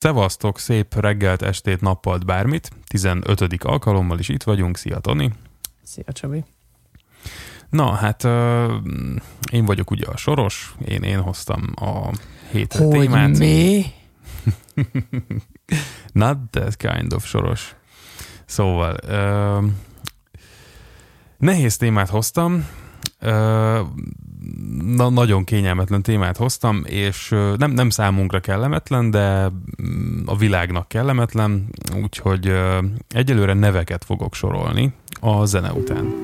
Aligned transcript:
Szevasztok, 0.00 0.58
szép 0.58 0.94
reggelt, 0.94 1.42
estét, 1.42 1.80
nappalt, 1.80 2.24
bármit. 2.26 2.70
15. 2.86 3.64
alkalommal 3.64 4.18
is 4.18 4.28
itt 4.28 4.42
vagyunk. 4.42 4.76
Szia, 4.76 4.98
Toni. 4.98 5.32
Szia, 5.82 6.12
Csabi. 6.12 6.44
Na, 7.70 7.90
hát 7.90 8.24
uh, 8.24 8.72
én 9.52 9.64
vagyok 9.64 9.90
ugye 9.90 10.06
a 10.06 10.16
Soros, 10.16 10.74
én, 10.84 11.02
én 11.02 11.20
hoztam 11.20 11.72
a 11.74 12.10
hétre 12.50 12.84
Hogy 12.84 12.98
témát. 12.98 13.38
mi? 13.38 13.84
Not 16.12 16.38
that 16.50 16.76
kind 16.76 17.12
of 17.12 17.26
Soros. 17.26 17.74
Szóval, 18.44 18.96
uh, 19.08 19.70
nehéz 21.38 21.76
témát 21.76 22.08
hoztam, 22.08 22.68
uh, 23.22 23.78
na, 24.96 25.08
nagyon 25.10 25.44
kényelmetlen 25.44 26.02
témát 26.02 26.36
hoztam, 26.36 26.82
és 26.84 27.28
nem, 27.56 27.70
nem 27.70 27.90
számunkra 27.90 28.40
kellemetlen, 28.40 29.10
de 29.10 29.50
mm, 29.82 30.22
a 30.26 30.36
világnak 30.36 30.88
kellemetlen, 30.88 31.68
úgyhogy 32.02 32.52
egyelőre 33.08 33.54
neveket 33.54 34.04
fogok 34.04 34.34
sorolni 34.34 34.92
a 35.20 35.44
zene 35.44 35.72
után. 35.72 36.14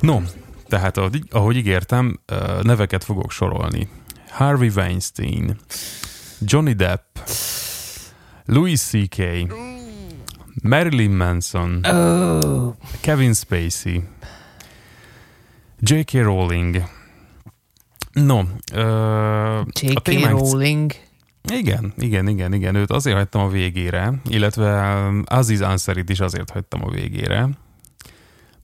No, 0.00 0.20
tehát 0.68 0.96
ahogy, 1.30 1.56
ígértem, 1.56 2.20
neveket 2.62 3.04
fogok 3.04 3.30
sorolni. 3.30 3.88
Harvey 4.30 4.70
Weinstein, 4.76 5.56
Johnny 6.44 6.74
Depp, 6.74 7.18
Louis 8.46 8.80
C.K., 8.80 9.46
Marilyn 10.62 11.10
Manson, 11.16 11.84
Oh, 11.84 12.74
Kevin 13.00 13.32
Spacey, 13.34 14.02
J.K. 15.80 16.12
Rowling. 16.22 16.84
No, 18.12 18.38
a 18.38 19.66
J.K. 19.80 20.02
témánk 20.02 20.38
Rowling. 20.38 20.92
igen, 21.52 21.92
igen, 21.96 22.28
igen, 22.28 22.52
igen. 22.52 22.74
Őt 22.74 22.90
azért 22.90 23.16
hagytam 23.16 23.42
a 23.42 23.48
végére, 23.48 24.12
illetve 24.28 24.82
Aziz 25.24 25.60
Ansarit 25.60 26.10
is 26.10 26.20
azért 26.20 26.50
hagytam 26.50 26.84
a 26.84 26.90
végére, 26.90 27.48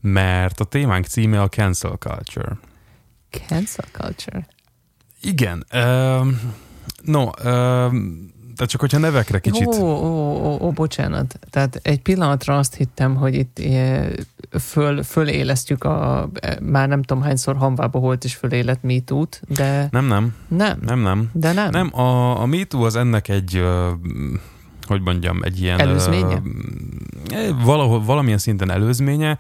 mert 0.01 0.61
a 0.61 0.65
témánk 0.65 1.05
címe 1.07 1.43
a 1.43 1.49
cancel 1.49 1.97
culture. 1.99 2.59
Cancel 3.31 3.85
culture. 3.93 4.47
Igen. 5.21 5.65
Um, 5.75 6.41
no, 7.03 7.31
tehát 8.59 8.73
csak 8.73 8.81
hogyha 8.81 8.99
nevekre 8.99 9.39
kicsit... 9.39 9.67
Ó, 9.67 9.83
ó, 9.83 10.47
ó, 10.47 10.59
ó, 10.61 10.71
bocsánat. 10.71 11.39
Tehát 11.51 11.81
egy 11.83 12.03
pillanatra 12.03 12.57
azt 12.57 12.75
hittem, 12.75 13.15
hogy 13.15 13.35
itt 13.35 13.61
föl, 14.61 15.03
fölélesztjük 15.03 15.85
a 15.85 16.29
már 16.63 16.89
nem 16.89 17.03
tudom 17.03 17.23
hányszor 17.23 17.57
hamvába 17.57 17.99
volt 17.99 18.25
és 18.25 18.35
fölélett 18.35 18.83
MeToo-t, 18.83 19.43
de 19.49 19.89
Nem, 19.91 20.05
nem, 20.05 20.35
nem. 20.49 20.79
nem, 20.85 21.01
nem. 21.01 21.31
De 21.33 21.53
nem. 21.53 21.71
Nem, 21.71 21.99
a, 21.99 22.41
a 22.41 22.47
MeToo 22.47 22.83
az 22.85 22.97
ennek 22.97 23.29
egy, 23.29 23.65
hogy 24.87 25.01
mondjam, 25.01 25.43
egy 25.43 25.61
ilyen... 25.61 25.81
Előzménye? 25.81 26.43
ö, 27.35 27.51
Valahol, 27.65 28.05
valamilyen 28.05 28.39
szinten 28.39 28.71
előzménye, 28.71 29.39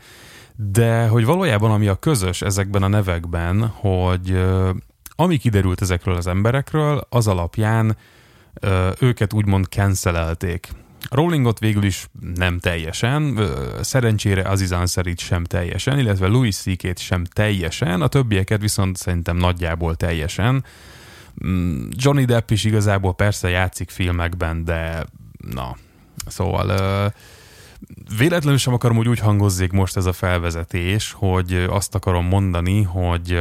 de 0.56 1.06
hogy 1.06 1.25
valójában 1.25 1.70
ami 1.70 1.89
a 1.89 1.95
közös 1.95 2.43
ezekben 2.43 2.83
a 2.83 2.89
nevekben, 2.89 3.67
hogy 3.67 4.39
ami 5.21 5.37
kiderült 5.37 5.81
ezekről 5.81 6.15
az 6.15 6.27
emberekről, 6.27 7.07
az 7.09 7.27
alapján 7.27 7.97
ö, 8.55 8.91
őket 9.01 9.33
úgymond 9.33 9.65
cancelelték. 9.65 10.69
Rowlingot 11.11 11.59
végül 11.59 11.85
is 11.85 12.09
nem 12.35 12.59
teljesen, 12.59 13.39
szerencsére 13.81 14.43
Aziz 14.43 14.73
Ansari 14.73 15.15
sem 15.17 15.45
teljesen, 15.45 15.99
illetve 15.99 16.27
Louis 16.27 16.57
C.K.-t 16.57 16.99
sem 16.99 17.25
teljesen, 17.25 18.01
a 18.03 18.07
többieket 18.07 18.61
viszont 18.61 18.97
szerintem 18.97 19.37
nagyjából 19.37 19.95
teljesen. 19.95 20.65
Mm, 21.47 21.89
Johnny 21.91 22.25
Depp 22.25 22.51
is 22.51 22.65
igazából 22.65 23.15
persze 23.15 23.49
játszik 23.49 23.91
filmekben, 23.91 24.65
de 24.65 25.07
na, 25.53 25.77
szóval 26.27 27.12
véletlenül 28.19 28.59
sem 28.59 28.73
akarom, 28.73 28.97
hogy 28.97 29.09
úgy 29.09 29.19
hangozzék 29.19 29.73
most 29.73 29.97
ez 29.97 30.07
a 30.07 30.12
felvezetés, 30.12 31.12
hogy 31.12 31.67
azt 31.69 31.95
akarom 31.95 32.27
mondani, 32.27 32.83
hogy 32.83 33.39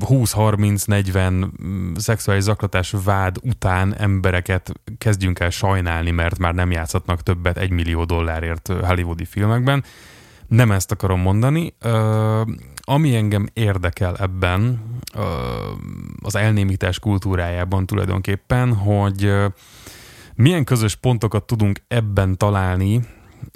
20-30-40 0.00 1.30
mm, 1.62 1.94
szexuális 1.94 2.42
zaklatás 2.42 2.94
vád 3.04 3.36
után 3.42 3.94
embereket 3.94 4.72
kezdjünk 4.98 5.40
el 5.40 5.50
sajnálni, 5.50 6.10
mert 6.10 6.38
már 6.38 6.54
nem 6.54 6.70
játszhatnak 6.70 7.22
többet 7.22 7.56
egy 7.56 7.70
millió 7.70 8.04
dollárért 8.04 8.68
hollywoodi 8.68 9.24
filmekben. 9.24 9.84
Nem 10.46 10.70
ezt 10.70 10.92
akarom 10.92 11.20
mondani. 11.20 11.74
Ami 12.80 13.16
engem 13.16 13.48
érdekel 13.52 14.16
ebben, 14.16 14.80
az 16.22 16.36
elnémítás 16.36 16.98
kultúrájában 16.98 17.86
tulajdonképpen, 17.86 18.74
hogy 18.74 19.32
milyen 20.34 20.64
közös 20.64 20.94
pontokat 20.94 21.44
tudunk 21.44 21.82
ebben 21.88 22.36
találni, 22.36 23.00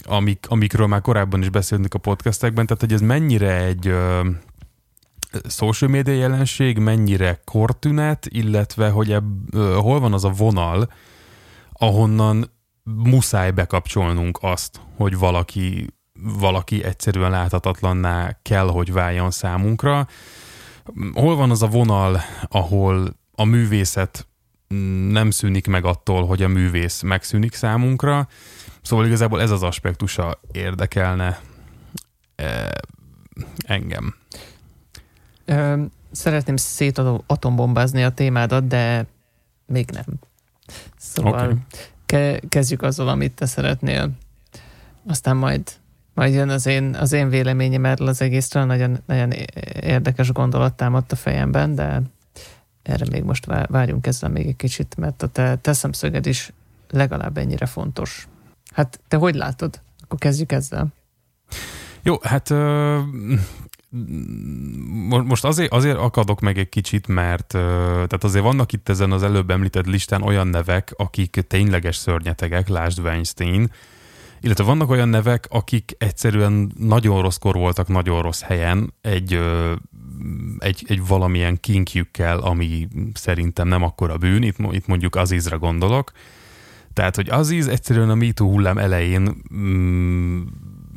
amik, 0.02 0.46
amikről 0.48 0.86
már 0.86 1.00
korábban 1.00 1.40
is 1.40 1.48
beszéltünk 1.48 1.94
a 1.94 1.98
podcastekben, 1.98 2.66
tehát 2.66 2.82
hogy 2.82 2.92
ez 2.92 3.00
mennyire 3.00 3.56
egy 3.56 3.94
social 5.48 5.90
media 5.90 6.14
jelenség, 6.14 6.78
mennyire 6.78 7.40
kortünet, 7.44 8.26
illetve 8.26 8.90
hogy 8.90 9.12
ebb, 9.12 9.54
hol 9.54 10.00
van 10.00 10.12
az 10.12 10.24
a 10.24 10.30
vonal, 10.30 10.92
ahonnan 11.72 12.50
muszáj 12.82 13.50
bekapcsolnunk 13.50 14.38
azt, 14.40 14.80
hogy 14.96 15.18
valaki, 15.18 15.86
valaki 16.38 16.84
egyszerűen 16.84 17.30
láthatatlanná 17.30 18.38
kell, 18.42 18.68
hogy 18.68 18.92
váljon 18.92 19.30
számunkra. 19.30 20.06
Hol 21.12 21.36
van 21.36 21.50
az 21.50 21.62
a 21.62 21.66
vonal, 21.66 22.20
ahol 22.48 23.16
a 23.34 23.44
művészet 23.44 24.28
nem 25.08 25.30
szűnik 25.30 25.66
meg 25.66 25.84
attól, 25.84 26.26
hogy 26.26 26.42
a 26.42 26.48
művész 26.48 27.02
megszűnik 27.02 27.54
számunkra. 27.54 28.28
Szóval 28.82 29.06
igazából 29.06 29.40
ez 29.40 29.50
az 29.50 29.62
aspektusa 29.62 30.40
érdekelne 30.52 31.40
eh, 32.34 32.68
engem. 33.66 34.14
Ö, 35.50 35.82
szeretném 36.10 36.56
szétatombombázni 36.56 38.04
a 38.04 38.10
témádat, 38.10 38.66
de 38.66 39.06
még 39.66 39.90
nem. 39.90 40.04
Szóval 40.96 41.48
Oké. 41.48 41.60
ke- 42.06 42.48
kezdjük 42.48 42.82
azzal, 42.82 43.08
amit 43.08 43.32
te 43.32 43.46
szeretnél. 43.46 44.10
Aztán 45.06 45.36
majd, 45.36 45.62
majd 46.14 46.34
jön 46.34 46.48
az 46.48 46.66
én, 46.66 46.94
az 46.94 47.12
én 47.12 47.28
véleményem 47.28 47.84
erről 47.84 48.08
az 48.08 48.20
egészről. 48.22 48.64
Nagyon, 48.64 48.98
nagyon 49.06 49.32
érdekes 49.80 50.32
gondolat 50.32 50.74
támadt 50.74 51.12
a 51.12 51.16
fejemben, 51.16 51.74
de 51.74 52.02
erre 52.82 53.04
még 53.10 53.22
most 53.22 53.46
vá- 53.46 53.68
várjunk 53.68 54.06
ezzel 54.06 54.30
még 54.30 54.46
egy 54.46 54.56
kicsit, 54.56 54.96
mert 54.96 55.22
a 55.22 55.26
te, 55.26 55.56
te 55.56 55.72
szemszöged 55.72 56.26
is 56.26 56.52
legalább 56.90 57.36
ennyire 57.36 57.66
fontos. 57.66 58.28
Hát 58.74 59.00
te 59.08 59.16
hogy 59.16 59.34
látod? 59.34 59.80
Akkor 60.00 60.18
kezdjük 60.18 60.52
ezzel. 60.52 60.86
Jó, 62.02 62.16
hát 62.22 62.50
most 65.24 65.44
azért, 65.44 65.72
azért 65.72 65.96
akadok 65.96 66.40
meg 66.40 66.58
egy 66.58 66.68
kicsit, 66.68 67.06
mert 67.06 67.46
tehát 67.46 68.24
azért 68.24 68.44
vannak 68.44 68.72
itt 68.72 68.88
ezen 68.88 69.12
az 69.12 69.22
előbb 69.22 69.50
említett 69.50 69.86
listán 69.86 70.22
olyan 70.22 70.46
nevek, 70.46 70.92
akik 70.96 71.30
tényleges 71.48 71.96
szörnyetegek, 71.96 72.68
lásd 72.68 72.98
Weinstein, 72.98 73.70
illetve 74.40 74.64
vannak 74.64 74.90
olyan 74.90 75.08
nevek, 75.08 75.46
akik 75.48 75.94
egyszerűen 75.98 76.72
nagyon 76.78 77.22
rosszkor 77.22 77.54
voltak 77.54 77.88
nagyon 77.88 78.22
rossz 78.22 78.42
helyen, 78.42 78.94
egy, 79.00 79.40
egy, 80.58 80.84
egy 80.88 81.06
valamilyen 81.06 81.60
kinkjükkel, 81.60 82.38
ami 82.38 82.88
szerintem 83.14 83.68
nem 83.68 83.82
akkora 83.82 84.16
bűn, 84.16 84.42
itt, 84.42 84.56
itt 84.70 84.86
mondjuk 84.86 85.16
Azizra 85.16 85.58
gondolok. 85.58 86.12
Tehát, 86.92 87.16
hogy 87.16 87.28
Aziz 87.28 87.68
egyszerűen 87.68 88.10
a 88.10 88.14
MeToo 88.14 88.48
hullám 88.48 88.78
elején 88.78 89.42
mm, 89.54 90.42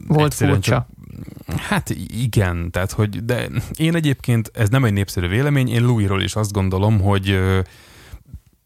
Volt 0.08 0.34
furcsa. 0.34 0.88
Hát 1.58 1.90
igen, 2.08 2.72
tehát 2.72 2.91
hogy, 2.91 3.26
de 3.26 3.50
én 3.76 3.96
egyébként, 3.96 4.52
ez 4.53 4.70
nem 4.70 4.84
egy 4.84 4.94
népszerű 4.94 5.28
vélemény, 5.28 5.70
én 5.70 5.84
Louisról 5.84 6.22
is 6.22 6.35
azt 6.35 6.52
gondolom, 6.52 7.02
hogy 7.02 7.40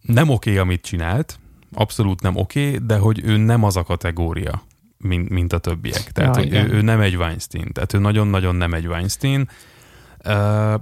nem 0.02 0.30
oké, 0.30 0.50
okay, 0.50 0.62
amit 0.62 0.82
csinált, 0.82 1.40
abszolút 1.74 2.22
nem 2.22 2.36
oké, 2.36 2.68
okay, 2.68 2.86
de 2.86 2.98
hogy 2.98 3.22
ő 3.24 3.38
nem 3.38 3.64
az 3.64 3.76
a 3.76 3.84
kategória, 3.84 4.64
mint, 4.98 5.30
mint 5.30 5.54
a 5.54 5.58
többiek. 5.58 6.12
Tehát, 6.12 6.36
Ja, 6.36 6.42
hogy 6.42 6.52
igen. 6.52 6.70
ő, 6.70 6.74
ő 6.74 6.82
nem 6.82 7.02
egy 7.02 7.16
Weinstein, 7.16 7.72
tehát 7.74 7.94
ő 7.94 7.98
nagyon-nagyon 7.98 8.56
nem 8.56 8.74
egy 8.74 8.88
Weinstein. 8.88 9.50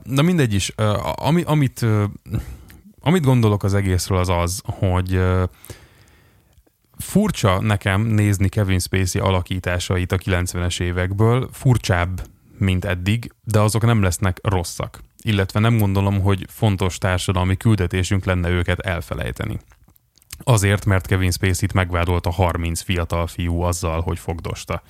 Na 0.04 0.22
mindegy 0.22 0.54
is, 0.54 0.74
ami, 1.16 1.44
amit, 1.46 1.86
amit 3.00 3.24
gondolok 3.24 3.64
az 3.64 3.74
egészről 3.74 4.18
az 4.18 4.30
az, 4.30 4.62
hogy 4.66 5.22
furcsa 6.98 7.60
nekem 7.60 8.02
nézni 8.02 8.50
Kevin 8.50 8.80
Spacey 8.80 9.22
alakításait 9.22 10.12
a 10.12 10.18
90-es 10.18 10.82
évekből, 10.82 11.50
furcsább, 11.52 12.28
mint 12.58 12.86
eddig, 12.86 13.32
de 13.44 13.60
azok 13.60 13.86
nem 13.86 14.02
lesznek 14.02 14.40
rosszak. 14.44 15.02
Illetve 15.24 15.60
nem 15.60 15.78
gondolom, 15.78 16.22
hogy 16.22 16.46
fontos 16.50 16.98
társadalmi 16.98 17.58
küldetésünk 17.58 18.26
lenne 18.26 18.50
őket 18.50 18.80
elfelejteni. 18.80 19.60
Azért, 20.44 20.86
mert 20.86 21.08
Kevin 21.08 21.32
Spacey-t 21.32 21.74
megvádolta 21.74 22.32
30 22.32 22.82
fiatal 22.82 23.28
fiú 23.28 23.62
azzal, 23.62 24.02
hogy 24.02 24.20
fogdosta. 24.20 24.82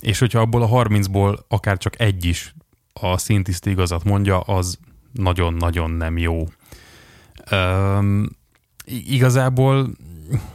És 0.00 0.18
hogyha 0.18 0.40
abból 0.40 0.62
a 0.62 0.68
30-ból 0.68 1.38
akár 1.48 1.78
csak 1.78 2.00
egy 2.00 2.24
is 2.24 2.54
a 2.92 3.18
szintiszti 3.18 3.70
igazat 3.70 4.04
mondja, 4.04 4.40
az 4.40 4.78
nagyon-nagyon 5.12 5.90
nem 5.90 6.18
jó. 6.18 6.44
Um, 7.50 8.28
igazából 8.84 9.90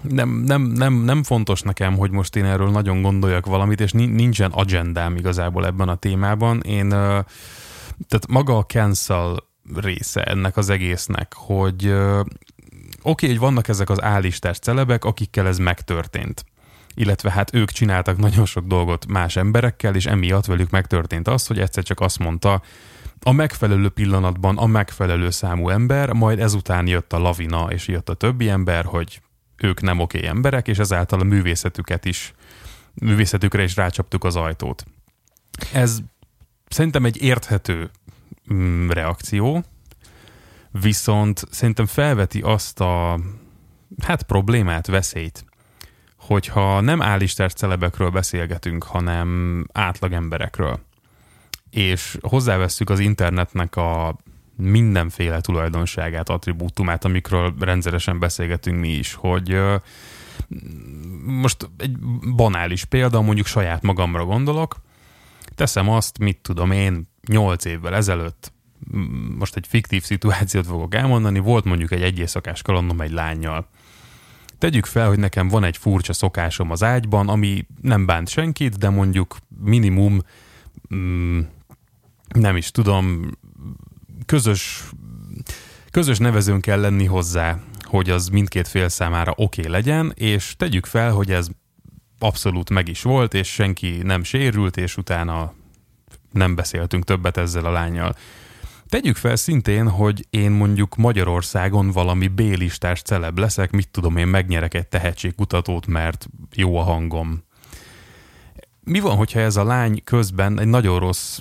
nem, 0.02 0.30
nem, 0.30 0.62
nem, 0.62 0.94
nem 0.94 1.24
fontos 1.24 1.62
nekem, 1.62 1.98
hogy 1.98 2.12
most 2.12 2.36
én 2.36 2.46
erről 2.46 2.70
nagyon 2.70 3.02
gondoljak 3.02 3.46
valamit, 3.46 3.82
és 3.82 3.92
nincsen 3.92 4.52
agendám 4.52 5.16
igazából 5.16 5.66
ebben 5.66 5.90
a 5.90 5.96
témában. 5.96 6.62
Én, 6.62 6.90
tehát 6.90 8.28
maga 8.28 8.58
a 8.58 8.66
cancel 8.66 9.44
része 9.76 10.24
ennek 10.24 10.58
az 10.58 10.70
egésznek, 10.70 11.34
hogy 11.36 11.88
oké, 11.88 12.30
okay, 13.02 13.30
hogy 13.30 13.40
vannak 13.40 13.68
ezek 13.68 13.90
az 13.90 14.02
állistás 14.02 14.60
celebek, 14.60 15.06
akikkel 15.06 15.48
ez 15.48 15.58
megtörtént 15.58 16.46
illetve 16.94 17.32
hát 17.32 17.54
ők 17.54 17.72
csináltak 17.72 18.18
nagyon 18.18 18.46
sok 18.46 18.66
dolgot 18.66 19.08
más 19.08 19.36
emberekkel, 19.36 19.96
és 19.96 20.06
emiatt 20.06 20.46
velük 20.46 20.70
megtörtént 20.70 21.28
az, 21.28 21.48
hogy 21.48 21.60
egyszer 21.60 21.84
csak 21.84 22.00
azt 22.00 22.20
mondta 22.20 22.62
a 23.24 23.32
megfelelő 23.32 23.90
pillanatban 23.90 24.58
a 24.58 24.66
megfelelő 24.66 25.30
számú 25.30 25.70
ember, 25.70 26.12
majd 26.12 26.40
ezután 26.40 26.88
jött 26.88 27.14
a 27.14 27.20
lavina, 27.20 27.68
és 27.70 27.88
jött 27.88 28.10
a 28.10 28.14
többi 28.14 28.50
ember, 28.50 28.86
hogy 28.86 29.22
ők 29.64 29.82
nem 29.82 30.00
oké 30.00 30.26
emberek, 30.26 30.68
és 30.68 30.78
ezáltal 30.78 31.20
a 31.20 31.24
művészetüket 31.24 32.06
is, 32.06 32.34
művészetükre 32.94 33.64
is 33.64 33.76
rácsaptuk 33.76 34.24
az 34.24 34.36
ajtót. 34.36 34.86
Ez 35.74 36.00
szerintem 36.68 37.06
egy 37.06 37.22
érthető 37.22 37.90
mm, 38.54 38.90
reakció, 38.90 39.64
viszont 40.72 41.44
szerintem 41.50 41.86
felveti 41.86 42.42
azt 42.42 42.80
a 42.80 43.20
hát 44.04 44.24
problémát, 44.24 44.88
veszélyt, 44.88 45.46
hogyha 46.18 46.80
nem 46.80 47.02
állistás 47.02 47.54
celebekről 47.54 48.10
beszélgetünk, 48.10 48.84
hanem 48.84 49.64
átlag 49.74 50.12
emberekről, 50.12 50.80
és 51.70 52.18
hozzávesszük 52.22 52.90
az 52.90 53.00
internetnek 53.00 53.76
a 53.76 54.18
mindenféle 54.56 55.42
tulajdonságát, 55.42 56.30
attribútumát, 56.30 57.06
amikről 57.06 57.54
rendszeresen 57.60 58.20
beszélgetünk 58.20 58.80
mi 58.80 58.90
is, 58.90 59.14
hogy 59.14 59.60
most 61.26 61.70
egy 61.78 61.98
banális 62.36 62.86
példa, 62.86 63.22
mondjuk 63.22 63.48
saját 63.48 63.82
magamra 63.82 64.26
gondolok, 64.26 64.76
teszem 65.56 65.90
azt, 65.90 66.18
mit 66.18 66.38
tudom 66.42 66.72
én, 66.72 67.08
nyolc 67.28 67.66
évvel 67.66 67.96
ezelőtt, 67.96 68.54
most 69.38 69.56
egy 69.56 69.68
fiktív 69.68 70.04
szituációt 70.04 70.66
fogok 70.66 70.96
elmondani, 70.96 71.40
volt 71.40 71.64
mondjuk 71.64 71.92
egy 71.92 72.02
egyészakás 72.02 72.62
kalandom 72.62 73.02
egy 73.02 73.12
lányjal. 73.12 73.68
Tegyük 74.58 74.86
fel, 74.86 75.08
hogy 75.08 75.20
nekem 75.20 75.48
van 75.48 75.64
egy 75.64 75.78
furcsa 75.78 76.14
szokásom 76.14 76.72
az 76.72 76.84
ágyban, 76.84 77.30
ami 77.30 77.66
nem 77.82 78.06
bánt 78.06 78.30
senkit, 78.30 78.78
de 78.78 78.90
mondjuk 78.90 79.38
minimum 79.64 80.22
mm, 80.96 81.40
nem 82.34 82.56
is 82.56 82.72
tudom, 82.72 83.30
közös, 84.26 84.84
közös 85.92 86.18
nevezőn 86.18 86.62
kell 86.62 86.80
lenni 86.80 87.06
hozzá, 87.06 87.60
hogy 87.82 88.10
az 88.10 88.28
mindkét 88.28 88.68
fél 88.68 88.90
számára 88.90 89.34
oké 89.36 89.62
okay 89.62 89.72
legyen, 89.72 90.14
és 90.16 90.56
tegyük 90.58 90.86
fel, 90.86 91.12
hogy 91.12 91.32
ez 91.32 91.48
abszolút 92.20 92.70
meg 92.70 92.88
is 92.88 93.02
volt, 93.02 93.34
és 93.34 93.48
senki 93.48 93.98
nem 94.04 94.24
sérült, 94.24 94.78
és 94.78 94.98
utána 94.98 95.54
nem 96.32 96.56
beszéltünk 96.56 97.04
többet 97.04 97.38
ezzel 97.38 97.66
a 97.66 97.72
lányjal. 97.72 98.16
Tegyük 98.88 99.16
fel 99.16 99.36
szintén, 99.36 99.90
hogy 99.90 100.28
én 100.30 100.52
mondjuk 100.52 100.96
Magyarországon 100.96 101.92
valami 101.92 102.28
B-listás 102.28 103.02
celeb 103.02 103.38
leszek, 103.38 103.72
mit 103.72 103.90
tudom 103.90 104.18
én, 104.18 104.28
megnyerek 104.28 104.74
egy 104.74 104.88
tehetségkutatót, 104.88 105.88
mert 105.88 106.28
jó 106.56 106.78
a 106.78 106.84
hangom. 106.84 107.44
Mi 108.84 109.00
van, 109.00 109.16
hogyha 109.16 109.40
ez 109.40 109.56
a 109.56 109.64
lány 109.64 110.04
közben 110.04 110.60
egy 110.60 110.68
nagyon 110.68 111.00
rossz 111.00 111.40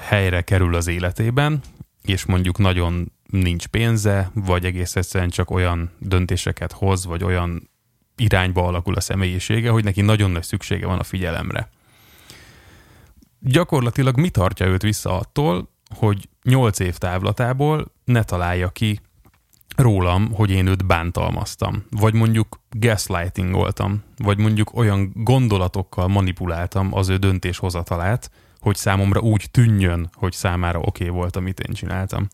helyre 0.00 0.40
kerül 0.40 0.74
az 0.74 0.86
életében, 0.86 1.60
és 2.08 2.24
mondjuk 2.24 2.58
nagyon 2.58 3.12
nincs 3.26 3.66
pénze, 3.66 4.30
vagy 4.34 4.64
egész 4.64 4.96
egyszerűen 4.96 5.30
csak 5.30 5.50
olyan 5.50 5.90
döntéseket 5.98 6.72
hoz, 6.72 7.06
vagy 7.06 7.24
olyan 7.24 7.70
irányba 8.16 8.66
alakul 8.66 8.94
a 8.94 9.00
személyisége, 9.00 9.70
hogy 9.70 9.84
neki 9.84 10.00
nagyon 10.00 10.30
nagy 10.30 10.42
szüksége 10.42 10.86
van 10.86 10.98
a 10.98 11.02
figyelemre. 11.02 11.68
Gyakorlatilag 13.38 14.18
mi 14.18 14.30
tartja 14.30 14.66
őt 14.66 14.82
vissza 14.82 15.18
attól, 15.18 15.70
hogy 15.96 16.28
8 16.42 16.78
év 16.78 16.96
távlatából 16.96 17.92
ne 18.04 18.22
találja 18.22 18.68
ki 18.68 19.00
rólam, 19.76 20.32
hogy 20.32 20.50
én 20.50 20.66
őt 20.66 20.86
bántalmaztam, 20.86 21.84
vagy 21.90 22.14
mondjuk 22.14 22.60
gaslightingoltam, 22.70 24.02
vagy 24.16 24.38
mondjuk 24.38 24.74
olyan 24.74 25.10
gondolatokkal 25.14 26.08
manipuláltam 26.08 26.94
az 26.94 27.08
ő 27.08 27.16
döntéshozatalát, 27.16 28.30
hogy 28.60 28.76
számomra 28.76 29.20
úgy 29.20 29.46
tűnjön, 29.50 30.10
hogy 30.14 30.32
számára 30.32 30.78
oké 30.78 31.04
okay 31.04 31.16
volt, 31.16 31.36
amit 31.36 31.60
én 31.60 31.74
csináltam. 31.74 32.28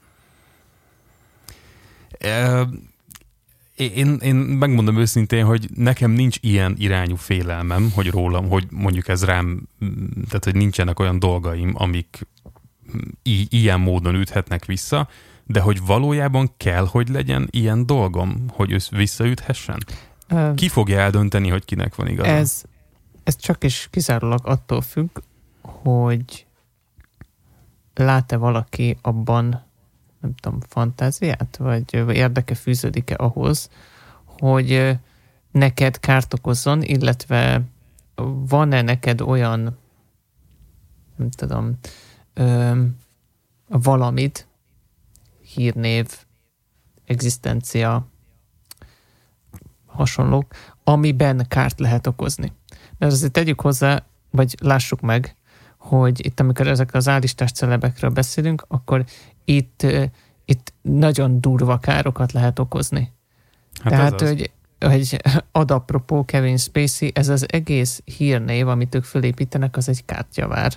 Én, 3.76 4.16
én 4.22 4.34
megmondom 4.34 4.96
őszintén, 4.98 5.44
hogy 5.44 5.68
nekem 5.74 6.10
nincs 6.10 6.36
ilyen 6.40 6.74
irányú 6.78 7.16
félelmem, 7.16 7.90
hogy 7.94 8.10
rólam, 8.10 8.48
hogy 8.48 8.66
mondjuk 8.70 9.08
ez 9.08 9.24
rám, 9.24 9.68
tehát 10.28 10.44
hogy 10.44 10.54
nincsenek 10.54 10.98
olyan 10.98 11.18
dolgaim, 11.18 11.72
amik 11.74 12.26
i- 13.22 13.46
ilyen 13.50 13.80
módon 13.80 14.14
üthetnek 14.14 14.64
vissza, 14.64 15.08
de 15.46 15.60
hogy 15.60 15.84
valójában 15.86 16.50
kell, 16.56 16.86
hogy 16.86 17.08
legyen 17.08 17.48
ilyen 17.50 17.86
dolgom, 17.86 18.44
hogy 18.48 18.70
ő 18.72 18.78
visszaüthessen? 18.90 19.84
Ki 20.54 20.68
fogja 20.68 20.98
eldönteni, 21.00 21.48
hogy 21.48 21.64
kinek 21.64 21.94
van 21.94 22.08
igaza? 22.08 22.30
Ez, 22.30 22.62
ez 23.24 23.36
csak 23.36 23.64
is 23.64 23.88
kizárólag 23.90 24.40
attól 24.46 24.80
függ, 24.80 25.18
hogy 25.82 26.46
lát-e 27.94 28.36
valaki 28.36 28.98
abban, 29.02 29.62
nem 30.20 30.34
tudom, 30.34 30.60
fantáziát, 30.60 31.56
vagy 31.56 31.94
érdeke 31.94 32.54
fűződik-e 32.54 33.14
ahhoz, 33.18 33.70
hogy 34.24 34.98
neked 35.50 36.00
kárt 36.00 36.34
okozzon, 36.34 36.82
illetve 36.82 37.62
van-e 38.48 38.82
neked 38.82 39.20
olyan, 39.20 39.78
nem 41.16 41.30
tudom, 41.30 41.78
ö, 42.34 42.82
valamit, 43.68 44.46
hírnév, 45.54 46.24
egzisztencia, 47.04 48.06
hasonlók, 49.86 50.54
amiben 50.84 51.46
kárt 51.48 51.80
lehet 51.80 52.06
okozni. 52.06 52.52
Mert 52.98 53.12
azért 53.12 53.32
tegyük 53.32 53.60
hozzá, 53.60 54.04
vagy 54.30 54.56
lássuk 54.60 55.00
meg, 55.00 55.36
hogy 55.82 56.26
itt, 56.26 56.40
amikor 56.40 56.66
ezek 56.66 56.94
az 56.94 57.08
állistás 57.08 57.52
celebekről 57.52 58.10
beszélünk, 58.10 58.64
akkor 58.68 59.04
itt, 59.44 59.86
itt 60.44 60.72
nagyon 60.82 61.40
durva 61.40 61.78
károkat 61.78 62.32
lehet 62.32 62.58
okozni. 62.58 63.12
Hát 63.82 63.92
Tehát, 63.92 64.20
hogy, 64.20 64.50
hogy 64.80 65.22
ad 65.52 65.70
apropó 65.70 66.24
Kevin 66.24 66.56
Spacey, 66.56 67.10
ez 67.14 67.28
az 67.28 67.46
egész 67.52 68.02
hírnév, 68.04 68.68
amit 68.68 68.94
ők 68.94 69.04
fölépítenek, 69.04 69.76
az 69.76 69.88
egy 69.88 70.04
kártyavár. 70.04 70.72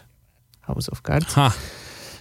House 0.62 0.89
of 0.91 1.00
Cards. 1.01 1.34
Ha. 1.34 1.51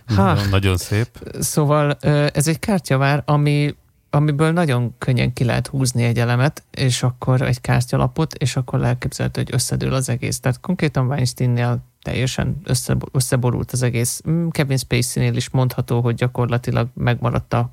Ha. 0.07 0.33
Nagyon, 0.33 0.49
nagyon 0.49 0.77
szép. 0.77 1.09
Szóval 1.41 1.93
ez 2.33 2.49
egy 2.49 2.59
kártyavár, 2.59 3.23
ami, 3.27 3.75
amiből 4.11 4.53
nagyon 4.53 4.95
könnyen 4.99 5.33
ki 5.33 5.45
lehet 5.45 5.67
húzni 5.67 6.03
egy 6.03 6.19
elemet, 6.19 6.63
és 6.71 7.03
akkor 7.03 7.43
egy 7.43 7.61
kártyalapot, 7.61 8.35
és 8.35 8.57
akkor 8.57 8.85
elképzelhető, 8.85 9.41
hogy 9.41 9.55
összedől 9.55 9.95
az 9.95 10.09
egész. 10.09 10.41
Tehát 10.41 10.61
konkrétan 10.61 11.07
Weinsteinnél 11.07 11.83
teljesen 12.05 12.61
össze, 12.65 12.97
összeborult 13.13 13.73
az 13.73 13.83
egész. 13.83 14.23
Mm, 14.29 14.49
Kevin 14.49 14.77
Spacey-nél 14.77 15.37
is 15.37 15.51
mondható, 15.51 16.01
hogy 16.01 16.15
gyakorlatilag 16.15 16.89
megmaradt 16.95 17.53
a, 17.53 17.71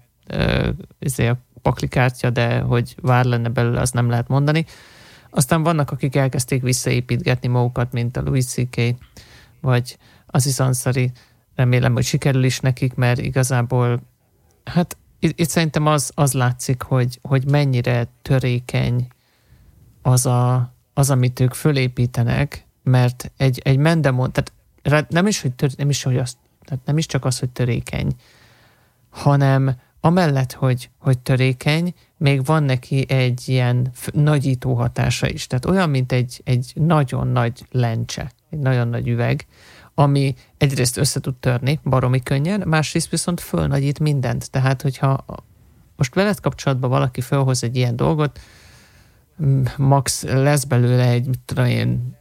izé 1.00 1.27
a 1.27 1.38
paklikártya, 1.61 2.29
de 2.29 2.59
hogy 2.59 2.95
vár 3.01 3.25
lenne 3.25 3.50
belőle, 3.50 3.81
azt 3.81 3.93
nem 3.93 4.09
lehet 4.09 4.27
mondani. 4.27 4.65
Aztán 5.29 5.63
vannak, 5.63 5.91
akik 5.91 6.15
elkezdték 6.15 6.61
visszaépítgetni 6.61 7.47
magukat, 7.47 7.91
mint 7.91 8.17
a 8.17 8.21
Louis 8.21 8.45
C.K., 8.45 8.95
vagy 9.61 9.97
az 10.25 10.59
Ansari. 10.59 11.11
Remélem, 11.55 11.93
hogy 11.93 12.03
sikerül 12.03 12.43
is 12.43 12.59
nekik, 12.59 12.93
mert 12.93 13.19
igazából, 13.19 14.01
hát 14.63 14.97
itt, 15.19 15.39
itt 15.39 15.50
szerintem 15.50 15.85
az, 15.85 16.11
az 16.15 16.33
látszik, 16.33 16.81
hogy, 16.81 17.19
hogy 17.21 17.50
mennyire 17.50 18.07
törékeny 18.21 19.07
az, 20.01 20.25
a, 20.25 20.73
az, 20.93 21.09
amit 21.09 21.39
ők 21.39 21.53
fölépítenek, 21.53 22.65
mert 22.83 23.31
egy, 23.38 23.61
egy 23.63 23.77
mendemon, 23.77 24.31
tehát 24.31 25.09
nem 25.09 25.27
is, 25.27 25.41
hogy 25.41 25.51
tör, 25.53 25.71
nem 25.77 25.89
is, 25.89 26.03
hogy 26.03 26.17
az, 26.17 26.38
tehát 26.65 26.85
nem 26.85 26.97
is 26.97 27.05
csak 27.05 27.25
az, 27.25 27.39
hogy 27.39 27.50
törékeny, 27.50 28.15
hanem 29.09 29.75
amellett, 30.00 30.53
hogy, 30.53 30.89
hogy 30.97 31.19
törékeny, 31.19 31.93
még 32.17 32.45
van 32.45 32.63
neki 32.63 33.05
egy 33.09 33.43
ilyen 33.45 33.91
nagyító 34.11 34.73
hatása 34.73 35.29
is. 35.29 35.47
Tehát 35.47 35.65
olyan, 35.65 35.89
mint 35.89 36.11
egy, 36.11 36.41
egy 36.43 36.71
nagyon 36.75 37.27
nagy 37.27 37.65
lencse, 37.71 38.31
egy 38.50 38.59
nagyon 38.59 38.88
nagy 38.88 39.07
üveg, 39.07 39.45
ami 39.93 40.35
egyrészt 40.57 40.97
össze 40.97 41.19
tud 41.19 41.35
törni 41.35 41.79
baromi 41.83 42.23
könnyen, 42.23 42.63
másrészt 42.65 43.09
viszont 43.09 43.39
fölnagyít 43.39 44.00
mindent. 44.00 44.51
Tehát, 44.51 44.81
hogyha 44.81 45.25
most 45.95 46.15
veled 46.15 46.39
kapcsolatban 46.39 46.89
valaki 46.89 47.21
felhoz 47.21 47.63
egy 47.63 47.75
ilyen 47.75 47.95
dolgot, 47.95 48.39
max 49.77 50.23
lesz 50.23 50.63
belőle 50.63 51.07
egy, 51.07 51.25
mit 51.25 51.39
tudom 51.45 51.65
én, 51.65 52.17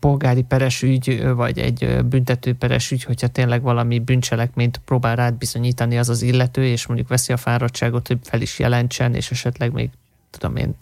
polgári 0.00 0.42
peres 0.42 0.82
ügy, 0.82 1.24
vagy 1.34 1.58
egy 1.58 2.04
büntető 2.04 2.54
peres 2.54 2.90
ügy, 2.90 3.04
hogyha 3.04 3.28
tényleg 3.28 3.62
valami 3.62 3.98
bűncselekményt 3.98 4.80
próbál 4.84 5.16
rád 5.16 5.34
bizonyítani 5.34 5.98
az 5.98 6.08
az 6.08 6.22
illető, 6.22 6.64
és 6.64 6.86
mondjuk 6.86 7.08
veszi 7.08 7.32
a 7.32 7.36
fáradtságot, 7.36 8.06
hogy 8.06 8.18
fel 8.22 8.40
is 8.40 8.58
jelentsen, 8.58 9.14
és 9.14 9.30
esetleg 9.30 9.72
még, 9.72 9.90
tudom 10.30 10.56
én, 10.56 10.74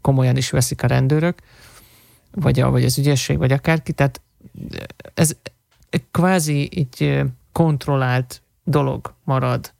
komolyan 0.00 0.36
is 0.36 0.50
veszik 0.50 0.82
a 0.82 0.86
rendőrök, 0.86 1.38
vagy, 2.34 2.60
a, 2.60 2.70
vagy 2.70 2.84
az 2.84 2.98
ügyesség, 2.98 3.38
vagy 3.38 3.52
akárki. 3.52 3.92
Tehát 3.92 4.20
ez 5.14 5.36
kvázi 6.10 6.68
egy 6.74 7.22
kontrollált 7.52 8.42
dolog 8.64 9.14
marad. 9.24 9.72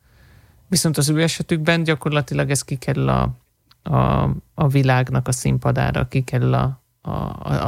Viszont 0.68 0.98
az 0.98 1.08
ő 1.08 1.22
esetükben 1.22 1.82
gyakorlatilag 1.82 2.50
ez 2.50 2.62
kikerül 2.62 3.08
a, 3.08 3.34
a, 3.82 4.22
a 4.54 4.68
világnak 4.68 5.28
a 5.28 5.32
színpadára, 5.32 6.08
kikerül 6.08 6.54
a, 6.54 6.79
a, 7.02 7.10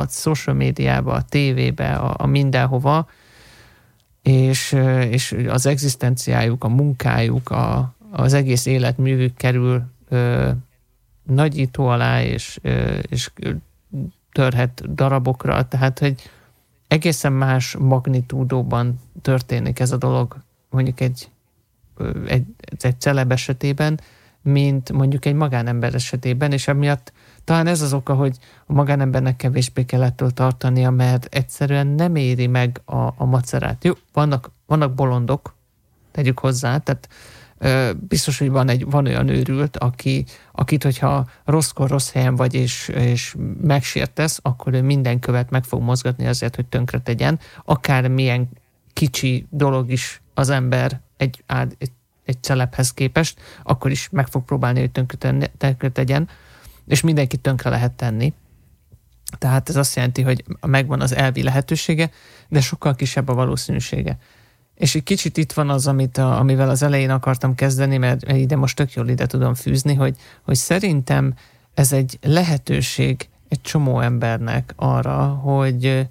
a 0.00 0.06
social 0.08 0.56
médiába, 0.56 1.12
a 1.12 1.22
tévébe, 1.22 1.94
a, 1.94 2.14
a 2.18 2.26
mindenhova, 2.26 3.08
és, 4.22 4.72
és 5.10 5.36
az 5.48 5.66
egzisztenciájuk, 5.66 6.64
a 6.64 6.68
munkájuk, 6.68 7.50
a, 7.50 7.94
az 8.10 8.32
egész 8.32 8.66
életművük 8.66 9.36
kerül 9.36 9.82
ö, 10.08 10.50
nagyító 11.22 11.86
alá, 11.86 12.22
és, 12.22 12.58
ö, 12.62 12.98
és 13.08 13.30
törhet 14.32 14.94
darabokra, 14.94 15.68
tehát 15.68 15.98
hogy 15.98 16.30
egészen 16.88 17.32
más 17.32 17.76
magnitúdóban 17.76 19.00
történik 19.22 19.80
ez 19.80 19.92
a 19.92 19.96
dolog, 19.96 20.36
mondjuk 20.70 21.00
egy, 21.00 21.28
egy, 22.26 22.44
egy 22.80 23.00
celeb 23.00 23.32
esetében, 23.32 24.00
mint 24.42 24.92
mondjuk 24.92 25.24
egy 25.24 25.34
magánember 25.34 25.94
esetében, 25.94 26.52
és 26.52 26.68
emiatt 26.68 27.12
talán 27.44 27.66
ez 27.66 27.80
az 27.80 27.92
oka, 27.92 28.14
hogy 28.14 28.36
a 28.66 28.72
magánembernek 28.72 29.36
kevésbé 29.36 29.84
kell 29.84 30.02
ettől 30.02 30.30
tartania, 30.30 30.90
mert 30.90 31.24
egyszerűen 31.24 31.86
nem 31.86 32.16
éri 32.16 32.46
meg 32.46 32.80
a, 32.84 32.96
a 33.16 33.24
macerát. 33.24 33.84
Jó, 33.84 33.92
vannak, 34.12 34.50
vannak 34.66 34.94
bolondok, 34.94 35.54
tegyük 36.12 36.38
hozzá, 36.38 36.78
tehát 36.78 37.08
biztos, 37.98 38.38
hogy 38.38 38.50
van, 38.50 38.68
egy, 38.68 38.90
van 38.90 39.06
olyan 39.06 39.28
őrült, 39.28 39.76
aki, 39.76 40.24
akit, 40.52 40.82
hogyha 40.82 41.26
rosszkor 41.44 41.90
rossz 41.90 42.10
helyen 42.10 42.36
vagy, 42.36 42.54
és, 42.54 42.88
és 42.88 43.36
megsértesz, 43.62 44.38
akkor 44.42 44.74
ő 44.74 44.82
minden 44.82 45.18
követ 45.18 45.50
meg 45.50 45.64
fog 45.64 45.82
mozgatni 45.82 46.26
azért, 46.26 46.56
hogy 46.56 46.66
tönkre 46.66 47.00
tegyen. 47.00 47.38
Akár 47.64 48.08
milyen 48.08 48.48
kicsi 48.92 49.46
dolog 49.50 49.90
is 49.90 50.22
az 50.34 50.50
ember 50.50 51.00
egy, 51.16 51.44
egy, 51.78 51.90
egy 52.24 52.42
celephez 52.42 52.92
képest, 52.92 53.40
akkor 53.62 53.90
is 53.90 54.08
meg 54.10 54.26
fog 54.26 54.44
próbálni, 54.44 54.80
hogy 54.80 54.90
tönkre 55.58 55.88
tegyen, 55.88 56.28
és 56.86 57.00
mindenkit 57.00 57.40
tönkre 57.40 57.70
lehet 57.70 57.92
tenni. 57.92 58.32
Tehát 59.38 59.68
ez 59.68 59.76
azt 59.76 59.96
jelenti, 59.96 60.22
hogy 60.22 60.44
megvan 60.66 61.00
az 61.00 61.14
elvi 61.14 61.42
lehetősége, 61.42 62.10
de 62.48 62.60
sokkal 62.60 62.94
kisebb 62.94 63.28
a 63.28 63.34
valószínűsége. 63.34 64.18
És 64.74 64.94
egy 64.94 65.02
kicsit 65.02 65.36
itt 65.36 65.52
van 65.52 65.70
az, 65.70 65.86
amit 65.86 66.18
a, 66.18 66.38
amivel 66.38 66.70
az 66.70 66.82
elején 66.82 67.10
akartam 67.10 67.54
kezdeni, 67.54 67.96
mert 67.96 68.32
ide 68.32 68.56
most 68.56 68.76
tök 68.76 68.92
jól 68.92 69.08
ide 69.08 69.26
tudom 69.26 69.54
fűzni, 69.54 69.94
hogy, 69.94 70.16
hogy 70.42 70.54
szerintem 70.54 71.34
ez 71.74 71.92
egy 71.92 72.18
lehetőség 72.22 73.28
egy 73.48 73.60
csomó 73.60 74.00
embernek 74.00 74.72
arra, 74.76 75.26
hogy 75.26 76.08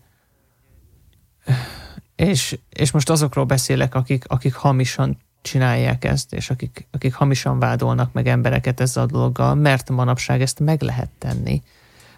és, 2.15 2.57
és 2.69 2.91
most 2.91 3.09
azokról 3.09 3.45
beszélek, 3.45 3.95
akik, 3.95 4.23
akik 4.27 4.53
hamisan 4.53 5.17
csinálják 5.41 6.05
ezt, 6.05 6.33
és 6.33 6.49
akik, 6.49 6.87
akik 6.91 7.13
hamisan 7.13 7.59
vádolnak 7.59 8.13
meg 8.13 8.27
embereket 8.27 8.79
ezzel 8.79 9.03
a 9.03 9.05
dologgal, 9.05 9.55
mert 9.55 9.89
manapság 9.89 10.41
ezt 10.41 10.59
meg 10.59 10.81
lehet 10.81 11.09
tenni. 11.17 11.61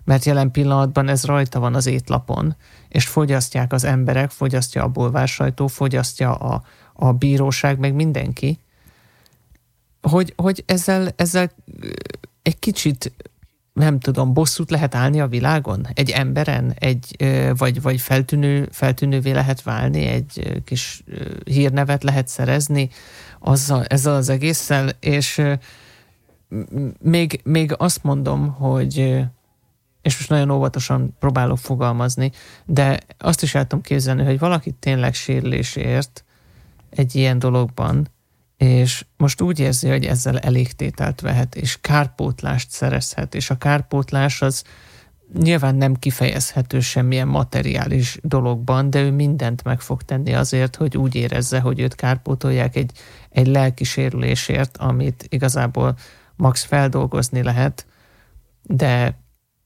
Mert 0.04 0.26
jelen 0.26 0.52
pillanatban 0.52 1.08
ez 1.08 1.24
rajta 1.24 1.60
van 1.60 1.76
az 1.76 1.86
étlapon, 1.86 2.56
és 2.90 3.08
fogyasztják 3.08 3.74
az 3.74 3.84
emberek, 3.84 4.30
fogyasztja 4.30 4.84
a 4.84 4.88
bulvársajtó, 4.88 5.68
fogyasztja 5.68 6.36
a, 6.36 6.64
a 6.94 7.14
bíróság, 7.14 7.80
meg 7.80 7.94
mindenki, 7.94 8.60
hogy, 10.02 10.34
hogy 10.36 10.64
ezzel, 10.66 11.14
ezzel 11.16 11.52
egy 12.42 12.60
kicsit 12.60 13.12
nem 13.74 14.00
tudom, 14.00 14.34
bosszút 14.34 14.70
lehet 14.70 14.96
állni 14.96 15.22
a 15.22 15.28
világon? 15.28 15.88
Egy 15.94 16.10
emberen? 16.10 16.74
Egy, 16.80 17.16
vagy, 17.58 17.82
vagy 17.82 18.02
feltűnő, 18.02 18.68
feltűnővé 18.72 19.32
lehet 19.32 19.62
válni? 19.62 20.06
Egy 20.06 20.62
kis 20.66 21.04
hírnevet 21.44 22.04
lehet 22.04 22.28
szerezni 22.28 22.90
azzal, 23.40 23.86
ezzel 23.86 24.16
az 24.16 24.30
egésszel? 24.30 24.90
És 25.00 25.42
még, 27.00 27.42
még 27.44 27.76
azt 27.78 28.04
mondom, 28.04 28.54
hogy 28.54 29.24
és 30.02 30.18
most 30.18 30.30
nagyon 30.30 30.50
óvatosan 30.50 31.16
próbálok 31.20 31.58
fogalmazni, 31.58 32.32
de 32.66 33.00
azt 33.18 33.44
is 33.44 33.56
el 33.56 33.68
tudom 33.68 33.84
képzelni, 33.84 34.24
hogy 34.24 34.40
valaki 34.40 34.72
tényleg 34.72 35.14
sérülésért 35.14 36.24
egy 36.90 37.16
ilyen 37.16 37.40
dologban, 37.40 38.08
és 38.64 39.06
most 39.18 39.42
úgy 39.42 39.60
érzi, 39.60 39.90
hogy 39.90 40.06
ezzel 40.06 40.40
elégtételt 40.40 41.22
vehet, 41.22 41.56
és 41.56 41.78
kárpótlást 41.82 42.70
szerezhet, 42.70 43.36
és 43.36 43.50
a 43.50 43.58
kárpótlás 43.58 44.42
az 44.42 44.64
nyilván 45.34 45.76
nem 45.76 45.94
kifejezhető 45.94 46.80
semmilyen 46.80 47.28
materiális 47.28 48.18
dologban, 48.22 48.90
de 48.90 49.02
ő 49.02 49.12
mindent 49.12 49.64
meg 49.64 49.82
fog 49.82 50.02
tenni 50.02 50.34
azért, 50.34 50.76
hogy 50.76 50.98
úgy 50.98 51.16
érezze, 51.16 51.60
hogy 51.60 51.80
őt 51.80 51.96
kárpótolják 51.96 52.76
egy, 52.76 52.92
egy 53.30 53.48
lelki 53.48 53.84
sérülésért, 53.84 54.78
amit 54.78 55.26
igazából 55.30 55.96
max 56.36 56.64
feldolgozni 56.64 57.44
lehet, 57.44 57.86
de 58.62 59.20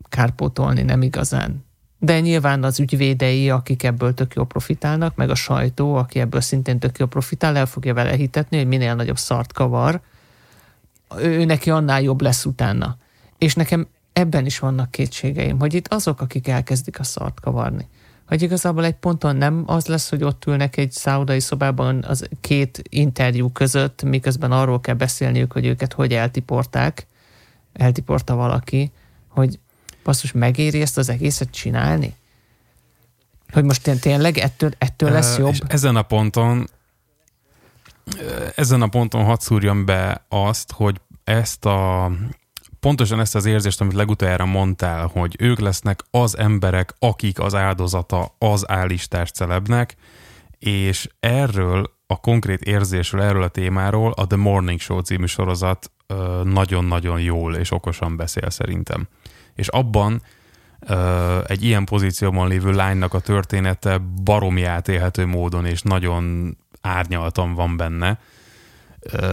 kárpótolni 0.10 0.82
nem 0.82 1.02
igazán. 1.02 1.66
De 2.00 2.20
nyilván 2.20 2.64
az 2.64 2.80
ügyvédei, 2.80 3.50
akik 3.50 3.84
ebből 3.84 4.14
tök 4.14 4.34
jó 4.34 4.44
profitálnak, 4.44 5.16
meg 5.16 5.30
a 5.30 5.36
sajtó, 5.36 5.96
aki 5.96 6.20
ebből 6.20 6.42
szintén 6.42 6.80
tök 6.80 6.98
jó 6.98 7.06
profitál, 7.06 7.58
el 7.58 7.66
fogja 7.66 7.94
vele 7.94 8.16
hitetni, 8.16 8.58
hogy 8.58 8.68
minél 8.68 8.96
nagyobb 8.96 9.18
szart 9.18 9.54
kavar, 9.54 10.02
ő 11.18 11.46
neki 11.46 11.70
annál 11.70 12.02
jobb 12.02 12.22
lesz 12.22 12.46
utána. 12.46 12.98
És 13.38 13.56
nekem 13.56 13.88
ebben 14.14 14.46
is 14.46 14.60
vannak 14.60 14.92
kétségeim, 14.92 15.60
hogy 15.60 15.74
itt 15.74 15.94
azok, 15.94 16.22
akik 16.22 16.48
elkezdik 16.48 17.00
a 17.00 17.04
szart 17.04 17.40
kavarni. 17.40 17.88
Hogy 18.28 18.42
igazából 18.42 18.86
egy 18.86 18.96
ponton 18.96 19.36
nem 19.36 19.64
az 19.66 19.86
lesz, 19.86 20.10
hogy 20.10 20.24
ott 20.24 20.46
ülnek 20.46 20.78
egy 20.78 20.92
száudai 20.92 21.40
szobában 21.40 22.04
az 22.04 22.30
két 22.42 22.82
interjú 22.90 23.52
között, 23.52 24.04
miközben 24.04 24.52
arról 24.52 24.80
kell 24.80 24.96
beszélniük, 24.96 25.52
hogy 25.52 25.66
őket 25.66 25.94
hogy 25.94 26.14
eltiporták, 26.14 27.08
eltiporta 27.74 28.36
valaki, 28.36 28.92
hogy 29.28 29.60
basszus, 30.08 30.32
megéri 30.32 30.82
ezt 30.82 30.98
az 30.98 31.10
egészet 31.10 31.50
csinálni? 31.52 32.16
Hogy 33.52 33.64
most 33.64 34.00
tényleg 34.00 34.38
ettől, 34.38 34.72
ettől 34.78 35.12
lesz 35.12 35.38
jobb? 35.38 35.52
És 35.52 35.60
ezen 35.68 35.96
a 35.96 36.02
ponton 36.02 36.70
ezen 38.56 38.82
a 38.82 38.88
ponton 38.88 39.24
hadd 39.24 39.40
szúrjam 39.40 39.86
be 39.86 40.26
azt, 40.30 40.72
hogy 40.72 41.02
ezt 41.24 41.66
a 41.66 42.12
pontosan 42.80 43.20
ezt 43.20 43.36
az 43.36 43.46
érzést, 43.46 43.82
amit 43.82 43.94
legutoljára 43.94 44.46
mondtál, 44.46 45.08
hogy 45.14 45.36
ők 45.40 45.60
lesznek 45.60 46.04
az 46.12 46.38
emberek, 46.38 46.94
akik 47.00 47.40
az 47.40 47.56
áldozata 47.56 48.36
az 48.38 48.70
állistás 48.70 49.32
celebnek, 49.32 49.96
és 50.60 51.10
erről 51.20 51.92
a 52.08 52.20
konkrét 52.20 52.62
érzésről, 52.62 53.22
erről 53.22 53.44
a 53.44 53.48
témáról 53.48 54.12
a 54.12 54.28
The 54.28 54.38
Morning 54.38 54.80
Show 54.80 55.00
című 55.00 55.26
sorozat 55.26 55.92
nagyon-nagyon 56.44 57.22
jól 57.22 57.56
és 57.56 57.72
okosan 57.72 58.16
beszél 58.16 58.50
szerintem 58.50 59.08
és 59.58 59.68
abban 59.68 60.22
egy 61.48 61.64
ilyen 61.64 61.86
pozícióban 61.86 62.48
lévő 62.48 62.72
lánynak 62.72 63.14
a 63.14 63.20
története 63.20 63.98
baromi 64.24 64.64
átélhető 64.64 65.26
módon, 65.26 65.66
és 65.66 65.82
nagyon 65.82 66.58
árnyaltan 66.82 67.54
van 67.54 67.78
benne, 67.78 68.20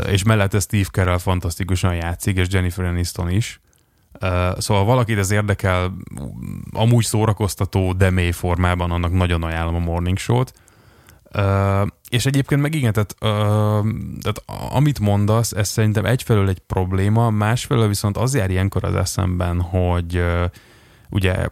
és 0.07 0.23
mellette 0.23 0.61
Steve 0.61 0.89
Carell 0.91 1.19
fantasztikusan 1.19 1.95
játszik, 1.95 2.37
és 2.37 2.47
Jennifer 2.51 2.85
Aniston 2.85 3.31
is. 3.31 3.61
Szóval 4.59 4.85
valakit 4.85 5.19
ez 5.19 5.31
érdekel, 5.31 5.95
amúgy 6.73 7.05
szórakoztató, 7.05 7.93
de 7.93 8.11
mély 8.11 8.31
formában, 8.31 8.91
annak 8.91 9.13
nagyon 9.13 9.43
ajánlom 9.43 9.75
a 9.75 9.79
Morning 9.79 10.19
Show-t. 10.19 10.53
Uh, 11.37 11.89
és 12.09 12.27
egyébként 12.27 12.61
meg 12.61 12.75
igen, 12.75 12.93
tehát, 12.93 13.15
uh, 13.21 13.91
tehát 14.23 14.71
amit 14.73 14.99
mondasz, 14.99 15.53
ez 15.53 15.69
szerintem 15.69 16.05
egyfelől 16.05 16.49
egy 16.49 16.59
probléma, 16.59 17.31
másfelől 17.31 17.89
viszont 17.89 18.17
az 18.17 18.35
jár 18.35 18.51
ilyenkor 18.51 18.85
az 18.85 18.95
eszemben, 18.95 19.61
hogy 19.61 20.17
uh, 20.17 20.45
ugye 21.11 21.49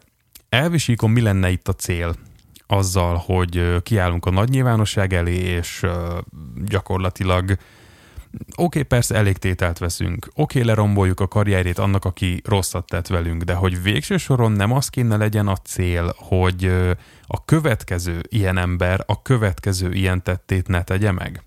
elvisíkon 0.49 1.11
mi 1.11 1.21
lenne 1.21 1.51
itt 1.51 1.69
a 1.69 1.73
cél 1.73 2.15
azzal, 2.67 3.23
hogy 3.27 3.83
kiállunk 3.83 4.27
a 4.27 4.31
nagy 4.31 4.49
nyilvánosság 4.49 5.13
elé, 5.13 5.37
és 5.37 5.83
uh, 5.83 5.93
gyakorlatilag 6.65 7.57
Oké, 8.33 8.63
okay, 8.63 8.83
persze 8.83 9.15
elég 9.15 9.39
tételt 9.39 9.79
veszünk, 9.79 10.27
oké, 10.27 10.41
okay, 10.43 10.65
leromboljuk 10.65 11.21
a 11.21 11.29
karrierét 11.29 11.79
annak, 11.79 12.05
aki 12.05 12.41
rosszat 12.45 12.87
tett 12.87 13.07
velünk, 13.07 13.43
de 13.43 13.55
hogy 13.55 13.83
végső 13.83 14.17
soron 14.17 14.53
nem 14.53 14.73
az 14.73 14.89
kéne 14.89 15.17
legyen 15.17 15.49
a 15.49 15.57
cél, 15.57 16.15
hogy 16.17 16.65
a 17.27 17.45
következő 17.45 18.21
ilyen 18.29 18.59
ember 18.59 19.05
a 19.07 19.23
következő 19.23 19.93
ilyen 19.93 20.23
tettét 20.23 20.69
ne 20.69 20.83
tegye 20.83 21.13
meg? 21.13 21.43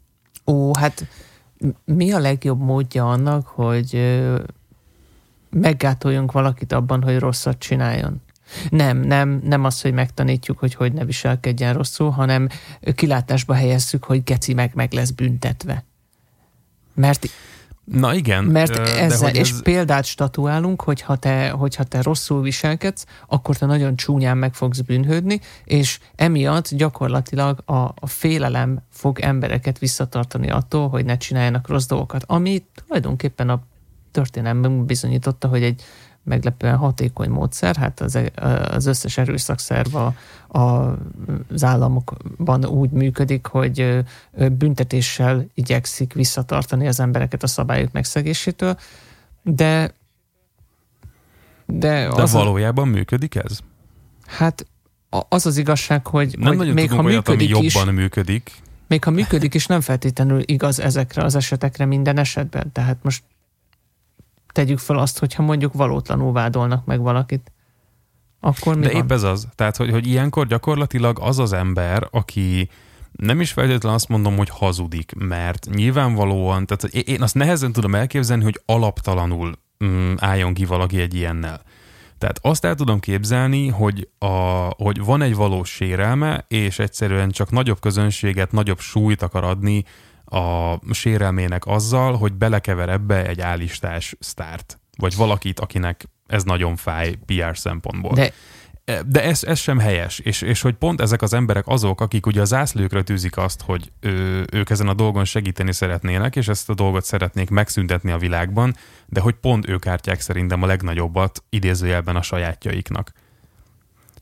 Ó, 0.45 0.75
hát 0.75 1.07
mi 1.85 2.11
a 2.11 2.19
legjobb 2.19 2.59
módja 2.59 3.09
annak, 3.09 3.47
hogy 3.47 4.19
meggátoljunk 5.49 6.31
valakit 6.31 6.71
abban, 6.71 7.03
hogy 7.03 7.19
rosszat 7.19 7.59
csináljon? 7.59 8.21
Nem, 8.69 8.97
nem, 8.97 9.41
nem 9.43 9.63
az, 9.63 9.81
hogy 9.81 9.93
megtanítjuk, 9.93 10.59
hogy 10.59 10.75
hogy 10.75 10.93
ne 10.93 11.05
viselkedjen 11.05 11.73
rosszul, 11.73 12.09
hanem 12.09 12.47
kilátásba 12.95 13.53
helyezzük, 13.53 14.03
hogy 14.03 14.23
geci 14.23 14.53
meg, 14.53 14.71
meg 14.73 14.93
lesz 14.93 15.09
büntetve. 15.09 15.83
Mert 16.95 17.27
Na 17.85 18.13
igen. 18.13 18.43
Mert 18.43 18.77
ezzel, 18.77 19.35
és 19.35 19.51
ez... 19.51 19.61
példát 19.61 20.05
statuálunk, 20.05 20.81
hogy 20.81 21.01
ha 21.01 21.15
te, 21.15 21.49
hogyha 21.49 21.83
te 21.83 22.01
rosszul 22.01 22.41
viselkedsz, 22.41 23.05
akkor 23.27 23.57
te 23.57 23.65
nagyon 23.65 23.95
csúnyán 23.95 24.37
meg 24.37 24.53
fogsz 24.53 24.79
bűnhődni, 24.79 25.39
és 25.63 25.99
emiatt 26.15 26.75
gyakorlatilag 26.75 27.61
a, 27.65 27.73
a 27.75 28.07
félelem 28.07 28.81
fog 28.91 29.19
embereket 29.19 29.79
visszatartani 29.79 30.49
attól, 30.49 30.89
hogy 30.89 31.05
ne 31.05 31.17
csináljanak 31.17 31.67
rossz 31.67 31.85
dolgokat, 31.85 32.23
ami 32.27 32.65
tulajdonképpen 32.85 33.49
a 33.49 33.61
történelem 34.11 34.85
bizonyította, 34.85 35.47
hogy 35.47 35.63
egy 35.63 35.83
meglepően 36.25 36.77
hatékony 36.77 37.29
módszer, 37.29 37.75
hát 37.75 37.99
az, 37.99 38.19
az 38.71 38.85
összes 38.85 39.17
erőszakszerv 39.17 39.95
a, 39.95 40.13
a, 40.47 40.97
az 41.51 41.63
államokban 41.63 42.65
úgy 42.65 42.89
működik, 42.89 43.45
hogy 43.45 44.03
büntetéssel 44.51 45.45
igyekszik 45.53 46.13
visszatartani 46.13 46.87
az 46.87 46.99
embereket 46.99 47.43
a 47.43 47.47
szabályok 47.47 47.91
megszegésétől, 47.91 48.77
de 49.41 49.93
de, 51.65 52.07
de 52.15 52.21
az 52.21 52.31
valójában 52.31 52.87
a, 52.87 52.91
működik 52.91 53.35
ez? 53.35 53.59
Hát 54.25 54.65
az 55.29 55.45
az 55.45 55.57
igazság, 55.57 56.07
hogy, 56.07 56.35
nem 56.39 56.57
hogy 56.57 56.73
még 56.73 56.91
ha 56.91 57.03
olyat, 57.03 57.27
működik 57.27 57.55
ami 57.55 57.65
jobban 57.65 57.93
is, 57.93 57.99
működik. 57.99 58.51
Még 58.87 59.03
ha 59.03 59.11
működik 59.11 59.53
is, 59.53 59.65
nem 59.65 59.81
feltétlenül 59.81 60.41
igaz 60.45 60.79
ezekre 60.79 61.23
az 61.23 61.35
esetekre 61.35 61.85
minden 61.85 62.17
esetben. 62.17 62.71
Tehát 62.71 62.97
most 63.01 63.23
tegyük 64.55 64.79
fel 64.79 64.97
azt, 64.97 65.19
hogyha 65.19 65.43
mondjuk 65.43 65.73
valótlanul 65.73 66.31
vádolnak 66.31 66.85
meg 66.85 67.01
valakit. 67.01 67.51
Akkor 68.39 68.75
mi 68.75 68.85
De 68.85 68.91
van? 68.91 69.01
épp 69.01 69.11
ez 69.11 69.23
az. 69.23 69.47
Tehát, 69.55 69.77
hogy, 69.77 69.91
hogy 69.91 70.07
ilyenkor 70.07 70.47
gyakorlatilag 70.47 71.19
az 71.21 71.39
az 71.39 71.53
ember, 71.53 72.07
aki 72.11 72.69
nem 73.11 73.41
is 73.41 73.51
feltétlenül 73.51 73.97
azt 73.97 74.09
mondom, 74.09 74.37
hogy 74.37 74.49
hazudik, 74.49 75.11
mert 75.17 75.67
nyilvánvalóan, 75.73 76.65
tehát 76.65 76.83
én 76.95 77.21
azt 77.21 77.35
nehezen 77.35 77.71
tudom 77.71 77.95
elképzelni, 77.95 78.43
hogy 78.43 78.61
alaptalanul 78.65 79.59
mm, 79.85 80.13
álljon 80.17 80.53
ki 80.53 80.65
valaki 80.65 80.99
egy 80.99 81.13
ilyennel. 81.13 81.61
Tehát 82.17 82.39
azt 82.41 82.65
el 82.65 82.75
tudom 82.75 82.99
képzelni, 82.99 83.67
hogy, 83.67 84.09
a, 84.19 84.27
hogy 84.77 85.03
van 85.03 85.21
egy 85.21 85.35
valós 85.35 85.69
sérelme, 85.69 86.45
és 86.47 86.79
egyszerűen 86.79 87.29
csak 87.29 87.51
nagyobb 87.51 87.79
közönséget, 87.79 88.51
nagyobb 88.51 88.79
súlyt 88.79 89.21
akar 89.21 89.43
adni 89.43 89.83
a 90.25 90.79
sérelmének 90.93 91.65
azzal, 91.65 92.17
hogy 92.17 92.33
belekever 92.33 92.89
ebbe 92.89 93.27
egy 93.27 93.41
állistás 93.41 94.15
sztárt, 94.19 94.79
vagy 94.97 95.15
valakit, 95.15 95.59
akinek 95.59 96.09
ez 96.27 96.43
nagyon 96.43 96.75
fáj 96.75 97.15
PR 97.25 97.57
szempontból. 97.57 98.13
De 98.13 98.33
de 99.07 99.23
ez, 99.23 99.43
ez 99.43 99.59
sem 99.59 99.79
helyes, 99.79 100.19
és, 100.19 100.41
és 100.41 100.61
hogy 100.61 100.73
pont 100.73 101.01
ezek 101.01 101.21
az 101.21 101.33
emberek 101.33 101.67
azok, 101.67 102.01
akik 102.01 102.25
ugye 102.25 102.41
a 102.41 102.45
zászlőkre 102.45 103.01
tűzik 103.01 103.37
azt, 103.37 103.61
hogy 103.61 103.91
ő, 103.99 104.45
ők 104.51 104.69
ezen 104.69 104.87
a 104.87 104.93
dolgon 104.93 105.25
segíteni 105.25 105.73
szeretnének, 105.73 106.35
és 106.35 106.47
ezt 106.47 106.69
a 106.69 106.73
dolgot 106.73 107.05
szeretnék 107.05 107.49
megszüntetni 107.49 108.11
a 108.11 108.17
világban, 108.17 108.75
de 109.05 109.19
hogy 109.19 109.33
pont 109.33 109.67
ők 109.67 109.87
ártják 109.87 110.21
szerintem 110.21 110.63
a 110.63 110.65
legnagyobbat 110.65 111.43
idézőjelben 111.49 112.15
a 112.15 112.21
sajátjaiknak. 112.21 113.11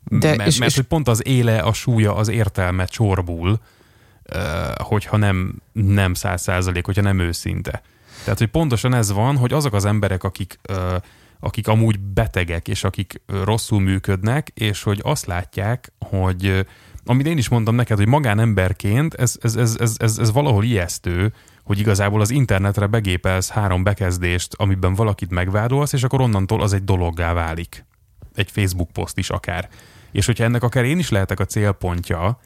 De 0.03 0.35
mert, 0.35 0.49
és, 0.49 0.57
mert 0.57 0.71
és... 0.71 0.77
hogy 0.77 0.85
pont 0.85 1.07
az 1.07 1.27
éle, 1.27 1.59
a 1.59 1.73
súlya, 1.73 2.15
az 2.15 2.27
értelme 2.27 2.85
csorbul, 2.85 3.59
hogyha 4.77 5.17
nem, 5.17 5.61
nem 5.71 6.13
száz 6.13 6.41
százalék, 6.41 6.85
hogyha 6.85 7.01
nem 7.01 7.19
őszinte. 7.19 7.81
Tehát, 8.23 8.39
hogy 8.39 8.47
pontosan 8.47 8.93
ez 8.93 9.11
van, 9.11 9.37
hogy 9.37 9.53
azok 9.53 9.73
az 9.73 9.85
emberek, 9.85 10.23
akik, 10.23 10.59
akik 11.39 11.67
amúgy 11.67 11.99
betegek, 11.99 12.67
és 12.67 12.83
akik 12.83 13.21
rosszul 13.43 13.79
működnek, 13.79 14.51
és 14.53 14.83
hogy 14.83 14.99
azt 15.03 15.25
látják, 15.25 15.93
hogy 15.99 16.65
amit 17.05 17.25
én 17.25 17.37
is 17.37 17.49
mondtam 17.49 17.75
neked, 17.75 17.97
hogy 17.97 18.07
magánemberként 18.07 19.13
ez, 19.13 19.35
ez, 19.41 19.55
ez, 19.55 19.75
ez, 19.79 19.95
ez, 19.97 20.17
ez 20.17 20.31
valahol 20.31 20.63
ijesztő, 20.63 21.33
hogy 21.63 21.79
igazából 21.79 22.21
az 22.21 22.29
internetre 22.29 22.87
begépelsz 22.87 23.49
három 23.49 23.83
bekezdést, 23.83 24.53
amiben 24.57 24.93
valakit 24.93 25.29
megvádolsz, 25.29 25.93
és 25.93 26.03
akkor 26.03 26.21
onnantól 26.21 26.61
az 26.61 26.73
egy 26.73 26.83
dologgá 26.83 27.33
válik. 27.33 27.85
Egy 28.35 28.51
Facebook 28.51 28.91
poszt 28.91 29.17
is 29.17 29.29
akár. 29.29 29.69
És 30.11 30.25
hogyha 30.25 30.43
ennek 30.43 30.63
akár 30.63 30.85
én 30.85 30.99
is 30.99 31.09
lehetek 31.09 31.39
a 31.39 31.45
célpontja, 31.45 32.39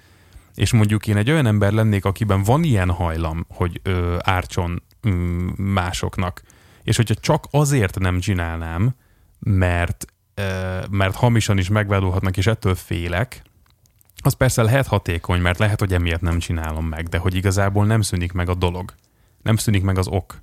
és 0.57 0.71
mondjuk 0.71 1.07
én 1.07 1.17
egy 1.17 1.31
olyan 1.31 1.45
ember 1.45 1.71
lennék, 1.71 2.05
akiben 2.05 2.43
van 2.43 2.63
ilyen 2.63 2.89
hajlam, 2.89 3.45
hogy 3.49 3.79
ö, 3.83 4.17
ártson 4.19 4.83
ö, 5.01 5.09
másoknak, 5.55 6.41
és 6.83 6.95
hogyha 6.95 7.15
csak 7.15 7.45
azért 7.51 7.99
nem 7.99 8.19
csinálnám, 8.19 8.95
mert, 9.39 10.05
mert 10.89 11.15
hamisan 11.15 11.57
is 11.57 11.69
megvádolhatnak, 11.69 12.37
és 12.37 12.47
ettől 12.47 12.75
félek, 12.75 13.41
az 14.21 14.33
persze 14.33 14.63
lehet 14.63 14.87
hatékony, 14.87 15.41
mert 15.41 15.59
lehet, 15.59 15.79
hogy 15.79 15.93
emiatt 15.93 16.21
nem 16.21 16.39
csinálom 16.39 16.85
meg, 16.85 17.07
de 17.07 17.17
hogy 17.17 17.35
igazából 17.35 17.85
nem 17.85 18.01
szűnik 18.01 18.31
meg 18.31 18.49
a 18.49 18.55
dolog. 18.55 18.93
Nem 19.41 19.55
szűnik 19.55 19.83
meg 19.83 19.97
az 19.97 20.07
ok. 20.07 20.41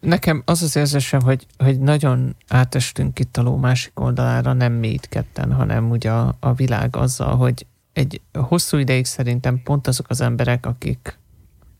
Nekem 0.00 0.42
az 0.44 0.62
az 0.62 0.76
érzésem, 0.76 1.20
hogy, 1.20 1.46
hogy 1.58 1.80
nagyon 1.80 2.36
átestünk 2.48 3.18
itt 3.18 3.36
a 3.36 3.42
ló 3.42 3.56
másik 3.56 4.00
oldalára, 4.00 4.52
nem 4.52 4.72
mi 4.72 4.88
itt 4.88 5.08
ketten, 5.08 5.52
hanem 5.52 5.90
ugye 5.90 6.10
a, 6.10 6.36
a 6.40 6.52
világ 6.52 6.96
azzal, 6.96 7.36
hogy 7.36 7.66
egy 7.92 8.20
hosszú 8.32 8.76
ideig 8.76 9.04
szerintem 9.04 9.62
pont 9.62 9.86
azok 9.86 10.06
az 10.08 10.20
emberek, 10.20 10.66
akik 10.66 11.18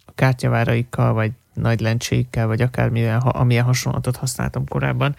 a 0.05 0.13
kártyaváraikkal, 0.15 1.13
vagy 1.13 1.33
nagy 1.55 1.81
lencséikkel, 1.81 2.47
vagy 2.47 2.63
akármilyen, 2.63 3.19
amilyen 3.19 3.65
hasonlatot 3.65 4.17
használtam 4.17 4.67
korábban, 4.69 5.17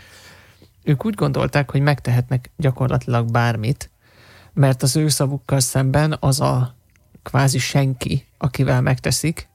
ők 0.83 1.05
úgy 1.05 1.15
gondolták, 1.15 1.71
hogy 1.71 1.81
megtehetnek 1.81 2.49
gyakorlatilag 2.57 3.31
bármit, 3.31 3.89
mert 4.53 4.83
az 4.83 4.95
ő 4.95 5.07
szavukkal 5.07 5.59
szemben 5.59 6.17
az 6.19 6.39
a 6.39 6.75
kvázi 7.23 7.57
senki, 7.57 8.25
akivel 8.37 8.81
megteszik, 8.81 9.49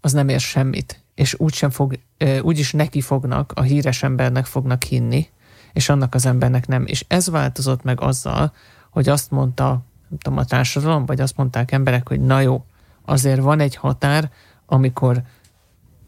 az 0.00 0.12
nem 0.12 0.28
ér 0.28 0.40
semmit, 0.40 1.02
és 1.14 1.34
úgysem 1.38 1.70
fog, 1.70 1.98
úgyis 2.42 2.72
neki 2.72 3.00
fognak, 3.00 3.52
a 3.54 3.62
híres 3.62 4.02
embernek 4.02 4.46
fognak 4.46 4.82
hinni, 4.82 5.28
és 5.72 5.88
annak 5.88 6.14
az 6.14 6.26
embernek 6.26 6.66
nem. 6.66 6.86
És 6.86 7.04
ez 7.08 7.30
változott 7.30 7.82
meg 7.82 8.00
azzal, 8.00 8.52
hogy 8.98 9.08
azt 9.08 9.30
mondta, 9.30 9.68
nem 10.08 10.18
tudom, 10.18 10.38
a 10.38 10.44
társadalom, 10.44 11.06
vagy 11.06 11.20
azt 11.20 11.36
mondták 11.36 11.72
emberek, 11.72 12.08
hogy 12.08 12.20
na 12.20 12.40
jó, 12.40 12.64
azért 13.04 13.40
van 13.40 13.60
egy 13.60 13.76
határ, 13.76 14.30
amikor, 14.66 15.22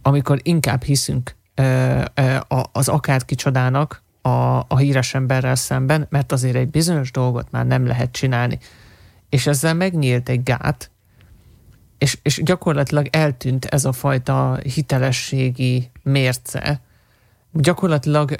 amikor 0.03 0.40
inkább 0.42 0.83
hiszünk 0.83 1.37
az 2.72 2.88
akárki 2.88 3.35
csodának 3.35 4.03
a, 4.22 4.29
a 4.59 4.76
híres 4.76 5.14
emberrel 5.14 5.55
szemben, 5.55 6.07
mert 6.09 6.33
azért 6.33 6.57
egy 6.57 6.68
bizonyos 6.68 7.11
dolgot 7.11 7.50
már 7.50 7.66
nem 7.66 7.87
lehet 7.87 8.12
csinálni. 8.12 8.59
És 9.29 9.46
ezzel 9.46 9.74
megnyílt 9.74 10.29
egy 10.29 10.42
gát, 10.42 10.90
és, 11.98 12.18
és 12.22 12.42
gyakorlatilag 12.44 13.09
eltűnt 13.11 13.64
ez 13.64 13.85
a 13.85 13.92
fajta 13.92 14.59
hitelességi 14.62 15.90
mérce. 16.03 16.81
Gyakorlatilag 17.53 18.35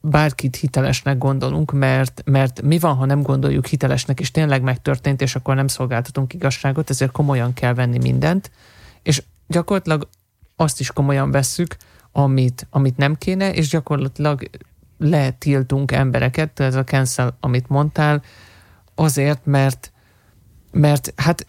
bárkit 0.00 0.56
hitelesnek 0.56 1.18
gondolunk, 1.18 1.72
mert, 1.72 2.22
mert 2.24 2.62
mi 2.62 2.78
van, 2.78 2.94
ha 2.94 3.04
nem 3.04 3.22
gondoljuk 3.22 3.66
hitelesnek, 3.66 4.20
és 4.20 4.30
tényleg 4.30 4.62
megtörtént, 4.62 5.22
és 5.22 5.34
akkor 5.34 5.54
nem 5.54 5.66
szolgáltatunk 5.66 6.34
igazságot, 6.34 6.90
ezért 6.90 7.10
komolyan 7.10 7.52
kell 7.52 7.74
venni 7.74 7.98
mindent, 7.98 8.50
és 9.02 9.22
gyakorlatilag 9.46 10.08
azt 10.56 10.80
is 10.80 10.90
komolyan 10.90 11.30
vesszük, 11.30 11.76
amit, 12.12 12.66
amit 12.70 12.96
nem 12.96 13.14
kéne, 13.14 13.52
és 13.52 13.68
gyakorlatilag 13.68 14.50
letiltunk 14.98 15.92
embereket, 15.92 16.60
ez 16.60 16.74
a 16.74 16.84
cancel, 16.84 17.36
amit 17.40 17.68
mondtál, 17.68 18.22
azért, 18.94 19.46
mert, 19.46 19.92
mert 20.70 21.12
hát 21.16 21.46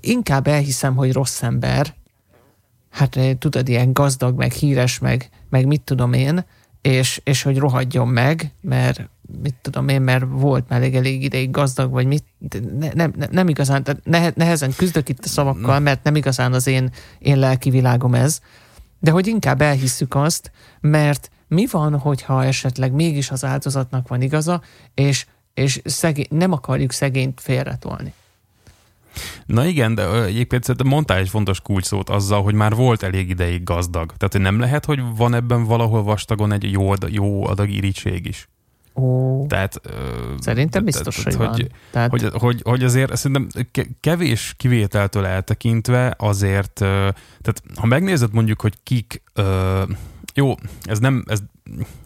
inkább 0.00 0.46
elhiszem, 0.46 0.94
hogy 0.94 1.12
rossz 1.12 1.42
ember, 1.42 1.94
hát 2.90 3.18
tudod, 3.38 3.68
ilyen 3.68 3.92
gazdag, 3.92 4.36
meg 4.36 4.52
híres, 4.52 4.98
meg, 4.98 5.28
meg 5.48 5.66
mit 5.66 5.80
tudom 5.80 6.12
én, 6.12 6.44
és, 6.82 7.20
és 7.24 7.42
hogy 7.42 7.58
rohadjon 7.58 8.08
meg, 8.08 8.52
mert 8.60 9.08
mit 9.42 9.54
tudom 9.60 9.88
én, 9.88 10.02
mert 10.02 10.24
volt 10.28 10.68
már 10.68 10.78
elég, 10.78 10.94
elég 10.94 11.22
ideig 11.22 11.50
gazdag, 11.50 11.90
vagy 11.90 12.06
mit, 12.06 12.24
ne, 12.78 12.88
nem, 12.92 13.12
ne, 13.16 13.26
nem 13.30 13.48
igazán, 13.48 13.84
ne, 14.04 14.30
nehezen 14.34 14.72
küzdök 14.76 15.08
itt 15.08 15.24
a 15.24 15.28
szavakkal, 15.28 15.78
mert 15.78 16.04
nem 16.04 16.16
igazán 16.16 16.52
az 16.52 16.66
én, 16.66 16.90
én 17.18 17.38
lelki 17.38 17.70
világom 17.70 18.14
ez, 18.14 18.40
de 18.98 19.10
hogy 19.10 19.26
inkább 19.26 19.60
elhisszük 19.60 20.14
azt, 20.14 20.50
mert 20.80 21.30
mi 21.48 21.66
van, 21.70 21.98
hogyha 21.98 22.44
esetleg 22.44 22.92
mégis 22.92 23.30
az 23.30 23.44
áldozatnak 23.44 24.08
van 24.08 24.22
igaza, 24.22 24.62
és, 24.94 25.26
és 25.54 25.80
szegény, 25.84 26.26
nem 26.28 26.52
akarjuk 26.52 26.92
szegényt 26.92 27.40
félretolni. 27.40 28.12
Na 29.52 29.66
igen, 29.66 29.94
de 29.94 30.24
egyébként 30.24 30.62
szerintem 30.62 30.86
mondtál 30.92 31.18
egy 31.18 31.28
fontos 31.28 31.60
kulcsszót 31.60 32.10
azzal, 32.10 32.42
hogy 32.42 32.54
már 32.54 32.74
volt 32.74 33.02
elég 33.02 33.28
ideig 33.28 33.62
gazdag. 33.62 34.12
Tehát 34.16 34.32
hogy 34.32 34.40
nem 34.40 34.60
lehet, 34.60 34.84
hogy 34.84 35.00
van 35.16 35.34
ebben 35.34 35.64
valahol 35.64 36.02
vastagon 36.02 36.52
egy 36.52 36.72
jó, 36.72 36.90
adag, 36.90 37.12
jó 37.12 37.46
adag 37.46 37.70
irítség 37.70 38.26
is. 38.26 38.48
Ó, 38.94 39.46
tehát, 39.46 39.80
szerintem 40.38 40.84
biztos, 40.84 41.16
tehát, 41.16 41.38
hogy, 41.38 41.48
hogy, 41.48 41.66
tehát... 41.90 42.10
hogy, 42.10 42.28
hogy, 42.32 42.60
hogy 42.64 42.84
azért 42.84 43.16
szerintem 43.16 43.64
kevés 44.00 44.54
kivételtől 44.56 45.26
eltekintve 45.26 46.14
azért, 46.18 46.72
tehát 46.74 47.62
ha 47.76 47.86
megnézed 47.86 48.32
mondjuk, 48.32 48.60
hogy 48.60 48.74
kik 48.82 49.22
jó, 50.34 50.54
ez 50.82 50.98
nem, 50.98 51.24
ez 51.26 51.42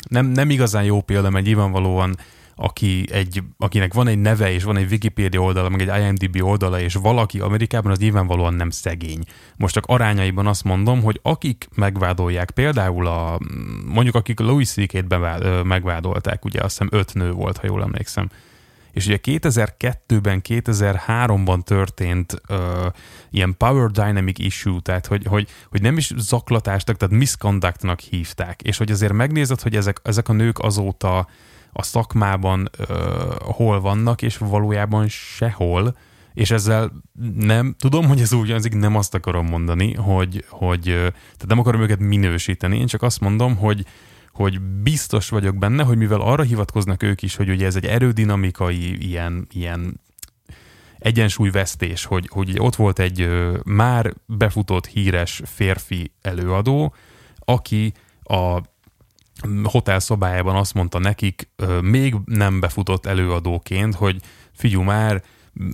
nem, 0.09 0.27
nem 0.27 0.51
igazán 0.51 0.85
jó 0.85 1.01
példa, 1.01 1.31
mert 1.31 1.45
nyilvánvalóan 1.45 2.17
aki 2.59 3.05
egy, 3.11 3.43
akinek 3.59 3.95
van 3.95 4.07
egy 4.07 4.19
neve, 4.19 4.53
és 4.53 4.63
van 4.63 4.77
egy 4.77 4.91
Wikipedia 4.91 5.41
oldala, 5.41 5.69
meg 5.69 5.89
egy 5.89 6.01
IMDb 6.03 6.43
oldala, 6.43 6.81
és 6.81 6.95
valaki 6.95 7.41
Amerikában, 7.41 7.91
az 7.91 7.99
nyilvánvalóan 7.99 8.55
nem 8.55 8.71
szegény. 8.71 9.25
Most 9.57 9.75
csak 9.75 9.87
arányaiban 9.87 10.47
azt 10.47 10.65
mondom, 10.65 11.03
hogy 11.03 11.21
akik 11.23 11.69
megvádolják, 11.75 12.51
például 12.51 13.07
a, 13.07 13.39
mondjuk 13.87 14.15
akik 14.15 14.41
Louis 14.41 14.69
C.K.-t 14.69 15.17
megvádolták, 15.63 16.45
ugye 16.45 16.61
azt 16.61 16.79
hiszem 16.79 16.99
öt 16.99 17.15
nő 17.15 17.33
volt, 17.33 17.57
ha 17.57 17.67
jól 17.67 17.83
emlékszem, 17.83 18.29
és 18.97 19.07
ugye 19.07 19.19
2002-ben, 19.23 20.41
2003-ban 20.49 21.63
történt 21.63 22.41
uh, 22.49 22.59
ilyen 23.31 23.55
power 23.57 23.91
dynamic 23.91 24.39
issue, 24.39 24.81
tehát 24.81 25.07
hogy, 25.07 25.25
hogy, 25.29 25.49
hogy 25.71 25.83
nem 25.83 25.97
is 25.97 26.13
zaklatásnak, 26.17 26.97
tehát 26.97 27.15
misconductnak 27.15 28.01
hívták, 28.01 28.63
és 28.63 28.77
hogy 28.77 28.91
azért 28.91 29.13
megnézed, 29.13 29.61
hogy 29.61 29.77
ezek, 29.77 30.01
ezek 30.03 30.29
a 30.29 30.33
nők 30.33 30.59
azóta 30.59 31.29
a 31.79 31.83
szakmában 31.83 32.71
uh, 32.79 32.87
hol 33.39 33.81
vannak, 33.81 34.23
és 34.23 34.37
valójában 34.37 35.09
sehol, 35.09 35.97
és 36.35 36.51
ezzel 36.51 36.93
nem, 37.37 37.75
tudom, 37.79 38.07
hogy 38.07 38.21
ez 38.21 38.33
úgy 38.33 38.51
hangzik, 38.51 38.75
nem 38.75 38.97
azt 38.97 39.15
akarom 39.15 39.47
mondani, 39.47 39.95
hogy, 39.95 40.45
hogy 40.49 40.83
tehát 40.83 41.47
nem 41.47 41.59
akarom 41.59 41.81
őket 41.81 41.99
minősíteni, 41.99 42.79
én 42.79 42.87
csak 42.87 43.03
azt 43.03 43.21
mondom, 43.21 43.57
hogy, 43.57 43.85
hogy 44.33 44.61
biztos 44.61 45.29
vagyok 45.29 45.57
benne, 45.57 45.83
hogy 45.83 45.97
mivel 45.97 46.21
arra 46.21 46.43
hivatkoznak 46.43 47.03
ők 47.03 47.23
is, 47.23 47.37
hogy 47.37 47.49
ugye 47.49 47.67
ez 47.67 47.77
egy 47.77 47.85
erődinamikai 47.85 49.07
ilyen, 49.09 49.47
ilyen 49.53 50.01
egyensúlyvesztés, 50.99 52.05
hogy, 52.05 52.29
hogy 52.33 52.55
ott 52.59 52.77
volt 52.77 52.99
egy 52.99 53.21
ö, 53.21 53.59
már 53.65 54.15
befutott 54.27 54.87
híres 54.87 55.43
férfi 55.45 56.13
előadó, 56.23 56.95
aki 57.39 57.93
a 58.23 58.61
hotel 59.65 59.99
szobájában 59.99 60.57
azt 60.57 60.75
mondta 60.75 60.99
nekik, 60.99 61.49
még 61.81 62.15
nem 62.25 62.61
befutott 62.61 63.07
előadóként, 63.07 63.95
hogy 63.95 64.21
figyú 64.53 64.83
már, 64.83 65.23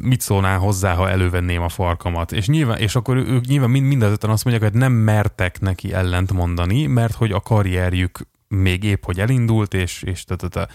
mit 0.03 0.20
szólnál 0.20 0.59
hozzá, 0.59 0.94
ha 0.94 1.11
elővenném 1.11 1.62
a 1.62 1.68
farkamat. 1.68 2.33
És, 2.33 2.46
nyilván, 2.46 2.79
és 2.79 2.94
akkor 2.94 3.16
ők 3.16 3.44
nyilván 3.46 3.70
mind, 3.70 3.87
mindazöten 3.87 4.31
azt 4.31 4.44
mondják, 4.44 4.70
hogy 4.70 4.81
nem 4.81 4.92
mertek 4.92 5.61
neki 5.61 5.92
ellent 5.92 6.33
mondani, 6.33 6.87
mert 6.87 7.14
hogy 7.14 7.33
a 7.33 7.40
karrierjük 7.40 8.18
még 8.48 8.85
épp, 8.85 9.05
hogy 9.05 9.20
elindult, 9.20 9.75
és, 9.75 10.03
és 10.03 10.25
ta, 10.25 10.37
ta, 10.37 10.48
ta. 10.48 10.68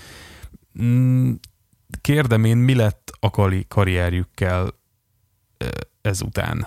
Mm, 0.81 1.31
kérdem 2.01 2.43
én, 2.43 2.57
mi 2.57 2.75
lett 2.75 3.11
a 3.19 3.29
karrierjükkel 3.67 4.73
ezután? 6.01 6.65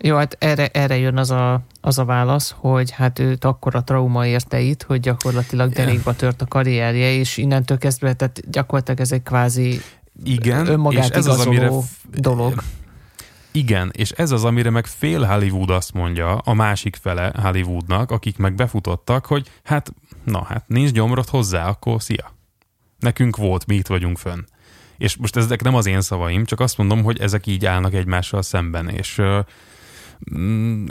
Jó, 0.00 0.16
hát 0.16 0.36
erre, 0.38 0.68
erre 0.68 0.96
jön 0.96 1.16
az 1.16 1.30
a, 1.30 1.60
az 1.80 1.98
a 1.98 2.04
válasz, 2.04 2.54
hogy 2.56 2.90
hát 2.90 3.18
őt 3.18 3.44
akkor 3.44 3.74
a 3.74 3.84
trauma 3.84 4.26
érte 4.26 4.60
itt, 4.60 4.82
hogy 4.82 5.00
gyakorlatilag 5.00 5.72
derékba 5.72 6.14
tört 6.14 6.42
a 6.42 6.46
karrierje, 6.46 7.12
és 7.12 7.36
innentől 7.36 7.78
kezdve, 7.78 8.12
tehát 8.12 8.50
gyakorlatilag 8.50 9.00
ez 9.00 9.12
egy 9.12 9.22
kvázi 9.22 9.80
igen, 10.24 10.66
önmagát 10.66 11.04
és 11.04 11.10
ez 11.10 11.26
az, 11.26 11.46
amire 11.46 11.70
dolog. 12.12 12.62
Igen, 13.52 13.90
és 13.96 14.10
ez 14.10 14.30
az, 14.30 14.44
amire 14.44 14.70
meg 14.70 14.86
fél 14.86 15.22
Hollywood 15.22 15.70
azt 15.70 15.92
mondja, 15.92 16.36
a 16.36 16.54
másik 16.54 16.96
fele 16.96 17.32
Hollywoodnak, 17.42 18.10
akik 18.10 18.36
meg 18.36 18.54
befutottak, 18.54 19.26
hogy 19.26 19.50
hát 19.62 19.92
na 20.24 20.44
hát 20.44 20.64
nincs 20.66 20.90
gyomrot 20.90 21.28
hozzá, 21.28 21.68
akkor 21.68 22.02
szia. 22.02 22.36
Nekünk 22.98 23.36
volt, 23.36 23.66
mi 23.66 23.74
itt 23.74 23.86
vagyunk 23.86 24.18
fönn. 24.18 24.44
És 24.98 25.16
most 25.16 25.36
ezek 25.36 25.62
nem 25.62 25.74
az 25.74 25.86
én 25.86 26.00
szavaim, 26.00 26.44
csak 26.44 26.60
azt 26.60 26.78
mondom, 26.78 27.02
hogy 27.02 27.20
ezek 27.20 27.46
így 27.46 27.66
állnak 27.66 27.94
egymással 27.94 28.42
szemben, 28.42 28.88
és 28.88 29.20
mm, 30.38 30.86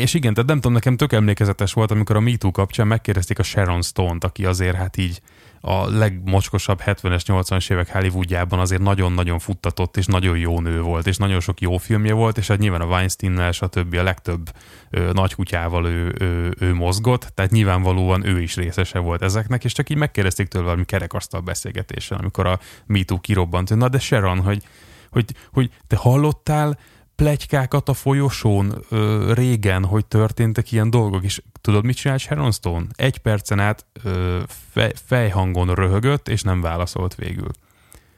és 0.00 0.14
igen, 0.14 0.34
tehát 0.34 0.48
nem 0.48 0.56
tudom, 0.56 0.72
nekem 0.72 0.96
tök 0.96 1.12
emlékezetes 1.12 1.72
volt, 1.72 1.90
amikor 1.90 2.16
a 2.16 2.20
MeToo 2.20 2.50
kapcsán 2.50 2.86
megkérdezték 2.86 3.38
a 3.38 3.42
Sharon 3.42 3.82
Stone-t, 3.82 4.24
aki 4.24 4.44
azért 4.44 4.76
hát 4.76 4.96
így 4.96 5.22
a 5.64 5.90
legmocskosabb 5.90 6.80
70-es, 6.84 7.22
80-as 7.26 7.70
évek 7.70 7.92
Hollywoodjában 7.92 8.58
azért 8.58 8.82
nagyon-nagyon 8.82 9.38
futtatott, 9.38 9.96
és 9.96 10.06
nagyon 10.06 10.38
jó 10.38 10.60
nő 10.60 10.80
volt, 10.80 11.06
és 11.06 11.16
nagyon 11.16 11.40
sok 11.40 11.60
jó 11.60 11.76
filmje 11.76 12.12
volt, 12.12 12.38
és 12.38 12.46
hát 12.46 12.58
nyilván 12.58 12.80
a 12.80 12.86
Weinstein-nel, 12.86 13.52
stb. 13.52 13.94
a 13.94 14.02
legtöbb 14.02 14.50
ö, 14.90 15.12
nagy 15.12 15.34
kutyával 15.34 15.86
ő, 15.86 16.14
ő, 16.18 16.54
ő 16.58 16.74
mozgott, 16.74 17.30
tehát 17.34 17.50
nyilvánvalóan 17.50 18.26
ő 18.26 18.40
is 18.40 18.56
részese 18.56 18.98
volt 18.98 19.22
ezeknek, 19.22 19.64
és 19.64 19.72
csak 19.72 19.90
így 19.90 19.96
megkérdezték 19.96 20.48
tőle 20.48 20.64
valami 20.64 20.84
kerekasztal 20.84 21.40
beszélgetésen, 21.40 22.18
amikor 22.18 22.46
a 22.46 22.58
MeToo 22.86 23.18
kirobbant, 23.18 23.74
na 23.74 23.88
de 23.88 23.98
Sharon, 23.98 24.40
hogy, 24.40 24.62
hogy, 25.10 25.24
hogy 25.52 25.70
te 25.86 25.96
hallottál 25.96 26.78
plegykákat 27.22 27.88
a 27.88 27.94
folyosón 27.94 28.84
ö, 28.88 29.32
régen, 29.34 29.84
hogy 29.84 30.06
történtek 30.06 30.72
ilyen 30.72 30.90
dolgok, 30.90 31.24
és 31.24 31.42
tudod, 31.60 31.84
mit 31.84 31.96
csinált 31.96 32.20
Sharon 32.20 32.52
Stone? 32.52 32.86
Egy 32.94 33.18
percen 33.18 33.58
át 33.58 33.86
ö, 34.02 34.40
fej, 34.70 34.92
fejhangon 35.06 35.74
röhögött, 35.74 36.28
és 36.28 36.42
nem 36.42 36.60
válaszolt 36.60 37.14
végül. 37.14 37.50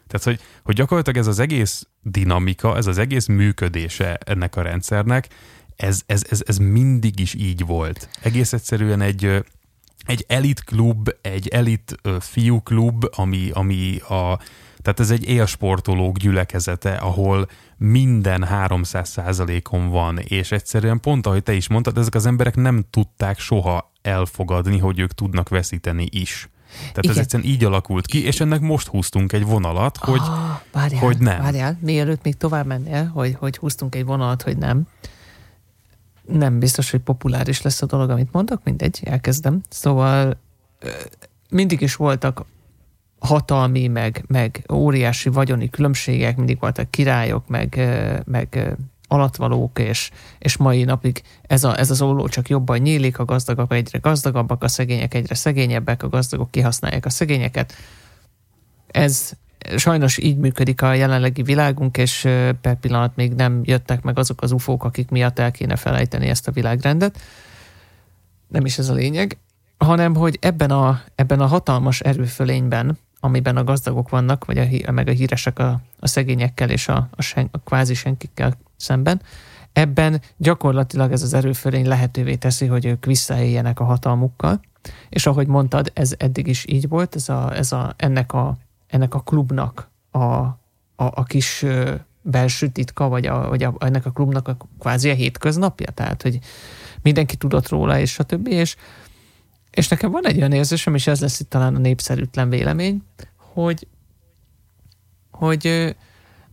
Tehát, 0.06 0.24
hogy, 0.24 0.40
hogy 0.62 0.74
gyakorlatilag 0.74 1.18
ez 1.18 1.26
az 1.26 1.38
egész 1.38 1.86
dinamika, 2.02 2.76
ez 2.76 2.86
az 2.86 2.98
egész 2.98 3.26
működése 3.26 4.18
ennek 4.24 4.56
a 4.56 4.62
rendszernek, 4.62 5.28
ez, 5.76 6.02
ez, 6.06 6.22
ez, 6.30 6.42
ez 6.46 6.56
mindig 6.56 7.20
is 7.20 7.34
így 7.34 7.66
volt. 7.66 8.08
Egész 8.22 8.52
egyszerűen 8.52 9.00
egy, 9.00 9.44
egy 10.06 10.24
elit 10.28 10.64
klub, 10.64 11.10
egy 11.20 11.48
elit 11.48 11.94
fiú 12.20 12.60
klub, 12.60 13.04
ami, 13.10 13.50
ami 13.52 13.96
a, 13.98 14.38
tehát 14.82 15.00
ez 15.00 15.10
egy 15.10 15.28
élsportolók 15.28 16.16
gyülekezete, 16.16 16.94
ahol 16.94 17.48
minden 17.76 18.44
300 18.44 19.42
on 19.70 19.90
van, 19.90 20.18
és 20.18 20.52
egyszerűen 20.52 21.00
pont 21.00 21.26
ahogy 21.26 21.42
te 21.42 21.52
is 21.52 21.68
mondtad, 21.68 21.98
ezek 21.98 22.14
az 22.14 22.26
emberek 22.26 22.56
nem 22.56 22.84
tudták 22.90 23.38
soha 23.38 23.92
elfogadni, 24.02 24.78
hogy 24.78 24.98
ők 24.98 25.12
tudnak 25.12 25.48
veszíteni 25.48 26.08
is. 26.10 26.48
Tehát 26.78 26.98
Igen. 26.98 27.10
ez 27.10 27.16
egyszerűen 27.16 27.48
így 27.48 27.64
alakult 27.64 28.06
ki, 28.06 28.24
és 28.24 28.40
ennek 28.40 28.60
most 28.60 28.86
húztunk 28.86 29.32
egy 29.32 29.44
vonalat, 29.44 29.96
hogy, 29.96 30.20
oh, 30.20 30.60
várjál, 30.72 31.00
hogy 31.00 31.18
nem. 31.18 31.42
Várjál, 31.42 31.78
mielőtt 31.80 32.22
még 32.22 32.36
tovább 32.36 32.66
mennél, 32.66 33.06
hogy, 33.06 33.36
hogy 33.38 33.56
húztunk 33.56 33.94
egy 33.94 34.04
vonalat, 34.04 34.42
hogy 34.42 34.56
nem. 34.56 34.82
Nem 36.26 36.58
biztos, 36.58 36.90
hogy 36.90 37.00
populáris 37.00 37.62
lesz 37.62 37.82
a 37.82 37.86
dolog, 37.86 38.10
amit 38.10 38.32
mondok, 38.32 38.60
mindegy, 38.64 39.00
elkezdem. 39.04 39.60
Szóval 39.68 40.36
mindig 41.50 41.80
is 41.80 41.96
voltak 41.96 42.44
hatalmi, 43.26 43.86
meg, 43.86 44.24
meg 44.26 44.64
óriási 44.72 45.28
vagyoni 45.28 45.70
különbségek, 45.70 46.36
mindig 46.36 46.60
voltak 46.60 46.90
királyok, 46.90 47.48
meg, 47.48 47.80
meg 48.24 48.76
alatvalók, 49.08 49.78
és, 49.78 50.10
és 50.38 50.56
mai 50.56 50.84
napig 50.84 51.22
ez, 51.42 51.64
a, 51.64 51.78
ez 51.78 51.90
az 51.90 52.02
olló 52.02 52.28
csak 52.28 52.48
jobban 52.48 52.78
nyílik, 52.78 53.18
a 53.18 53.24
gazdagok 53.24 53.72
egyre 53.72 53.98
gazdagabbak, 53.98 54.62
a 54.62 54.68
szegények 54.68 55.14
egyre 55.14 55.34
szegényebbek, 55.34 56.02
a 56.02 56.08
gazdagok 56.08 56.50
kihasználják 56.50 57.06
a 57.06 57.10
szegényeket. 57.10 57.72
Ez 58.86 59.32
sajnos 59.76 60.18
így 60.18 60.36
működik 60.36 60.82
a 60.82 60.92
jelenlegi 60.92 61.42
világunk, 61.42 61.96
és 61.96 62.20
per 62.60 62.74
pillanat 62.80 63.16
még 63.16 63.32
nem 63.32 63.60
jöttek 63.64 64.02
meg 64.02 64.18
azok 64.18 64.42
az 64.42 64.52
ufók, 64.52 64.84
akik 64.84 65.10
miatt 65.10 65.38
el 65.38 65.50
kéne 65.50 65.76
felejteni 65.76 66.28
ezt 66.28 66.48
a 66.48 66.52
világrendet. 66.52 67.18
Nem 68.48 68.64
is 68.64 68.78
ez 68.78 68.88
a 68.88 68.94
lényeg, 68.94 69.38
hanem 69.78 70.14
hogy 70.14 70.38
ebben 70.40 70.70
a, 70.70 71.02
ebben 71.14 71.40
a 71.40 71.46
hatalmas 71.46 72.00
erőfölényben, 72.00 72.98
amiben 73.24 73.56
a 73.56 73.64
gazdagok 73.64 74.08
vannak, 74.08 74.44
vagy 74.44 74.82
a, 74.86 74.90
meg 74.90 75.08
a 75.08 75.12
híresek 75.12 75.58
a, 75.58 75.80
a 75.98 76.06
szegényekkel 76.06 76.70
és 76.70 76.88
a, 76.88 77.08
a, 77.10 77.22
sen, 77.22 77.48
a 77.50 77.58
kvázi 77.58 77.94
senkikkel 77.94 78.56
szemben, 78.76 79.20
ebben 79.72 80.20
gyakorlatilag 80.36 81.12
ez 81.12 81.22
az 81.22 81.34
erőfölény 81.34 81.86
lehetővé 81.86 82.34
teszi, 82.34 82.66
hogy 82.66 82.84
ők 82.84 83.04
visszaéljenek 83.04 83.80
a 83.80 83.84
hatalmukkal, 83.84 84.60
és 85.08 85.26
ahogy 85.26 85.46
mondtad, 85.46 85.90
ez 85.94 86.14
eddig 86.18 86.46
is 86.46 86.64
így 86.68 86.88
volt, 86.88 87.14
ez 87.14 87.28
a, 87.28 87.56
ez 87.56 87.72
a, 87.72 87.94
ennek, 87.96 88.32
a, 88.32 88.56
ennek 88.86 89.14
a 89.14 89.20
klubnak 89.20 89.90
a, 90.10 90.18
a, 90.18 90.56
a 90.96 91.22
kis 91.22 91.64
belső 92.22 92.68
titka, 92.68 93.08
vagy, 93.08 93.26
a, 93.26 93.48
vagy 93.48 93.62
a, 93.62 93.74
ennek 93.78 94.06
a 94.06 94.10
klubnak 94.10 94.48
a 94.48 94.56
kvázi 94.78 95.10
a 95.10 95.14
hétköznapja, 95.14 95.90
tehát, 95.90 96.22
hogy 96.22 96.38
mindenki 97.02 97.36
tudott 97.36 97.68
róla, 97.68 97.98
és 97.98 98.20
többi, 98.26 98.50
és 98.50 98.76
és 99.74 99.88
nekem 99.88 100.10
van 100.10 100.26
egy 100.26 100.36
olyan 100.36 100.52
érzésem, 100.52 100.94
és 100.94 101.06
ez 101.06 101.20
lesz 101.20 101.40
itt 101.40 101.50
talán 101.50 101.74
a 101.74 101.78
népszerűtlen 101.78 102.48
vélemény, 102.48 103.02
hogy, 103.36 103.86
hogy 105.30 105.94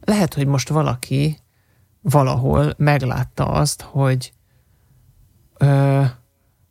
lehet, 0.01 0.33
hogy 0.33 0.47
most 0.47 0.69
valaki 0.69 1.37
valahol 2.01 2.73
meglátta 2.77 3.45
azt, 3.45 3.81
hogy 3.81 4.33
ö, 5.57 6.03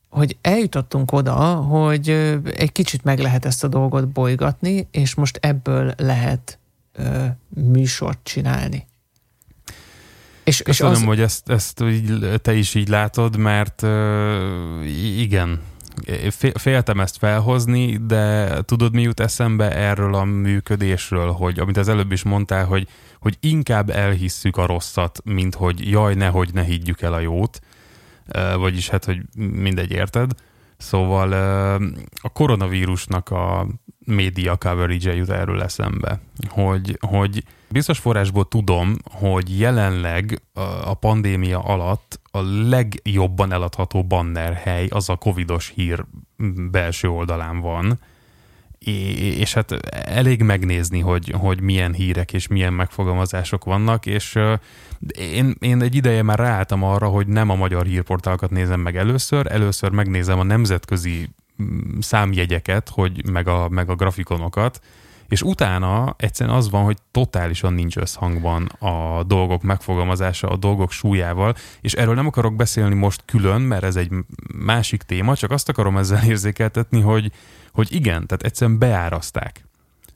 hogy 0.09 0.37
eljutottunk 0.41 1.13
oda, 1.13 1.55
hogy 1.55 2.09
egy 2.57 2.73
kicsit 2.73 3.05
meg 3.05 3.19
lehet 3.19 3.45
ezt 3.45 3.65
a 3.65 3.69
dolgot 3.69 4.09
bolygatni, 4.09 4.89
és 4.91 5.15
most 5.15 5.39
ebből 5.43 5.95
lehet 5.97 6.59
ö, 6.93 7.27
műsort 7.49 8.19
csinálni. 8.23 8.87
És, 10.45 10.63
Köszönöm, 10.63 10.93
és 10.93 10.99
az... 10.99 11.05
hogy 11.05 11.21
ezt, 11.21 11.49
ezt 11.49 11.81
így, 11.81 12.41
te 12.43 12.55
is 12.55 12.75
így 12.75 12.89
látod, 12.89 13.37
mert 13.37 13.83
uh, 13.83 15.19
igen, 15.19 15.61
féltem 16.55 17.01
ezt 17.01 17.17
felhozni, 17.17 17.97
de 18.07 18.55
tudod, 18.63 18.95
mi 18.95 19.03
jut 19.03 19.21
eszembe 19.21 19.75
erről 19.77 20.15
a 20.15 20.25
működésről, 20.25 21.31
hogy 21.31 21.59
amit 21.59 21.77
az 21.77 21.89
előbb 21.89 22.13
is 22.13 22.23
mondtál, 22.23 22.65
hogy, 22.65 22.89
hogy 23.21 23.37
inkább 23.41 23.91
elhisszük 23.91 24.57
a 24.57 24.67
rosszat, 24.67 25.21
mint 25.25 25.55
hogy 25.55 25.91
jaj, 25.91 26.15
nehogy 26.15 26.53
ne 26.53 26.63
higgyük 26.63 27.01
el 27.01 27.13
a 27.13 27.21
jót, 27.21 27.61
vagyis 28.57 28.89
hát, 28.89 29.05
hogy 29.05 29.21
mindegy, 29.35 29.91
érted? 29.91 30.31
Szóval 30.77 31.33
a 32.21 32.29
koronavírusnak 32.33 33.31
a 33.31 33.67
média 33.99 34.57
coverage 34.57 35.15
jut 35.15 35.31
erről 35.31 35.63
eszembe, 35.63 36.21
hogy, 36.49 36.99
hogy 37.01 37.45
biztos 37.69 37.99
forrásból 37.99 38.49
tudom, 38.49 38.97
hogy 39.11 39.59
jelenleg 39.59 40.43
a 40.85 40.95
pandémia 40.95 41.59
alatt 41.59 42.20
a 42.31 42.41
legjobban 42.69 43.53
eladható 43.53 44.05
banner 44.05 44.53
hely 44.53 44.87
az 44.87 45.09
a 45.09 45.17
covidos 45.17 45.73
hír 45.75 46.05
belső 46.71 47.09
oldalán 47.09 47.61
van, 47.61 48.01
és 48.85 49.55
hát 49.55 49.73
elég 49.91 50.43
megnézni, 50.43 51.01
hogy, 51.01 51.35
hogy 51.39 51.61
milyen 51.61 51.93
hírek 51.93 52.33
és 52.33 52.47
milyen 52.47 52.73
megfogalmazások 52.73 53.65
vannak, 53.65 54.07
és 54.07 54.39
én, 55.19 55.55
én 55.59 55.83
egy 55.83 55.95
ideje 55.95 56.23
már 56.23 56.39
ráálltam 56.39 56.83
arra, 56.83 57.09
hogy 57.09 57.27
nem 57.27 57.51
a 57.51 57.55
magyar 57.55 57.87
hírportálokat 57.87 58.51
nézem 58.51 58.81
meg 58.81 58.97
először, 58.97 59.47
először 59.53 59.91
megnézem 59.91 60.39
a 60.39 60.43
nemzetközi 60.43 61.29
mm, 61.63 61.99
számjegyeket, 61.99 62.89
hogy 62.89 63.31
meg 63.31 63.49
a, 63.49 63.69
meg 63.69 63.91
a 63.91 63.95
grafikonokat, 63.95 64.81
és 65.31 65.43
utána 65.43 66.15
egyszerűen 66.19 66.57
az 66.57 66.71
van, 66.71 66.85
hogy 66.85 66.97
totálisan 67.11 67.73
nincs 67.73 67.97
összhangban 67.97 68.67
a 68.67 69.23
dolgok 69.23 69.63
megfogalmazása, 69.63 70.49
a 70.49 70.57
dolgok 70.57 70.91
súlyával, 70.91 71.55
és 71.81 71.93
erről 71.93 72.15
nem 72.15 72.27
akarok 72.27 72.57
beszélni 72.57 72.95
most 72.95 73.23
külön, 73.25 73.61
mert 73.61 73.83
ez 73.83 73.97
egy 73.97 74.11
másik 74.55 75.03
téma, 75.03 75.37
csak 75.37 75.51
azt 75.51 75.69
akarom 75.69 75.97
ezzel 75.97 76.25
érzékeltetni, 76.25 77.01
hogy, 77.01 77.33
hogy 77.73 77.93
igen, 77.93 78.27
tehát 78.27 78.43
egyszerűen 78.43 78.79
beárazták. 78.79 79.65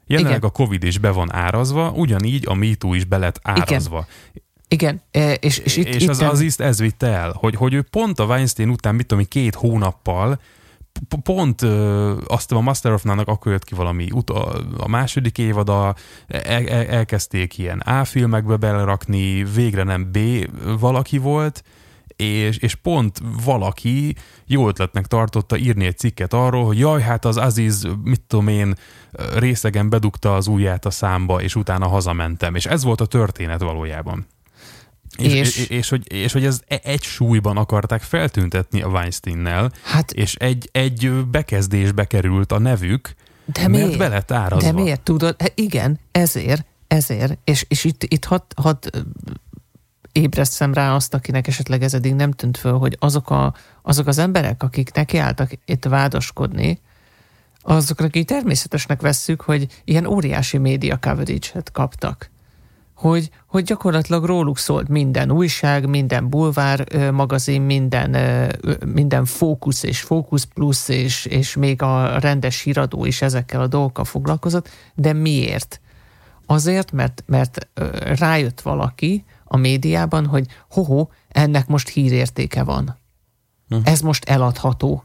Jelenleg 0.07 0.37
igen. 0.37 0.49
a 0.49 0.53
Covid 0.53 0.85
is 0.85 0.99
be 0.99 1.11
van 1.11 1.33
árazva, 1.33 1.91
ugyanígy 1.91 2.45
a 2.47 2.55
MeToo 2.55 2.95
is 2.95 3.05
be 3.05 3.19
lett 3.19 3.41
árazva. 3.43 4.07
Igen. 4.33 4.43
Igen, 4.69 5.03
és, 5.41 5.59
és 5.59 5.77
itt... 5.77 5.87
És 5.87 6.03
itt 6.03 6.09
az, 6.09 6.21
az 6.21 6.61
ez 6.61 6.79
vitte 6.79 7.07
el, 7.07 7.35
hogy, 7.39 7.55
hogy 7.55 7.75
ő 7.75 7.83
pont 7.83 8.19
a 8.19 8.25
Weinstein 8.25 8.69
után, 8.69 8.95
mit 8.95 9.07
tudom, 9.07 9.25
két 9.29 9.55
hónappal 9.55 10.41
pont 11.23 11.63
azt 12.27 12.53
a 12.53 12.61
Master 12.61 12.93
of 12.93 13.03
None-nak 13.03 13.29
akkor 13.29 13.53
jött 13.53 13.65
ki 13.65 13.75
valami, 13.75 14.09
a 14.77 14.89
második 14.89 15.39
évada 15.39 15.95
el, 16.29 16.69
el, 16.69 16.87
elkezdték 16.87 17.59
ilyen 17.59 17.79
A 17.79 18.05
filmekbe 18.05 18.57
belerakni, 18.57 19.45
végre 19.45 19.83
nem 19.83 20.11
B 20.13 20.19
valaki 20.79 21.19
volt, 21.19 21.63
és, 22.17 22.57
és 22.57 22.75
pont 22.75 23.21
valaki 23.45 24.17
jó 24.47 24.69
ötletnek 24.69 25.07
tartotta 25.07 25.57
írni 25.57 25.87
egy 25.87 25.99
cikket 25.99 26.33
arról, 26.33 26.65
hogy 26.65 26.79
jaj, 26.79 27.01
hát 27.01 27.25
az 27.25 27.37
Aziz, 27.37 27.89
mit 28.05 28.21
tudom 28.21 28.49
én, 28.49 28.75
részegen 29.37 29.89
bedugta 29.89 30.35
az 30.35 30.47
ujját 30.47 30.85
a 30.85 30.91
számba, 30.91 31.43
és 31.43 31.57
utána 31.57 31.89
hazamentem. 31.89 32.55
És 32.55 32.67
ez 32.67 32.85
volt 32.85 33.01
a 33.01 33.07
történet 33.07 33.61
valójában. 33.61 34.27
És, 35.19 35.33
és, 35.33 35.57
és, 35.57 35.69
és, 35.69 35.89
hogy, 35.89 36.13
és 36.13 36.33
hogy 36.33 36.45
ez 36.45 36.61
e- 36.67 36.81
egy 36.83 37.03
súlyban 37.03 37.57
akarták 37.57 38.03
feltüntetni 38.03 38.83
a 38.83 38.89
Weinsteinnel, 38.89 39.73
hát, 39.83 40.13
és 40.13 40.35
egy, 40.35 40.69
egy 40.73 41.13
bekezdésbe 41.31 42.05
került 42.05 42.53
a 42.53 42.59
nevük, 42.59 43.15
de 43.45 43.69
mert 43.69 43.85
miért? 43.85 43.99
be 43.99 44.09
lett 44.09 44.31
árazva. 44.31 44.67
De 44.67 44.73
miért 44.73 45.01
tudod? 45.01 45.35
Hát 45.39 45.53
igen, 45.55 45.99
ezért, 46.13 46.65
ezért, 46.87 47.39
és, 47.45 47.65
és 47.69 47.85
itt, 47.85 48.03
itt 48.03 48.25
hadd 48.25 48.43
had 48.57 48.91
ébresztem 50.13 50.75
rá 50.75 50.95
azt, 50.95 51.15
akinek 51.15 51.47
esetleg 51.47 51.83
ez 51.83 51.95
eddig 51.95 52.15
nem 52.15 52.31
tűnt 52.31 52.57
föl, 52.57 52.79
hogy 52.79 52.97
azok, 53.01 53.31
a, 53.31 53.55
azok 53.83 54.07
az 54.07 54.19
emberek, 54.19 54.63
akik 54.63 54.93
nekiálltak 54.93 55.51
itt 55.65 55.85
vádaskodni, 55.85 56.81
azokra, 57.63 58.05
akik 58.05 58.27
természetesnek 58.27 59.01
vesszük, 59.01 59.41
hogy 59.41 59.67
ilyen 59.85 60.07
óriási 60.07 60.59
média 60.59 60.99
coverage-et 60.99 61.73
kaptak 61.73 62.31
hogy, 62.95 63.31
hogy 63.47 63.65
gyakorlatilag 63.65 64.25
róluk 64.25 64.59
szólt 64.59 64.89
minden 64.89 65.31
újság, 65.31 65.89
minden 65.89 66.29
bulvár 66.29 67.11
magazin, 67.13 67.63
minden, 67.63 68.17
minden 68.87 69.25
fókusz 69.25 69.83
és 69.83 70.01
fókusz 70.01 70.45
plusz, 70.45 70.89
és, 70.89 71.25
és 71.25 71.57
még 71.57 71.83
a 71.83 72.19
rendes 72.19 72.61
híradó 72.61 73.05
is 73.05 73.23
ezekkel 73.23 73.61
a 73.61 73.67
dolgokkal 73.67 74.05
foglalkozott. 74.05 74.69
De 74.95 75.13
miért? 75.13 75.81
Azért, 76.47 76.93
mert, 76.93 77.25
mert 77.27 77.69
rájött 78.19 78.61
valaki 78.61 79.25
a 79.45 79.57
médiában, 79.57 80.27
hogy 80.27 80.47
hoho, 80.71 81.07
ennek 81.29 81.67
most 81.67 81.89
hírértéke 81.89 82.63
van. 82.63 82.99
Hm. 83.69 83.77
Ez 83.85 84.01
most 84.01 84.25
eladható. 84.25 85.05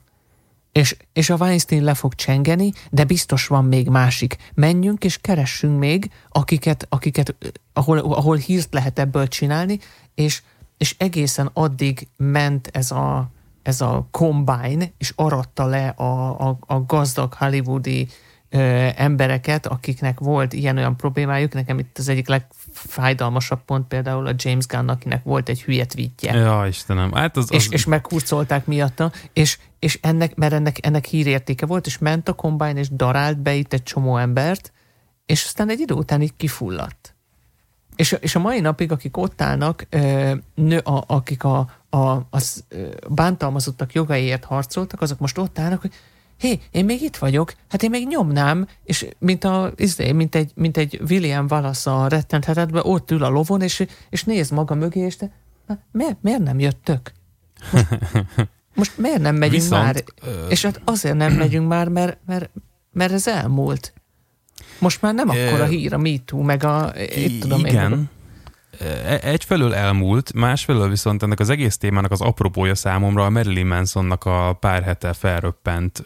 És, 0.80 0.96
és 1.14 1.30
a 1.30 1.36
Weinstein 1.36 1.84
le 1.84 1.94
fog 1.94 2.16
csengeni, 2.16 2.72
de 2.92 3.04
biztos 3.04 3.48
van 3.48 3.66
még 3.66 3.90
másik. 3.90 4.38
Menjünk 4.54 5.04
és 5.04 5.18
keressünk 5.18 5.80
még, 5.80 6.12
akiket, 6.30 6.86
akiket 6.90 7.36
ahol, 7.74 7.98
ahol 7.98 8.36
hírt 8.36 8.74
lehet 8.74 9.00
ebből 9.00 9.28
csinálni, 9.28 9.80
és, 10.16 10.42
és 10.78 10.96
egészen 10.98 11.50
addig 11.54 12.08
ment 12.18 12.70
ez 12.74 12.92
a, 12.92 13.30
ez 13.64 13.82
a 13.82 14.08
combine, 14.12 14.92
és 14.98 15.14
aratta 15.16 15.66
le 15.66 15.88
a, 15.88 16.40
a, 16.48 16.58
a 16.60 16.86
gazdag 16.86 17.34
hollywoodi 17.34 18.08
ö, 18.50 18.88
embereket, 18.96 19.66
akiknek 19.66 20.20
volt 20.20 20.54
ilyen-olyan 20.54 20.98
problémájuk. 20.98 21.54
Nekem 21.54 21.80
itt 21.80 21.98
az 21.98 22.08
egyik 22.08 22.28
legfájdalmasabb 22.74 23.64
pont 23.66 23.88
például 23.88 24.28
a 24.28 24.34
James 24.36 24.66
Gunn, 24.66 24.88
akinek 24.88 25.24
volt 25.24 25.50
egy 25.50 25.62
hülye 25.62 25.86
tweetje. 25.86 26.34
Ja, 26.34 26.68
Istenem. 26.68 27.12
Hát 27.12 27.38
az, 27.38 27.44
az... 27.44 27.52
És, 27.52 27.68
és 27.70 27.86
megkurcolták 27.86 28.66
miatta, 28.66 29.12
és, 29.34 29.58
és 29.80 30.00
ennek, 30.02 30.36
mert 30.36 30.54
ennek, 30.54 30.86
ennek 30.86 31.06
hírértéke 31.06 31.66
volt, 31.66 31.86
és 31.86 31.98
ment 31.98 32.30
a 32.30 32.34
Combine, 32.34 32.80
és 32.80 32.90
darált 32.90 33.38
be 33.38 33.54
itt 33.54 33.74
egy 33.74 33.84
csomó 33.84 34.18
embert, 34.18 34.72
és 35.26 35.44
aztán 35.44 35.70
egy 35.70 35.80
idő 35.80 35.94
után 35.94 36.22
így 36.22 36.36
kifulladt. 36.38 37.14
És, 37.96 38.16
és 38.20 38.36
a 38.36 38.40
mai 38.40 38.60
napig, 38.60 38.92
akik 38.92 39.18
ott 39.18 39.42
állnak, 39.42 39.88
nő, 40.56 40.78
a, 40.78 41.04
akik 41.08 41.44
a, 41.44 41.70
a, 41.90 42.28
az 42.30 42.64
bántalmazottak 43.10 43.94
jogaiért 43.94 44.44
harcoltak, 44.44 45.02
azok 45.02 45.20
most 45.20 45.38
ott 45.38 45.60
állnak, 45.60 45.82
hogy 45.82 45.94
hé, 46.40 46.60
én 46.72 46.86
még 46.86 47.02
itt 47.02 47.18
vagyok, 47.18 47.54
hát 47.68 47.84
én 47.84 47.90
még 47.90 48.08
nyomnám, 48.08 48.68
és 48.84 49.08
mint, 49.20 49.44
a, 49.44 49.72
izé, 49.76 50.12
mint, 50.12 50.36
egy, 50.36 50.52
mint 50.56 50.78
egy 50.78 51.02
William 51.10 51.46
Wallace 51.50 51.92
a 51.92 52.08
rettenthetetben, 52.08 52.82
ott 52.86 53.12
ül 53.12 53.24
a 53.24 53.30
lovon, 53.30 53.62
és, 53.62 53.86
és 54.10 54.24
néz 54.24 54.50
maga 54.50 54.76
mögé, 54.76 55.00
és 55.00 55.16
te, 55.16 55.32
miért, 55.92 56.18
miért 56.22 56.44
nem 56.44 56.60
jöttök? 56.60 57.12
Most, 57.72 57.88
most 58.76 58.98
miért 58.98 59.22
nem 59.22 59.36
megyünk 59.36 59.62
Viszont, 59.62 59.84
már? 59.84 60.04
Ö... 60.22 60.48
És 60.48 60.66
hát 60.66 60.82
azért 60.84 61.16
nem 61.16 61.34
megyünk 61.34 61.68
már, 61.68 61.88
mert, 61.88 62.18
mert, 62.26 62.50
mert 62.92 63.12
ez 63.12 63.28
elmúlt. 63.28 63.94
Most 64.80 65.02
már 65.02 65.14
nem 65.14 65.30
akkor 65.30 65.62
a 65.62 65.66
hír, 65.66 65.94
a 65.94 65.98
MeToo, 65.98 66.42
meg 66.42 66.64
a... 66.64 66.94
Itt 67.16 67.42
tudom 67.42 67.66
igen. 67.66 67.92
Én, 67.92 68.10
egyfelől 69.22 69.74
elmúlt, 69.74 70.34
másfelől 70.34 70.90
viszont 70.90 71.24
ennek 71.24 71.40
az 71.40 71.50
egész 71.50 71.78
témának 71.78 72.12
az 72.12 72.22
apropója 72.22 72.76
számomra 72.76 73.26
a 73.26 73.30
Marilyn 73.30 73.68
Mansonnak 73.68 74.26
a 74.26 74.54
pár 74.60 74.84
hete 74.84 75.14
felröppent 75.14 76.04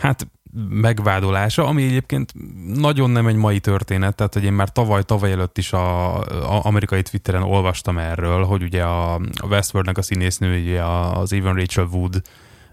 hát 0.00 0.26
megvádolása, 0.68 1.66
ami 1.66 1.82
egyébként 1.82 2.32
nagyon 2.74 3.10
nem 3.10 3.26
egy 3.26 3.36
mai 3.36 3.60
történet, 3.60 4.14
tehát 4.14 4.34
hogy 4.34 4.44
én 4.44 4.52
már 4.52 4.72
tavaly, 4.72 5.02
tavaly 5.02 5.32
előtt 5.32 5.58
is 5.58 5.72
a, 5.72 6.16
a 6.56 6.64
amerikai 6.64 7.02
Twitteren 7.02 7.42
olvastam 7.42 7.98
erről, 7.98 8.44
hogy 8.44 8.62
ugye 8.62 8.82
a 8.82 9.20
Westworldnek 9.48 9.98
a 9.98 10.02
színésznője, 10.02 11.10
az 11.10 11.32
Even 11.32 11.54
Rachel 11.54 11.88
Wood 11.92 12.22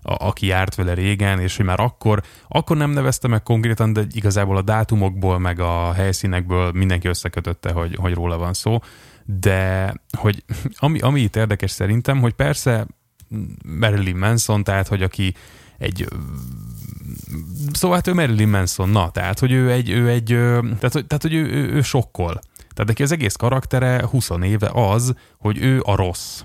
a, 0.06 0.26
aki 0.28 0.46
járt 0.46 0.76
vele 0.76 0.94
régen, 0.94 1.40
és 1.40 1.56
hogy 1.56 1.66
már 1.66 1.80
akkor, 1.80 2.24
akkor 2.48 2.78
nem 2.78 2.92
nevezte 2.92 3.28
meg 3.28 3.44
konkrétan, 3.44 3.94
de 3.94 4.04
igazából 4.12 4.58
a 4.58 4.62
dátumokból, 4.62 5.40
meg 5.40 5.60
a 5.60 5.94
helyszínekből 5.94 6.72
mindenki 6.72 7.08
összekötötte, 7.08 7.72
hogy, 7.72 7.96
hogy 7.96 8.14
róla 8.14 8.38
van 8.38 8.54
szó. 8.54 8.80
De 9.26 9.94
hogy 10.18 10.44
ami, 10.76 11.00
ami 11.00 11.22
itt 11.22 11.36
érdekes 11.36 11.72
szerintem, 11.72 12.20
hogy 12.20 12.34
persze 12.34 12.88
Marilyn 13.80 14.18
Manson, 14.18 14.64
tehát 14.64 14.88
hogy 14.88 15.04
aki 15.04 15.34
egy 15.78 16.08
szóval 17.72 17.96
hát 17.96 18.08
ő 18.08 18.14
Marilyn 18.14 18.50
Manson, 18.50 18.90
na, 18.90 19.12
tehát 19.12 19.40
hogy 19.40 19.52
ő 19.52 19.72
egy, 19.72 19.90
ő 19.90 20.10
egy 20.10 20.26
tehát, 20.26 20.94
hogy, 20.94 21.06
tehát, 21.06 21.22
hogy 21.22 21.34
ő, 21.34 21.46
ő, 21.46 21.72
ő 21.72 21.82
sokkol. 21.82 22.42
Tehát 22.58 22.86
neki 22.86 23.04
az 23.04 23.12
egész 23.12 23.36
karaktere 23.36 24.06
20 24.10 24.30
éve 24.42 24.70
az, 24.74 25.14
hogy 25.38 25.58
ő 25.58 25.82
a 25.84 25.96
rossz 25.96 26.42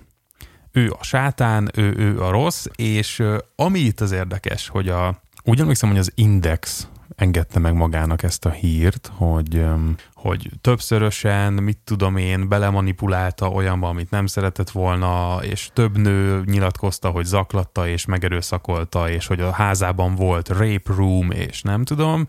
ő 0.72 0.92
a 0.98 1.04
sátán, 1.04 1.70
ő, 1.74 1.94
ő 1.96 2.22
a 2.22 2.30
rossz, 2.30 2.66
és 2.76 3.22
ami 3.56 3.78
itt 3.78 4.00
az 4.00 4.12
érdekes, 4.12 4.68
hogy 4.68 4.88
a, 4.88 5.22
úgy 5.44 5.60
emlékszem, 5.60 5.88
hogy 5.88 5.98
az 5.98 6.12
Index 6.14 6.88
engedte 7.16 7.58
meg 7.58 7.74
magának 7.74 8.22
ezt 8.22 8.44
a 8.44 8.50
hírt, 8.50 9.10
hogy, 9.14 9.64
hogy 10.14 10.50
többszörösen, 10.60 11.52
mit 11.52 11.78
tudom 11.84 12.16
én, 12.16 12.48
belemanipulálta 12.48 13.48
olyanba, 13.48 13.88
amit 13.88 14.10
nem 14.10 14.26
szeretett 14.26 14.70
volna, 14.70 15.38
és 15.42 15.70
több 15.72 15.98
nő 15.98 16.42
nyilatkozta, 16.44 17.10
hogy 17.10 17.24
zaklatta 17.24 17.88
és 17.88 18.04
megerőszakolta, 18.04 19.10
és 19.10 19.26
hogy 19.26 19.40
a 19.40 19.50
házában 19.50 20.14
volt 20.14 20.48
rape 20.48 20.94
room, 20.94 21.30
és 21.30 21.62
nem 21.62 21.84
tudom, 21.84 22.28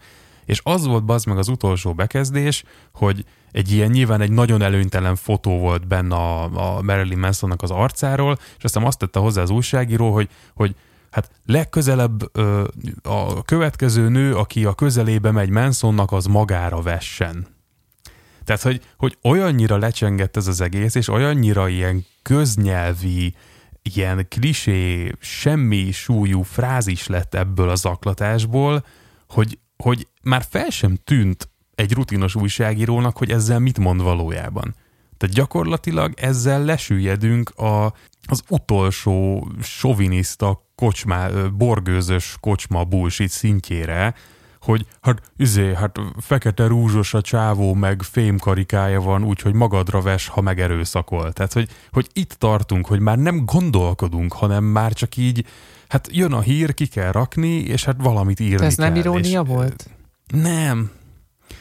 és 0.52 0.62
az 0.64 0.86
volt 0.86 1.04
bazd 1.04 1.28
meg 1.28 1.38
az 1.38 1.48
utolsó 1.48 1.94
bekezdés, 1.94 2.64
hogy 2.94 3.26
egy 3.52 3.72
ilyen 3.72 3.90
nyilván 3.90 4.22
egy 4.22 4.32
nagyon 4.32 4.62
előnytelen 4.62 5.16
fotó 5.16 5.60
volt 5.60 5.88
benne 5.88 6.16
a, 6.16 6.44
a 6.44 6.82
Marilyn 6.82 7.20
Mansonnak 7.20 7.62
az 7.62 7.72
arcáról, 7.72 8.38
és 8.58 8.64
aztán 8.64 8.84
azt 8.84 8.98
tette 8.98 9.20
hozzá 9.20 9.42
az 9.42 9.50
újságíró, 9.50 10.14
hogy, 10.14 10.30
hogy 10.54 10.76
hát 11.12 11.32
legközelebb 11.46 12.38
ö, 12.38 12.64
a 13.04 13.42
következő 13.42 14.10
nő, 14.10 14.36
aki 14.36 14.66
a 14.66 14.74
közelébe 14.74 15.32
megy 15.32 15.50
Mansonnak, 15.50 16.12
az 16.12 16.26
magára 16.26 16.82
vessen. 16.82 17.48
Tehát, 18.44 18.62
hogy, 18.62 18.82
hogy 18.98 19.18
olyannyira 19.24 19.78
lecsengett 19.78 20.38
ez 20.38 20.48
az 20.48 20.62
egész, 20.62 20.96
és 20.96 21.08
olyannyira 21.08 21.68
ilyen 21.68 22.06
köznyelvi, 22.22 23.36
ilyen 23.82 24.26
klisé, 24.30 25.12
semmi 25.20 25.92
súlyú 25.92 26.42
frázis 26.42 27.08
lett 27.08 27.36
ebből 27.36 27.70
a 27.70 27.76
zaklatásból, 27.76 28.86
hogy, 29.28 29.60
hogy 29.82 30.08
már 30.24 30.46
fel 30.50 30.70
sem 30.70 30.98
tűnt 31.04 31.50
egy 31.76 31.94
rutinos 31.94 32.36
újságírónak, 32.36 33.18
hogy 33.18 33.32
ezzel 33.32 33.60
mit 33.60 33.80
mond 33.80 34.02
valójában. 34.02 34.76
Tehát 35.18 35.36
gyakorlatilag 35.36 36.14
ezzel 36.16 36.64
lesüljedünk 36.64 37.50
a, 37.50 37.94
az 38.28 38.44
utolsó 38.50 39.48
soviniszta 39.62 40.62
kocsmá, 40.76 41.30
borgőzös 41.58 42.38
kocsma 42.40 42.84
bullshit 42.84 43.30
szintjére, 43.30 44.14
hogy 44.62 44.86
hát 45.02 45.22
izé, 45.38 45.74
hát 45.74 46.00
fekete 46.18 46.68
rúzsos 46.68 47.14
a 47.14 47.22
csávó, 47.22 47.74
meg 47.74 48.02
fémkarikája 48.02 49.02
van, 49.02 49.24
úgyhogy 49.24 49.54
magadra 49.54 50.02
ves, 50.02 50.28
ha 50.28 50.42
megerőszakol. 50.42 51.32
Tehát, 51.32 51.54
hogy, 51.54 51.70
hogy 51.92 52.08
itt 52.14 52.34
tartunk, 52.34 52.88
hogy 52.88 53.00
már 53.00 53.18
nem 53.18 53.46
gondolkodunk, 53.46 54.34
hanem 54.34 54.64
már 54.64 54.94
csak 54.94 55.18
így, 55.18 55.46
hát 55.92 56.10
jön 56.12 56.34
a 56.34 56.42
hír, 56.42 56.74
ki 56.74 56.86
kell 56.86 57.12
rakni, 57.12 57.56
és 57.56 57.86
hát 57.86 57.96
valamit 58.00 58.40
írni 58.40 58.56
De 58.56 58.66
ez 58.66 58.76
kell, 58.76 58.88
nem 58.88 58.96
irónia 58.96 59.42
és, 59.42 59.48
volt? 59.48 59.90
Nem. 60.34 60.92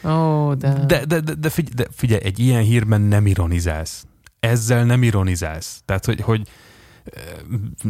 Ó, 0.05 0.53
de... 0.53 0.85
De, 0.85 1.05
de, 1.05 1.19
de, 1.19 1.33
de, 1.33 1.49
figyelj, 1.49 1.75
de 1.75 1.85
figyelj, 1.91 2.21
egy 2.23 2.39
ilyen 2.39 2.61
hírben 2.61 3.01
nem 3.01 3.25
ironizálsz. 3.27 4.05
Ezzel 4.39 4.83
nem 4.83 5.03
ironizálsz. 5.03 5.81
Tehát, 5.85 6.05
hogy, 6.05 6.21
hogy 6.21 6.47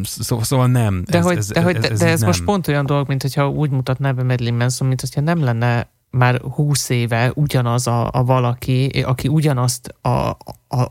Szóval, 0.03 0.43
szóval 0.43 0.67
nem. 0.67 1.03
De, 1.05 1.17
ez, 1.17 1.23
hogy, 1.23 1.37
ez, 1.37 1.47
de, 1.47 1.61
ez, 1.61 1.83
ez, 1.83 1.99
de 1.99 2.07
ez 2.07 2.19
nem. 2.19 2.27
most 2.27 2.43
pont 2.43 2.67
olyan 2.67 2.85
dolog, 2.85 3.07
mint 3.07 3.21
hogyha 3.21 3.49
úgy 3.49 3.69
mutatná 3.69 4.11
be 4.11 4.23
Marilyn 4.23 4.53
Manson, 4.53 4.87
mint 4.87 5.01
hogyha 5.01 5.21
nem 5.21 5.43
lenne 5.43 5.89
már 6.09 6.41
húsz 6.41 6.89
éve 6.89 7.31
ugyanaz 7.35 7.87
a, 7.87 8.09
a 8.11 8.23
valaki, 8.23 9.03
aki 9.05 9.27
ugyanazt 9.27 9.95
a, 10.01 10.09
a, 10.09 10.37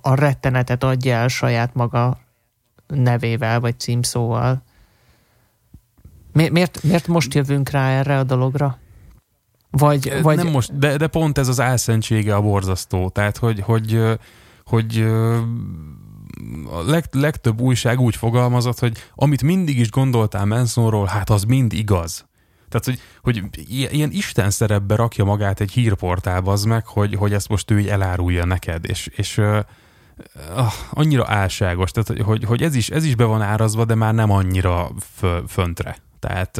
a 0.02 0.14
rettenetet 0.14 0.84
adja 0.84 1.14
el 1.14 1.28
saját 1.28 1.74
maga 1.74 2.18
nevével, 2.86 3.60
vagy 3.60 3.80
címszóval. 3.80 4.62
Mi, 6.32 6.48
miért, 6.48 6.82
miért 6.82 7.06
most 7.06 7.34
jövünk 7.34 7.68
rá 7.68 7.88
erre 7.88 8.18
a 8.18 8.24
dologra? 8.24 8.78
Vagy, 9.70 10.22
vagy... 10.22 10.36
Nem 10.36 10.48
most, 10.48 10.78
de, 10.78 10.96
de 10.96 11.06
pont 11.06 11.38
ez 11.38 11.48
az 11.48 11.60
álszentsége 11.60 12.34
a 12.34 12.40
borzasztó. 12.40 13.08
Tehát, 13.08 13.36
hogy, 13.36 13.60
hogy, 13.60 14.02
hogy 14.64 15.06
a 16.70 16.82
leg, 16.86 17.04
legtöbb 17.10 17.60
újság 17.60 18.00
úgy 18.00 18.16
fogalmazott, 18.16 18.78
hogy 18.78 18.98
amit 19.14 19.42
mindig 19.42 19.78
is 19.78 19.90
gondoltál 19.90 20.44
Mansonról, 20.44 21.06
hát 21.06 21.30
az 21.30 21.42
mind 21.42 21.72
igaz. 21.72 22.28
Tehát, 22.68 22.86
hogy, 22.86 23.00
hogy 23.22 23.64
ilyen 23.68 24.10
Isten 24.10 24.50
szerepbe 24.50 24.94
rakja 24.94 25.24
magát 25.24 25.60
egy 25.60 25.70
hírportálba 25.70 26.52
az 26.52 26.64
meg, 26.64 26.86
hogy, 26.86 27.14
hogy 27.14 27.32
ezt 27.32 27.48
most 27.48 27.70
ő 27.70 27.78
így 27.78 27.88
elárulja 27.88 28.44
neked, 28.44 28.84
és, 28.88 29.06
és 29.06 29.38
uh, 29.38 29.58
annyira 30.90 31.24
álságos, 31.26 31.90
tehát, 31.90 32.22
hogy, 32.22 32.44
hogy 32.44 32.62
ez, 32.62 32.74
is, 32.74 32.90
ez 32.90 33.04
is 33.04 33.14
be 33.14 33.24
van 33.24 33.42
árazva, 33.42 33.84
de 33.84 33.94
már 33.94 34.14
nem 34.14 34.30
annyira 34.30 34.90
fö, 35.14 35.38
föntre. 35.48 35.96
Tehát, 36.20 36.56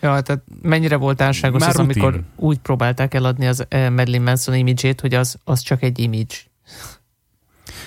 ja, 0.00 0.20
tehát 0.20 0.42
mennyire 0.62 0.96
volt 0.96 1.20
álságos 1.20 1.62
az, 1.62 1.76
rutin. 1.76 1.82
amikor 1.82 2.22
úgy 2.36 2.58
próbálták 2.58 3.14
eladni 3.14 3.46
az 3.46 3.66
Marilyn 3.70 4.22
Manson 4.22 4.54
imidzsét, 4.54 5.00
hogy 5.00 5.14
az, 5.14 5.36
az 5.44 5.60
csak 5.60 5.82
egy 5.82 5.98
image. 5.98 6.34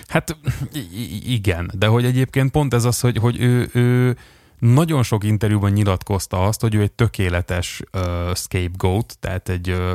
Hát 0.07 0.37
igen, 1.25 1.71
de 1.73 1.87
hogy 1.87 2.05
egyébként 2.05 2.51
pont 2.51 2.73
ez 2.73 2.85
az, 2.85 2.99
hogy, 2.99 3.17
hogy 3.17 3.41
ő, 3.41 3.69
ő 3.73 4.17
nagyon 4.59 5.03
sok 5.03 5.23
interjúban 5.23 5.71
nyilatkozta 5.71 6.43
azt, 6.43 6.61
hogy 6.61 6.75
ő 6.75 6.81
egy 6.81 6.91
tökéletes 6.91 7.81
uh, 7.93 8.01
scapegoat, 8.33 9.17
tehát 9.19 9.49
egy, 9.49 9.69
uh, 9.69 9.91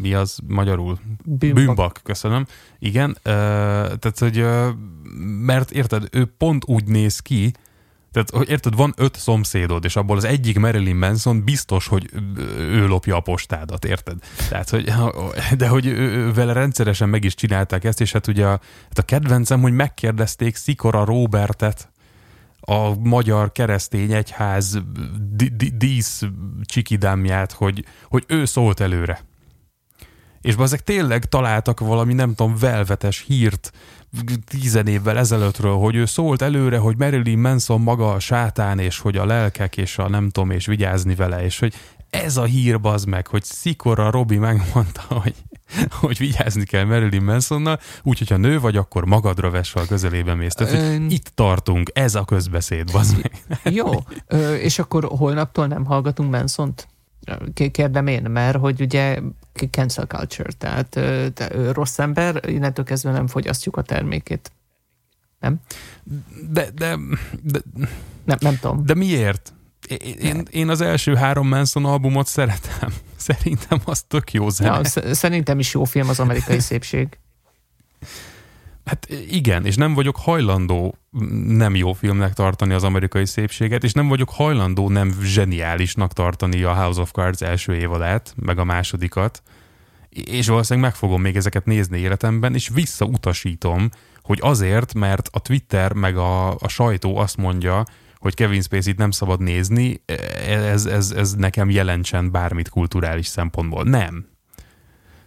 mi 0.00 0.14
az 0.14 0.38
magyarul? 0.46 0.98
Bűnbak. 1.24 1.64
Bűnbak, 1.64 2.00
köszönöm. 2.02 2.46
Igen, 2.78 3.10
uh, 3.10 3.14
tehát 3.24 4.18
hogy, 4.18 4.40
uh, 4.40 4.66
mert 5.40 5.70
érted, 5.70 6.08
ő 6.10 6.24
pont 6.24 6.64
úgy 6.66 6.84
néz 6.84 7.18
ki, 7.18 7.52
tehát, 8.14 8.48
érted, 8.48 8.76
van 8.76 8.94
öt 8.96 9.16
szomszédod, 9.16 9.84
és 9.84 9.96
abból 9.96 10.16
az 10.16 10.24
egyik 10.24 10.58
Marilyn 10.58 10.96
Manson 10.96 11.44
biztos, 11.44 11.86
hogy 11.86 12.10
ő 12.58 12.86
lopja 12.86 13.16
a 13.16 13.20
postádat, 13.20 13.84
érted? 13.84 14.16
Tehát, 14.48 14.70
hogy, 14.70 14.92
de 15.56 15.68
hogy 15.68 15.94
vele 16.34 16.52
rendszeresen 16.52 17.08
meg 17.08 17.24
is 17.24 17.34
csinálták 17.34 17.84
ezt, 17.84 18.00
és 18.00 18.12
hát 18.12 18.26
ugye 18.26 18.44
a, 18.44 18.60
hát 18.88 18.98
a 18.98 19.02
kedvencem, 19.02 19.60
hogy 19.60 19.72
megkérdezték 19.72 20.56
Szikora 20.56 21.04
Robertet, 21.04 21.88
a 22.66 22.94
magyar 22.94 23.52
keresztény 23.52 24.12
egyház 24.12 24.78
dísz 25.74 26.22
csikidámját, 26.62 27.52
hogy, 27.52 27.84
hogy 28.08 28.24
ő 28.26 28.44
szólt 28.44 28.80
előre. 28.80 29.20
És 30.44 30.54
ezek 30.58 30.82
tényleg 30.82 31.24
találtak 31.24 31.80
valami, 31.80 32.12
nem 32.12 32.34
tudom, 32.34 32.56
velvetes 32.60 33.24
hírt, 33.26 33.72
tizen 34.46 34.86
évvel 34.86 35.18
ezelőttről, 35.18 35.74
hogy 35.74 35.94
ő 35.94 36.04
szólt 36.04 36.42
előre, 36.42 36.78
hogy 36.78 36.96
Marilyn 36.98 37.38
Manson 37.38 37.80
maga 37.80 38.12
a 38.12 38.18
sátán, 38.18 38.78
és 38.78 38.98
hogy 38.98 39.16
a 39.16 39.24
lelkek, 39.24 39.76
és 39.76 39.98
a 39.98 40.08
nem 40.08 40.30
tudom, 40.30 40.50
és 40.50 40.66
vigyázni 40.66 41.14
vele, 41.14 41.44
és 41.44 41.58
hogy 41.58 41.74
ez 42.10 42.36
a 42.36 42.44
hír 42.44 42.80
bazd 42.80 43.08
meg, 43.08 43.26
hogy 43.26 43.44
Szikora 43.44 44.10
Robi 44.10 44.36
megmondta, 44.36 45.02
hogy, 45.22 45.34
hogy 45.90 46.18
vigyázni 46.18 46.64
kell 46.64 46.84
Marilyn 46.84 47.22
Mansonnal, 47.22 47.80
úgyhogy 48.02 48.28
ha 48.28 48.36
nő 48.36 48.60
vagy, 48.60 48.76
akkor 48.76 49.04
magadra 49.04 49.50
vess, 49.50 49.74
a 49.74 49.86
közelébe 49.86 50.34
mész. 50.34 50.54
Tehát, 50.54 50.72
Ön... 50.74 51.10
itt 51.10 51.32
tartunk, 51.34 51.90
ez 51.92 52.14
a 52.14 52.24
közbeszéd, 52.24 52.92
bazd 52.92 53.16
meg. 53.22 53.60
Jó, 53.74 53.90
Ö, 54.26 54.54
és 54.54 54.78
akkor 54.78 55.04
holnaptól 55.04 55.66
nem 55.66 55.84
hallgatunk 55.84 56.30
Mansont? 56.30 56.88
Kérdem 57.70 58.06
én, 58.06 58.22
mert 58.22 58.56
hogy 58.56 58.80
ugye 58.80 59.20
cancel 59.70 60.06
culture, 60.06 60.52
tehát 60.58 60.88
te, 61.34 61.72
rossz 61.72 61.98
ember, 61.98 62.48
innentől 62.48 62.84
kezdve 62.84 63.10
nem 63.10 63.26
fogyasztjuk 63.26 63.76
a 63.76 63.82
termékét. 63.82 64.52
Nem? 65.40 65.60
De, 66.50 66.70
de, 66.70 66.98
de 67.42 67.60
nem, 68.24 68.38
nem 68.40 68.58
tudom. 68.60 68.86
De 68.86 68.94
miért? 68.94 69.52
Én, 70.18 70.42
én 70.50 70.68
az 70.68 70.80
első 70.80 71.14
három 71.14 71.48
Manson 71.48 71.84
albumot 71.84 72.26
szeretem. 72.26 72.94
Szerintem 73.16 73.80
az 73.84 74.02
tök 74.02 74.32
jó 74.32 74.48
zene. 74.48 74.80
Ja, 74.94 75.14
szerintem 75.14 75.58
is 75.58 75.74
jó 75.74 75.84
film 75.84 76.08
az 76.08 76.20
amerikai 76.20 76.60
szépség. 76.70 77.18
Hát 78.84 79.08
igen, 79.28 79.66
és 79.66 79.76
nem 79.76 79.94
vagyok 79.94 80.16
hajlandó 80.16 80.94
nem 81.46 81.74
jó 81.74 81.92
filmnek 81.92 82.32
tartani 82.32 82.72
az 82.72 82.84
amerikai 82.84 83.26
szépséget, 83.26 83.84
és 83.84 83.92
nem 83.92 84.08
vagyok 84.08 84.30
hajlandó 84.30 84.88
nem 84.88 85.14
zseniálisnak 85.22 86.12
tartani 86.12 86.62
a 86.62 86.74
House 86.74 87.00
of 87.00 87.10
Cards 87.10 87.40
első 87.40 87.74
évadát, 87.74 88.34
meg 88.36 88.58
a 88.58 88.64
másodikat, 88.64 89.42
és 90.08 90.48
valószínűleg 90.48 90.90
meg 90.90 90.98
fogom 90.98 91.20
még 91.20 91.36
ezeket 91.36 91.64
nézni 91.64 91.98
életemben, 91.98 92.54
és 92.54 92.68
visszautasítom, 92.74 93.88
hogy 94.22 94.38
azért, 94.42 94.94
mert 94.94 95.28
a 95.32 95.38
Twitter 95.38 95.92
meg 95.92 96.16
a, 96.16 96.50
a 96.50 96.68
sajtó 96.68 97.16
azt 97.16 97.36
mondja, 97.36 97.84
hogy 98.16 98.34
Kevin 98.34 98.62
Spacey-t 98.62 98.98
nem 98.98 99.10
szabad 99.10 99.40
nézni, 99.40 100.02
ez, 100.46 100.86
ez, 100.86 101.10
ez 101.10 101.34
nekem 101.34 101.70
jelentsen 101.70 102.30
bármit 102.30 102.68
kulturális 102.68 103.26
szempontból. 103.26 103.84
Nem. 103.84 104.26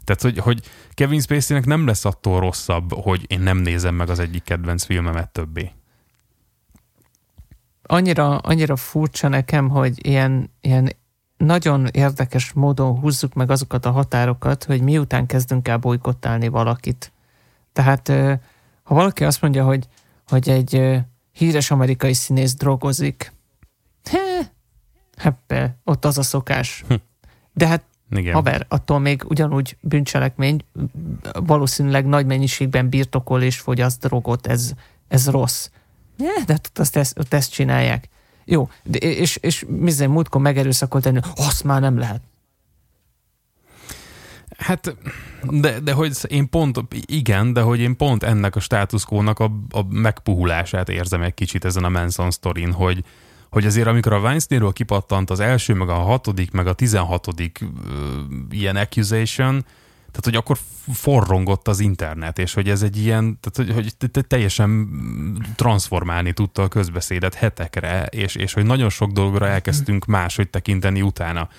Tehát, 0.03 0.21
hogy, 0.21 0.37
hogy 0.37 0.61
Kevin 0.97 1.21
Spacey-nek 1.21 1.65
nem 1.65 1.85
lesz 1.85 2.05
attól 2.05 2.39
rosszabb, 2.39 2.93
hogy 2.93 3.25
én 3.27 3.39
nem 3.39 3.57
nézem 3.57 3.95
meg 3.95 4.09
az 4.09 4.19
egyik 4.19 4.43
kedvenc 4.43 4.83
filmemet 4.83 5.29
többé. 5.29 5.71
Annyira, 7.83 8.37
annyira 8.37 8.75
furcsa 8.75 9.27
nekem, 9.27 9.69
hogy 9.69 10.05
ilyen, 10.05 10.51
ilyen 10.61 10.93
nagyon 11.37 11.87
érdekes 11.87 12.51
módon 12.51 12.99
húzzuk 12.99 13.33
meg 13.33 13.51
azokat 13.51 13.85
a 13.85 13.91
határokat, 13.91 14.63
hogy 14.63 14.81
miután 14.81 15.25
kezdünk 15.25 15.67
el 15.67 15.77
bolykottálni 15.77 16.47
valakit. 16.47 17.11
Tehát 17.73 18.07
ha 18.83 18.95
valaki 18.95 19.23
azt 19.23 19.41
mondja, 19.41 19.63
hogy, 19.63 19.87
hogy 20.27 20.49
egy 20.49 21.01
híres 21.31 21.71
amerikai 21.71 22.13
színész 22.13 22.55
drogozik, 22.55 23.33
heppe, 25.17 25.77
ott 25.83 26.05
az 26.05 26.17
a 26.17 26.23
szokás. 26.23 26.83
Hm. 26.87 26.93
De 27.53 27.67
hát 27.67 27.83
igen. 28.11 28.33
Haver, 28.33 28.65
attól 28.69 28.99
még 28.99 29.23
ugyanúgy 29.27 29.77
bűncselekmény, 29.79 30.65
valószínűleg 31.33 32.05
nagy 32.05 32.25
mennyiségben 32.25 32.89
birtokol 32.89 33.41
és 33.41 33.59
fogyaszt 33.59 34.07
drogot, 34.07 34.47
ez, 34.47 34.71
ez 35.07 35.29
rossz. 35.29 35.69
Ja, 36.17 36.43
de 36.45 36.59
azt, 36.75 36.95
ezt, 36.95 37.17
azt 37.17 37.33
ezt 37.33 37.51
csinálják. 37.51 38.09
Jó, 38.45 38.69
de, 38.83 38.97
és, 38.97 39.35
és 39.35 39.65
minden 39.67 40.09
múltkor 40.09 40.41
megerőszakoltani, 40.41 41.19
azt 41.35 41.63
már 41.63 41.81
nem 41.81 41.97
lehet. 41.97 42.21
Hát, 44.57 44.95
de, 45.43 45.79
de 45.79 45.93
hogy 45.93 46.17
én 46.27 46.49
pont, 46.49 46.79
igen, 47.05 47.53
de 47.53 47.61
hogy 47.61 47.79
én 47.79 47.97
pont 47.97 48.23
ennek 48.23 48.55
a 48.55 48.59
státuszkónak 48.59 49.39
a, 49.39 49.51
a 49.69 49.83
megpuhulását 49.89 50.89
érzem 50.89 51.21
egy 51.21 51.33
kicsit 51.33 51.65
ezen 51.65 51.83
a 51.83 51.89
Manson 51.89 52.31
sztorin, 52.31 52.71
hogy, 52.71 53.03
hogy 53.49 53.65
azért 53.65 53.87
amikor 53.87 54.13
a 54.13 54.19
Weinsteinről 54.19 54.73
kipattant 54.73 55.29
az 55.29 55.39
első, 55.39 55.73
meg 55.73 55.89
a 55.89 55.93
hatodik, 55.93 56.51
meg 56.51 56.67
a 56.67 56.73
tizenhatodik 56.73 57.59
uh, 57.61 57.69
ilyen 58.49 58.75
accusation, 58.75 59.65
tehát 60.11 60.25
hogy 60.25 60.35
akkor 60.35 60.57
forrongott 60.93 61.67
az 61.67 61.79
internet, 61.79 62.39
és 62.39 62.53
hogy 62.53 62.69
ez 62.69 62.81
egy 62.81 62.97
ilyen, 62.97 63.39
tehát 63.39 63.73
hogy, 63.73 63.93
hogy 64.11 64.25
teljesen 64.27 64.89
transformálni 65.55 66.33
tudta 66.33 66.61
a 66.61 66.67
közbeszédet 66.67 67.33
hetekre, 67.33 68.05
és, 68.05 68.35
és 68.35 68.53
hogy 68.53 68.65
nagyon 68.65 68.89
sok 68.89 69.11
dologra 69.11 69.47
elkezdtünk 69.47 70.05
máshogy 70.05 70.49
tekinteni 70.49 71.01
utána. 71.01 71.49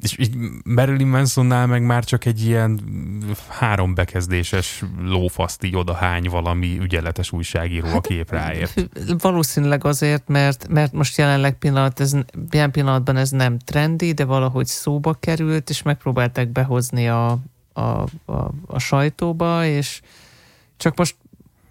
És 0.00 0.18
így 0.18 0.36
Marilyn 0.64 1.06
Mansonnál 1.06 1.66
meg 1.66 1.82
már 1.82 2.04
csak 2.04 2.24
egy 2.24 2.44
ilyen 2.44 2.80
három 3.48 3.94
bekezdéses 3.94 4.82
lófaszt 5.00 5.64
így 5.64 5.76
odahány 5.76 6.28
valami 6.28 6.78
ügyeletes 6.80 7.32
újságíró, 7.32 7.86
hát, 7.86 7.96
a 7.96 8.00
kép 8.00 8.30
ráért. 8.30 8.88
Valószínűleg 9.18 9.84
azért, 9.84 10.28
mert, 10.28 10.68
mert 10.68 10.92
most 10.92 11.16
jelenleg 11.16 11.58
pillanat, 11.58 12.00
ez, 12.00 12.16
ilyen 12.50 12.70
pillanatban 12.70 13.16
ez 13.16 13.30
nem 13.30 13.58
trendi, 13.58 14.12
de 14.12 14.24
valahogy 14.24 14.66
szóba 14.66 15.14
került, 15.14 15.70
és 15.70 15.82
megpróbálták 15.82 16.48
behozni 16.48 17.08
a, 17.08 17.38
a, 17.72 17.80
a, 17.80 18.50
a 18.66 18.78
sajtóba, 18.78 19.66
és 19.66 20.00
csak 20.76 20.96
most, 20.96 21.16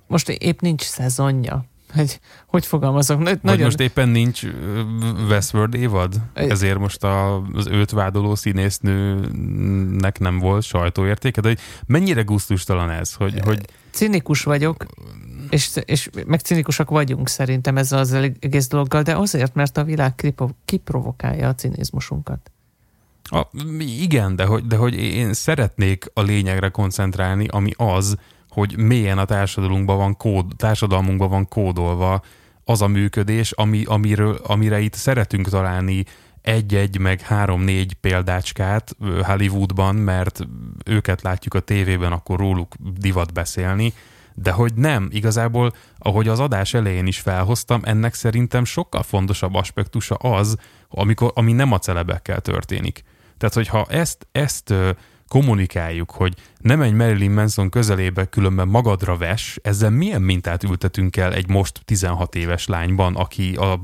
most 0.07 0.29
épp 0.29 0.59
nincs 0.59 0.81
szezonja 0.81 1.65
hogy, 1.93 2.19
hogy 2.47 2.65
fogalmazok? 2.65 3.19
Nagyon... 3.19 3.39
Vagy 3.41 3.59
most 3.59 3.79
éppen 3.79 4.09
nincs 4.09 4.43
Westworld 5.27 5.73
évad? 5.73 6.15
Ezért 6.33 6.77
most 6.77 7.03
a, 7.03 7.41
az 7.53 7.67
őt 7.67 7.91
vádoló 7.91 8.35
színésznőnek 8.35 10.19
nem 10.19 10.39
volt 10.39 10.63
sajtóértéke, 10.63 11.41
de 11.41 11.47
hogy 11.47 11.59
mennyire 11.85 12.21
gusztustalan 12.21 12.89
ez, 12.89 13.13
hogy... 13.13 13.39
hogy... 13.43 13.65
Cinikus 13.91 14.43
vagyok, 14.43 14.85
és, 15.49 15.69
és 15.85 16.09
meg 16.25 16.39
cinikusak 16.39 16.89
vagyunk 16.89 17.27
szerintem 17.27 17.77
ezzel 17.77 17.99
az 17.99 18.13
egész 18.39 18.67
dologgal, 18.67 19.01
de 19.01 19.15
azért, 19.15 19.53
mert 19.53 19.77
a 19.77 19.83
világ 19.83 20.33
kiprovokálja 20.65 21.47
a 21.47 21.55
cinizmusunkat. 21.55 22.51
A, 23.23 23.47
igen, 23.79 24.35
de 24.35 24.45
hogy, 24.45 24.67
de 24.67 24.75
hogy 24.75 24.93
én 24.93 25.33
szeretnék 25.33 26.05
a 26.13 26.21
lényegre 26.21 26.69
koncentrálni, 26.69 27.47
ami 27.47 27.71
az, 27.77 28.15
hogy 28.51 28.77
mélyen 28.77 29.17
a 29.17 29.25
társadalmunkban 29.25 29.97
van, 29.97 30.17
kód, 30.17 30.45
társadalmunkban 30.57 31.29
van 31.29 31.47
kódolva 31.47 32.21
az 32.65 32.81
a 32.81 32.87
működés, 32.87 33.51
ami, 33.51 33.83
amiről, 33.85 34.39
amire 34.43 34.79
itt 34.79 34.93
szeretünk 34.93 35.49
találni 35.49 36.03
egy-egy, 36.41 36.99
meg 36.99 37.21
három-négy 37.21 37.93
példácskát 37.93 38.95
Hollywoodban, 39.21 39.95
mert 39.95 40.47
őket 40.85 41.21
látjuk 41.21 41.53
a 41.53 41.59
tévében, 41.59 42.11
akkor 42.11 42.39
róluk 42.39 42.75
divat 42.99 43.33
beszélni, 43.33 43.93
de 44.33 44.51
hogy 44.51 44.73
nem, 44.73 45.07
igazából, 45.11 45.73
ahogy 45.97 46.27
az 46.27 46.39
adás 46.39 46.73
elején 46.73 47.07
is 47.07 47.19
felhoztam, 47.19 47.81
ennek 47.83 48.13
szerintem 48.13 48.65
sokkal 48.65 49.03
fontosabb 49.03 49.53
aspektusa 49.55 50.15
az, 50.15 50.55
amikor, 50.89 51.31
ami 51.35 51.51
nem 51.51 51.71
a 51.71 51.79
celebekkel 51.79 52.39
történik. 52.39 53.03
Tehát, 53.37 53.55
hogyha 53.55 53.85
ezt, 53.89 54.27
ezt 54.31 54.73
kommunikáljuk, 55.31 56.11
hogy 56.11 56.33
nem 56.57 56.79
menj 56.79 56.91
Marilyn 56.91 57.31
Manson 57.31 57.69
közelébe, 57.69 58.25
különben 58.25 58.67
magadra 58.67 59.17
ves, 59.17 59.59
ezzel 59.63 59.89
milyen 59.89 60.21
mintát 60.21 60.63
ültetünk 60.63 61.17
el 61.17 61.33
egy 61.33 61.49
most 61.49 61.81
16 61.85 62.35
éves 62.35 62.67
lányban, 62.67 63.15
aki 63.15 63.55
a 63.55 63.79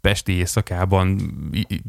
Pesti 0.00 0.32
éjszakában 0.32 1.20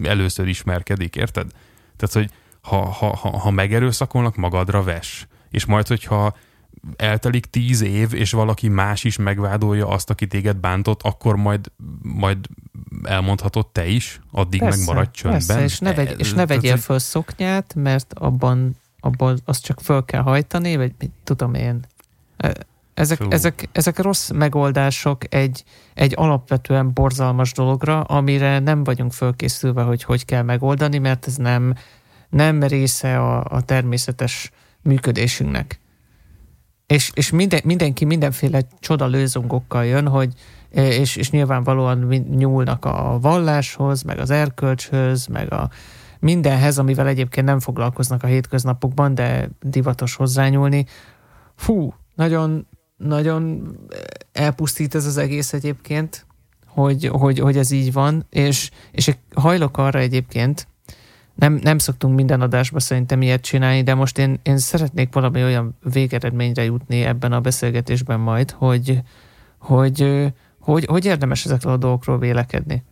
először 0.04 0.48
ismerkedik, 0.48 1.16
érted? 1.16 1.52
Tehát, 1.96 2.16
hogy 2.16 2.30
ha, 2.62 2.90
ha, 2.90 3.16
ha, 3.16 3.38
ha 3.38 3.52
megerőszakolnak, 3.52 4.36
magadra 4.36 4.84
ves. 4.84 5.28
És 5.50 5.66
majd, 5.66 5.88
hogyha 5.88 6.38
eltelik 6.96 7.46
tíz 7.46 7.82
év, 7.82 8.14
és 8.14 8.32
valaki 8.32 8.68
más 8.68 9.04
is 9.04 9.18
megvádolja 9.18 9.88
azt, 9.88 10.10
aki 10.10 10.28
téged 10.28 10.58
bántott, 10.58 11.02
akkor 11.04 11.36
majd, 11.36 11.72
majd 12.02 12.38
elmondhatod 13.04 13.68
te 13.68 13.88
is, 13.88 14.20
addig 14.32 14.60
persze, 14.60 14.78
meg 14.78 14.88
maradj 14.88 15.10
csöndben. 15.12 15.48
Persze, 15.48 15.64
és 15.64 15.80
ne, 15.80 15.94
vegy, 15.94 16.20
és 16.20 16.34
ne 16.34 16.46
vegyél 16.46 16.78
föl 16.78 17.00
szoknyát, 17.00 17.74
mert 17.76 18.14
abban, 18.14 18.76
abban 19.00 19.40
azt 19.46 19.64
csak 19.64 19.80
föl 19.80 20.06
kell 20.06 20.22
hajtani, 20.22 20.76
vagy 20.76 20.94
mit 21.00 21.12
tudom 21.24 21.54
én. 21.54 21.86
Ezek, 22.94 23.22
ezek, 23.30 23.70
ezek 23.72 24.00
rossz 24.00 24.30
megoldások 24.30 25.34
egy, 25.34 25.64
egy 25.94 26.14
alapvetően 26.16 26.94
borzalmas 26.94 27.52
dologra, 27.52 28.02
amire 28.02 28.60
nem 28.60 28.84
vagyunk 28.84 29.14
fölkészülve, 29.14 29.82
hogy 29.82 30.04
hogy 30.04 30.26
kell 30.26 30.42
megoldani, 30.42 30.98
mert 30.98 31.28
ez 31.28 31.36
nem, 31.36 31.74
nem 32.30 32.64
része 32.64 33.20
a, 33.20 33.44
a 33.44 33.62
természetes 33.62 34.52
működésünknek. 34.82 35.80
És, 36.88 37.12
és 37.14 37.30
minden, 37.30 37.62
mindenki 37.64 38.06
mindenféle 38.06 38.62
csoda 38.80 39.06
lőzongokkal 39.06 39.86
jön, 39.86 40.08
hogy 40.08 40.34
és, 40.70 41.16
és 41.16 41.32
nyilvánvalóan 41.32 41.98
nyúlnak 42.30 42.86
a 42.86 43.18
valláshoz, 43.22 44.04
meg 44.04 44.20
az 44.20 44.30
erkölcshöz, 44.30 45.28
meg 45.28 45.54
a 45.54 45.70
mindenhez, 46.20 46.78
amivel 46.78 47.08
egyébként 47.08 47.46
nem 47.46 47.60
foglalkoznak 47.60 48.24
a 48.24 48.28
hétköznapokban, 48.28 49.16
de 49.16 49.50
divatos 49.62 50.16
hozzányúlni. 50.16 50.86
Fú, 51.56 51.94
nagyon, 52.16 52.68
nagyon 52.98 53.76
elpusztít 54.32 54.96
ez 54.96 55.06
az 55.06 55.18
egész 55.18 55.54
egyébként, 55.54 56.26
hogy, 56.66 57.10
hogy, 57.12 57.40
hogy 57.40 57.58
ez 57.58 57.72
így 57.72 57.94
van, 57.94 58.26
és, 58.30 58.70
és 58.92 59.16
hajlok 59.36 59.78
arra 59.78 60.00
egyébként, 60.00 60.68
nem, 61.36 61.60
nem 61.64 61.78
szoktunk 61.78 62.16
minden 62.16 62.42
adásba 62.42 62.80
szerintem 62.80 63.22
ilyet 63.22 63.42
csinálni, 63.42 63.84
de 63.84 63.94
most 63.94 64.18
én, 64.18 64.40
én 64.44 64.58
szeretnék 64.58 65.14
valami 65.14 65.44
olyan 65.44 65.78
végeredményre 65.94 66.64
jutni 66.64 67.02
ebben 67.02 67.32
a 67.32 67.42
beszélgetésben 67.42 68.20
majd, 68.20 68.52
hogy, 68.52 69.02
hogy, 69.58 70.32
hogy, 70.72 70.86
hogy 70.86 71.06
érdemes 71.06 71.46
ezekről 71.46 71.74
a 71.74 71.78
dolgokról 71.78 72.20
vélekedni. 72.20 72.84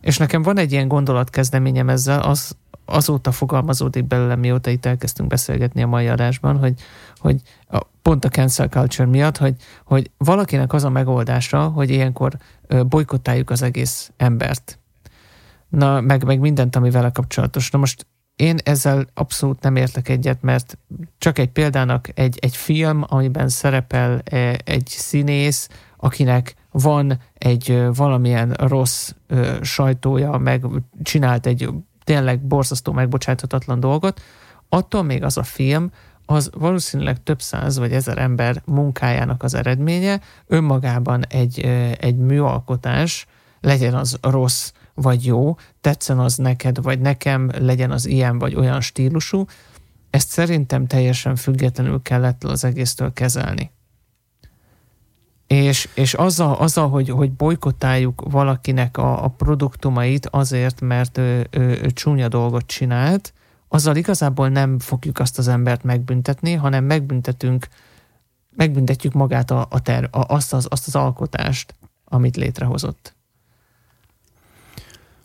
És 0.00 0.16
nekem 0.16 0.42
van 0.42 0.58
egy 0.58 0.72
ilyen 0.72 0.88
gondolatkezdeményem 0.88 1.88
ezzel, 1.88 2.20
az 2.20 2.56
azóta 2.84 3.32
fogalmazódik 3.32 4.06
belőle, 4.06 4.36
mióta 4.36 4.70
itt 4.70 4.86
elkezdtünk 4.86 5.28
beszélgetni 5.28 5.82
a 5.82 5.86
mai 5.86 6.08
adásban, 6.08 6.58
hogy, 6.58 6.80
hogy 7.16 7.40
a, 7.66 7.80
pont 8.02 8.24
a 8.24 8.28
cancel 8.28 8.68
culture 8.68 9.08
miatt, 9.08 9.36
hogy, 9.36 9.54
hogy 9.84 10.10
valakinek 10.16 10.72
az 10.72 10.84
a 10.84 10.90
megoldása, 10.90 11.68
hogy 11.68 11.90
ilyenkor 11.90 12.36
bolykottáljuk 12.88 13.50
az 13.50 13.62
egész 13.62 14.12
embert 14.16 14.78
na, 15.68 16.00
meg, 16.00 16.24
meg 16.24 16.40
mindent, 16.40 16.76
ami 16.76 16.90
vele 16.90 17.10
kapcsolatos. 17.10 17.70
Na 17.70 17.78
most 17.78 18.06
én 18.36 18.58
ezzel 18.64 19.06
abszolút 19.14 19.62
nem 19.62 19.76
értek 19.76 20.08
egyet, 20.08 20.42
mert 20.42 20.78
csak 21.18 21.38
egy 21.38 21.50
példának 21.50 22.08
egy, 22.14 22.38
egy 22.40 22.56
film, 22.56 23.04
amiben 23.06 23.48
szerepel 23.48 24.20
e, 24.24 24.58
egy 24.64 24.86
színész, 24.86 25.68
akinek 25.96 26.54
van 26.70 27.20
egy 27.34 27.82
valamilyen 27.94 28.52
rossz 28.52 29.12
sajtója, 29.62 30.38
meg 30.38 30.64
csinált 31.02 31.46
egy 31.46 31.68
tényleg 32.04 32.40
borzasztó 32.40 32.92
megbocsáthatatlan 32.92 33.80
dolgot, 33.80 34.20
attól 34.68 35.02
még 35.02 35.22
az 35.22 35.36
a 35.36 35.42
film, 35.42 35.90
az 36.24 36.50
valószínűleg 36.54 37.22
több 37.22 37.40
száz 37.40 37.78
vagy 37.78 37.92
ezer 37.92 38.18
ember 38.18 38.62
munkájának 38.64 39.42
az 39.42 39.54
eredménye, 39.54 40.20
önmagában 40.46 41.26
egy, 41.26 41.60
egy 42.00 42.16
műalkotás, 42.16 43.26
legyen 43.60 43.94
az 43.94 44.18
rossz 44.20 44.72
vagy 44.94 45.26
jó, 45.26 45.56
tetszen 45.80 46.18
az 46.18 46.36
neked, 46.36 46.82
vagy 46.82 47.00
nekem, 47.00 47.50
legyen 47.58 47.90
az 47.90 48.06
ilyen 48.06 48.38
vagy 48.38 48.54
olyan 48.54 48.80
stílusú, 48.80 49.44
ezt 50.10 50.28
szerintem 50.28 50.86
teljesen 50.86 51.36
függetlenül 51.36 52.02
kellett 52.02 52.44
az 52.44 52.64
egésztől 52.64 53.12
kezelni. 53.12 53.70
És, 55.48 55.88
és 55.94 56.14
azzal, 56.14 56.54
azzal 56.54 56.88
hogy, 56.88 57.08
hogy 57.08 57.32
bolykottáljuk 57.32 58.22
valakinek 58.30 58.96
a, 58.96 59.24
a 59.24 59.28
produktumait 59.28 60.26
azért, 60.26 60.80
mert 60.80 61.18
ő, 61.18 61.46
ő, 61.50 61.80
ő 61.82 61.90
csúnya 61.90 62.28
dolgot 62.28 62.66
csinált, 62.66 63.32
azzal 63.68 63.96
igazából 63.96 64.48
nem 64.48 64.78
fogjuk 64.78 65.18
azt 65.18 65.38
az 65.38 65.48
embert 65.48 65.82
megbüntetni, 65.82 66.52
hanem 66.52 66.84
megbüntetünk, 66.84 67.68
megbüntetjük 68.56 69.12
magát 69.12 69.50
a, 69.50 69.66
a 69.70 69.80
ter, 69.80 70.08
a, 70.10 70.34
azt, 70.34 70.52
az, 70.52 70.66
azt 70.70 70.86
az 70.86 70.96
alkotást, 70.96 71.74
amit 72.04 72.36
létrehozott. 72.36 73.16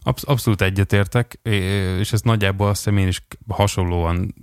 Absz- 0.04 0.28
abszolút 0.28 0.62
egyetértek, 0.62 1.40
és 2.00 2.14
ezt 2.14 2.24
nagyjából 2.24 2.68
azt 2.68 2.84
hiszem 2.84 2.98
én 2.98 3.08
is 3.08 3.26
hasonlóan 3.48 4.36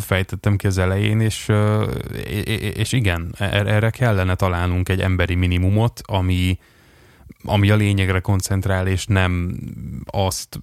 fejtettem 0.00 0.56
ki 0.56 0.66
az 0.66 0.78
elején, 0.78 1.20
és, 1.20 1.52
és 2.74 2.92
igen, 2.92 3.34
er-, 3.38 3.66
erre 3.66 3.90
kellene 3.90 4.34
találnunk 4.34 4.88
egy 4.88 5.00
emberi 5.00 5.34
minimumot, 5.34 6.00
ami, 6.04 6.58
ami 7.42 7.70
a 7.70 7.76
lényegre 7.76 8.20
koncentrál, 8.20 8.86
és 8.86 9.06
nem 9.06 9.60
azt 10.04 10.60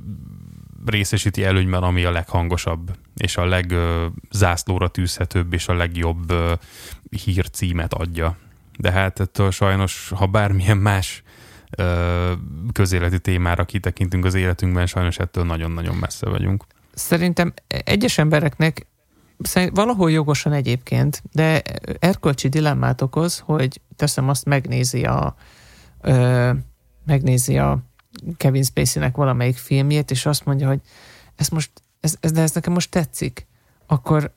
részesíti 0.85 1.43
előnyben, 1.43 1.83
ami 1.83 2.03
a 2.03 2.11
leghangosabb, 2.11 2.97
és 3.15 3.37
a 3.37 3.45
legzászlóra 3.45 4.87
tűzhetőbb, 4.87 5.53
és 5.53 5.67
a 5.67 5.73
legjobb 5.73 6.33
hírcímet 7.09 7.93
adja. 7.93 8.37
De 8.77 8.91
hát 8.91 9.19
ettől 9.19 9.51
sajnos, 9.51 10.11
ha 10.15 10.25
bármilyen 10.25 10.77
más 10.77 11.23
közéleti 12.71 13.19
témára 13.19 13.65
kitekintünk 13.65 14.25
az 14.25 14.33
életünkben, 14.33 14.85
sajnos 14.85 15.17
ettől 15.17 15.43
nagyon-nagyon 15.43 15.95
messze 15.95 16.29
vagyunk. 16.29 16.65
Szerintem 16.93 17.53
egyes 17.67 18.17
embereknek 18.17 18.87
valahol 19.71 20.11
jogosan 20.11 20.53
egyébként, 20.53 21.23
de 21.31 21.61
erkölcsi 21.99 22.47
dilemmát 22.47 23.01
okoz, 23.01 23.39
hogy 23.39 23.81
teszem 23.95 24.29
azt 24.29 24.45
megnézi 24.45 25.03
a 25.03 25.35
ö, 26.01 26.51
megnézi 27.05 27.57
a 27.57 27.79
Kevin 28.37 28.63
Spacey-nek 28.63 29.15
valamelyik 29.15 29.57
filmjét, 29.57 30.11
és 30.11 30.25
azt 30.25 30.45
mondja, 30.45 30.67
hogy 30.67 30.79
ez 31.35 31.47
most, 31.47 31.71
ez, 31.99 32.15
ez, 32.19 32.31
de 32.31 32.41
ez 32.41 32.51
nekem 32.51 32.73
most 32.73 32.91
tetszik, 32.91 33.47
akkor, 33.87 34.31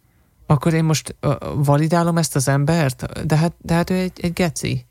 akkor 0.46 0.74
én 0.74 0.84
most 0.84 1.16
validálom 1.54 2.18
ezt 2.18 2.36
az 2.36 2.48
embert, 2.48 3.26
de 3.26 3.36
hát, 3.36 3.52
de 3.58 3.74
hát 3.74 3.90
ő 3.90 3.94
egy, 3.94 4.20
egy 4.20 4.32
geci. 4.32 4.86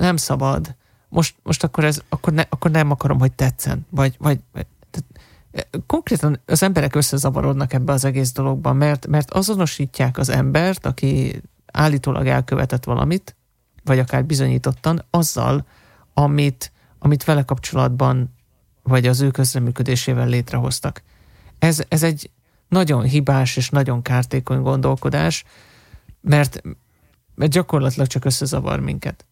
Nem 0.00 0.16
szabad 0.16 0.74
most, 1.12 1.34
most 1.42 1.64
akkor, 1.64 1.84
ez, 1.84 2.02
akkor, 2.08 2.32
ne, 2.32 2.44
akkor 2.48 2.70
nem 2.70 2.90
akarom, 2.90 3.18
hogy 3.18 3.32
tetszen. 3.32 3.86
Vagy, 3.90 4.16
vagy 4.18 4.40
konkrétan 5.86 6.40
az 6.46 6.62
emberek 6.62 6.94
összezavarodnak 6.94 7.72
ebbe 7.72 7.92
az 7.92 8.04
egész 8.04 8.32
dologban, 8.32 8.76
mert, 8.76 9.06
mert 9.06 9.30
azonosítják 9.30 10.18
az 10.18 10.28
embert, 10.28 10.86
aki 10.86 11.42
állítólag 11.66 12.26
elkövetett 12.26 12.84
valamit, 12.84 13.36
vagy 13.84 13.98
akár 13.98 14.24
bizonyítottan, 14.24 15.04
azzal, 15.10 15.66
amit, 16.14 16.72
amit 16.98 17.24
vele 17.24 17.42
kapcsolatban, 17.42 18.34
vagy 18.82 19.06
az 19.06 19.20
ő 19.20 19.30
közreműködésével 19.30 20.28
létrehoztak. 20.28 21.02
Ez, 21.58 21.82
ez 21.88 22.02
egy 22.02 22.30
nagyon 22.68 23.02
hibás 23.02 23.56
és 23.56 23.70
nagyon 23.70 24.02
kártékony 24.02 24.60
gondolkodás, 24.60 25.44
mert, 26.20 26.62
mert 27.34 27.50
gyakorlatilag 27.50 28.06
csak 28.06 28.24
összezavar 28.24 28.80
minket. 28.80 29.26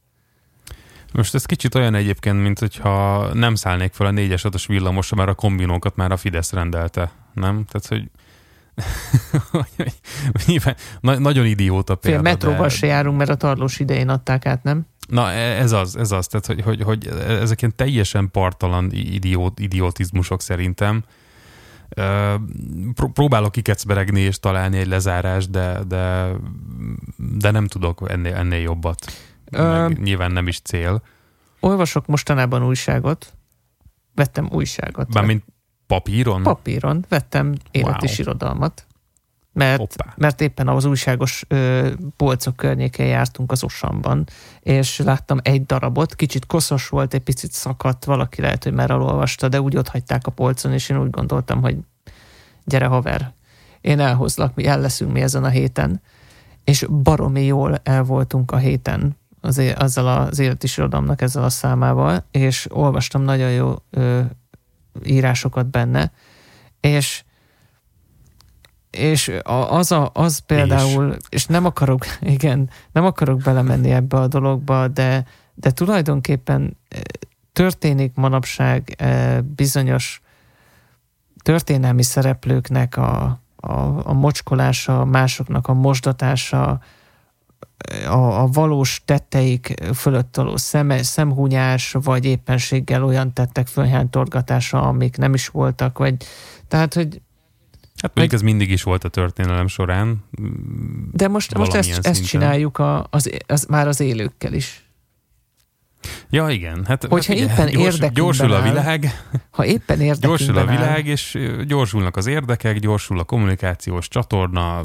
Most 1.13 1.35
ez 1.35 1.45
kicsit 1.45 1.75
olyan 1.75 1.95
egyébként, 1.95 2.43
mint 2.43 2.59
hogyha 2.59 3.29
nem 3.35 3.55
szállnék 3.55 3.93
fel 3.93 4.07
a 4.07 4.11
4-es 4.11 4.41
6 4.43 4.67
villamosra, 4.67 5.17
mert 5.17 5.29
a 5.29 5.35
kombinókat 5.35 5.97
már 5.97 6.13
a 6.13 6.17
Fidesz 6.17 6.53
rendelte, 6.53 7.11
nem? 7.35 7.65
Tehát, 7.65 7.87
hogy 7.87 8.11
Nyilván, 10.47 10.77
na, 11.01 11.19
nagyon 11.19 11.47
idióta 11.47 11.95
példa. 11.95 12.17
Fél 12.17 12.33
metróval 12.33 12.63
de... 12.63 12.69
se 12.69 12.87
járunk, 12.87 13.19
mert 13.19 13.31
a 13.31 13.35
tarlós 13.35 13.79
idején 13.79 14.09
adták 14.09 14.47
át, 14.47 14.63
nem? 14.63 14.87
Na 15.09 15.31
e, 15.31 15.61
ez 15.61 15.73
az, 15.73 15.97
ez 15.97 16.11
az, 16.11 16.27
tehát 16.27 16.47
hogy, 16.47 16.61
hogy, 16.61 16.83
hogy 16.83 17.07
ezek 17.29 17.63
ilyen 17.63 17.77
teljesen 17.77 18.31
partalan 18.31 18.91
idiót, 18.93 19.59
idiotizmusok 19.59 20.41
szerintem. 20.41 21.05
Próbálok 23.13 23.53
kikecberegni 23.53 24.21
és 24.21 24.39
találni 24.39 24.79
egy 24.79 24.87
lezárást, 24.87 25.51
de, 25.51 25.81
de, 25.89 26.27
de 27.17 27.51
nem 27.51 27.67
tudok 27.67 28.05
ennél, 28.09 28.35
ennél 28.35 28.61
jobbat. 28.61 29.13
Ö, 29.51 29.89
nyilván 30.03 30.33
nem 30.33 30.49
is 30.49 30.61
cél. 30.61 31.03
Olvasok 31.61 32.07
mostanában 32.07 32.65
újságot, 32.65 33.33
vettem 34.15 34.49
újságot. 34.53 35.13
Bármint 35.13 35.45
papíron? 35.87 36.43
Papíron, 36.43 37.05
vettem 37.09 37.55
élet 37.71 38.03
wow. 38.03 38.13
irodalmat, 38.17 38.87
mert, 39.53 39.97
mert 40.17 40.41
éppen 40.41 40.69
az 40.69 40.85
újságos 40.85 41.45
ö, 41.49 41.91
polcok 42.17 42.57
környékén 42.57 43.07
jártunk 43.07 43.53
az 43.53 43.65
Osamban, 43.65 44.27
és 44.61 44.99
láttam 44.99 45.39
egy 45.43 45.67
darabot, 45.67 46.15
kicsit 46.15 46.47
koszos 46.47 46.89
volt, 46.89 47.15
egy 47.15 47.21
picit 47.21 47.53
szakadt, 47.53 48.05
valaki 48.05 48.41
lehet, 48.41 48.65
hogy 48.65 48.73
már 48.73 48.91
elolvasta, 48.91 49.49
de 49.49 49.61
úgy 49.61 49.77
ott 49.77 49.89
hagyták 49.89 50.27
a 50.27 50.31
polcon, 50.31 50.73
és 50.73 50.89
én 50.89 51.01
úgy 51.01 51.11
gondoltam, 51.11 51.61
hogy 51.61 51.77
gyere 52.65 52.87
haver, 52.87 53.33
én 53.81 54.01
elhozlak, 54.01 54.55
mi 54.55 54.67
el 54.67 54.81
leszünk 54.81 55.13
mi 55.13 55.21
ezen 55.21 55.45
a 55.45 55.49
héten, 55.49 56.01
és 56.65 56.87
baromi 56.91 57.45
jól 57.45 57.81
el 57.83 58.03
voltunk 58.03 58.51
a 58.51 58.57
héten 58.57 59.19
az, 59.41 59.63
azzal 59.77 60.07
az 60.07 60.39
életirodalomnak 60.39 61.23
ezzel 61.23 61.45
a 61.45 61.49
számával, 61.49 62.25
és 62.31 62.67
olvastam 62.71 63.23
nagyon 63.23 63.51
jó 63.51 63.75
ö, 63.91 64.21
írásokat 65.05 65.67
benne, 65.67 66.13
és 66.81 67.25
és 68.91 69.33
az, 69.69 69.93
a, 69.93 70.11
az 70.13 70.39
például, 70.39 71.13
és. 71.13 71.17
és 71.29 71.47
nem 71.47 71.65
akarok, 71.65 72.05
igen, 72.21 72.71
nem 72.93 73.05
akarok 73.05 73.41
belemenni 73.41 73.91
ebbe 73.91 74.17
a 74.17 74.27
dologba, 74.27 74.89
de, 74.89 75.25
de 75.55 75.71
tulajdonképpen 75.71 76.77
történik 77.53 78.15
manapság 78.15 79.03
bizonyos 79.55 80.23
történelmi 81.43 82.03
szereplőknek 82.03 82.97
a, 82.97 83.41
a, 83.57 83.73
a 84.09 84.13
mocskolása, 84.13 85.05
másoknak 85.05 85.69
a 85.69 85.73
mosdatása, 85.73 86.81
a, 88.07 88.41
a 88.43 88.47
valós 88.47 89.03
tetteik 89.05 89.75
fölött 89.95 90.37
való 90.37 90.57
szem, 90.57 91.03
szemhúnyás, 91.03 91.93
vagy 91.93 92.25
éppenséggel 92.25 93.05
olyan 93.05 93.33
tettek 93.33 93.67
fölhánytorgatása, 93.67 94.83
amik 94.83 95.17
nem 95.17 95.35
is 95.35 95.49
voltak, 95.49 95.99
vagy 95.99 96.15
tehát, 96.69 96.95
hogy 96.95 97.21
Hát 98.03 98.15
még 98.15 98.33
ez 98.33 98.41
mindig 98.41 98.71
is 98.71 98.83
volt 98.83 99.05
a 99.05 99.09
történelem 99.09 99.67
során. 99.67 100.25
De 101.13 101.29
most, 101.29 101.55
most 101.55 101.75
ezt, 101.75 102.07
ezt 102.07 102.27
csináljuk 102.27 102.79
a, 102.79 103.07
az, 103.11 103.31
az, 103.47 103.65
már 103.69 103.89
az 103.89 104.01
élőkkel 104.01 104.53
is. 104.53 104.91
Ja, 106.31 106.49
igen. 106.49 106.85
Hát, 106.85 107.05
Hogyha 107.05 107.39
hát, 107.39 107.43
éppen 107.43 107.83
gyors, 107.83 107.99
gyorsul 107.99 108.53
a 108.53 108.63
világ. 108.63 109.25
Ha 109.51 109.65
éppen 109.65 110.17
Gyorsul 110.21 110.59
a 110.59 110.67
világ, 110.67 110.89
áll. 110.89 111.05
és 111.05 111.39
gyorsulnak 111.67 112.17
az 112.17 112.27
érdekek, 112.27 112.79
gyorsul 112.79 113.19
a 113.19 113.25
kommunikációs 113.25 114.09
csatorna, 114.09 114.85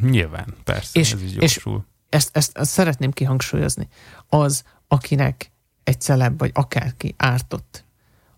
nyilván, 0.00 0.54
persze, 0.64 1.00
és, 1.00 1.12
ez 1.12 1.22
is 1.22 1.32
gyorsul. 1.32 1.74
És 1.74 1.94
ezt, 2.08 2.36
ezt, 2.36 2.58
ezt 2.58 2.70
szeretném 2.70 3.10
kihangsúlyozni, 3.10 3.88
az, 4.28 4.62
akinek 4.88 5.50
egy 5.84 6.00
celeb 6.00 6.38
vagy 6.38 6.50
akárki 6.54 7.14
ártott, 7.16 7.84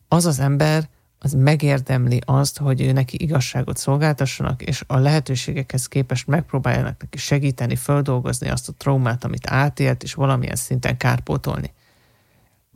az 0.08 0.26
az 0.26 0.38
ember, 0.38 0.88
az 1.18 1.32
megérdemli 1.32 2.20
azt, 2.24 2.58
hogy 2.58 2.80
ő 2.80 2.92
neki 2.92 3.22
igazságot 3.22 3.76
szolgáltassanak, 3.76 4.62
és 4.62 4.84
a 4.86 4.96
lehetőségekhez 4.96 5.86
képest 5.86 6.26
megpróbáljanak 6.26 7.00
neki 7.00 7.18
segíteni, 7.18 7.76
földolgozni 7.76 8.48
azt 8.48 8.68
a 8.68 8.72
traumát, 8.72 9.24
amit 9.24 9.50
átélt, 9.50 10.02
és 10.02 10.14
valamilyen 10.14 10.56
szinten 10.56 10.96
kárpótolni 10.96 11.72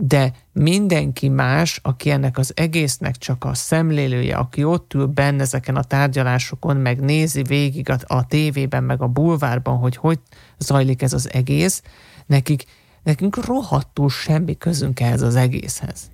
de 0.04 0.32
mindenki 0.52 1.28
más, 1.28 1.80
aki 1.82 2.10
ennek 2.10 2.38
az 2.38 2.52
egésznek 2.56 3.16
csak 3.16 3.44
a 3.44 3.54
szemlélője, 3.54 4.36
aki 4.36 4.64
ott 4.64 4.94
ül 4.94 5.06
benne 5.06 5.42
ezeken 5.42 5.76
a 5.76 5.82
tárgyalásokon, 5.82 6.76
meg 6.76 7.00
nézi 7.00 7.42
végig 7.42 7.90
a, 7.90 7.96
a 8.06 8.26
tévében, 8.26 8.84
meg 8.84 9.02
a 9.02 9.06
bulvárban, 9.06 9.76
hogy 9.76 9.96
hogy 9.96 10.18
zajlik 10.58 11.02
ez 11.02 11.12
az 11.12 11.32
egész, 11.32 11.82
nekik, 12.26 12.64
nekünk 13.02 13.44
rohadtul 13.44 14.08
semmi 14.08 14.56
közünk 14.56 15.00
ehhez 15.00 15.22
az 15.22 15.36
egészhez. 15.36 16.11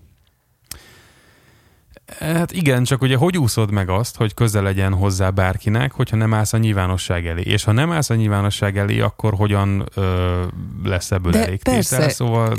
Hát 2.20 2.52
igen, 2.52 2.84
csak 2.84 3.02
ugye 3.02 3.16
hogy 3.16 3.38
úszod 3.38 3.70
meg 3.70 3.88
azt, 3.88 4.16
hogy 4.16 4.34
közel 4.34 4.62
legyen 4.62 4.94
hozzá 4.94 5.30
bárkinek, 5.30 5.92
hogyha 5.92 6.16
nem 6.16 6.34
állsz 6.34 6.52
a 6.52 6.58
nyilvánosság 6.58 7.26
elé? 7.26 7.40
És 7.40 7.64
ha 7.64 7.72
nem 7.72 7.92
állsz 7.92 8.10
a 8.10 8.14
nyilvánosság 8.14 8.78
elé, 8.78 9.00
akkor 9.00 9.34
hogyan 9.34 9.88
ö, 9.94 10.42
lesz 10.84 11.10
ebből 11.10 11.32
De 11.32 11.42
elég 11.42 11.62
persze, 11.62 11.96
tétel? 11.96 12.10
Szóval... 12.10 12.56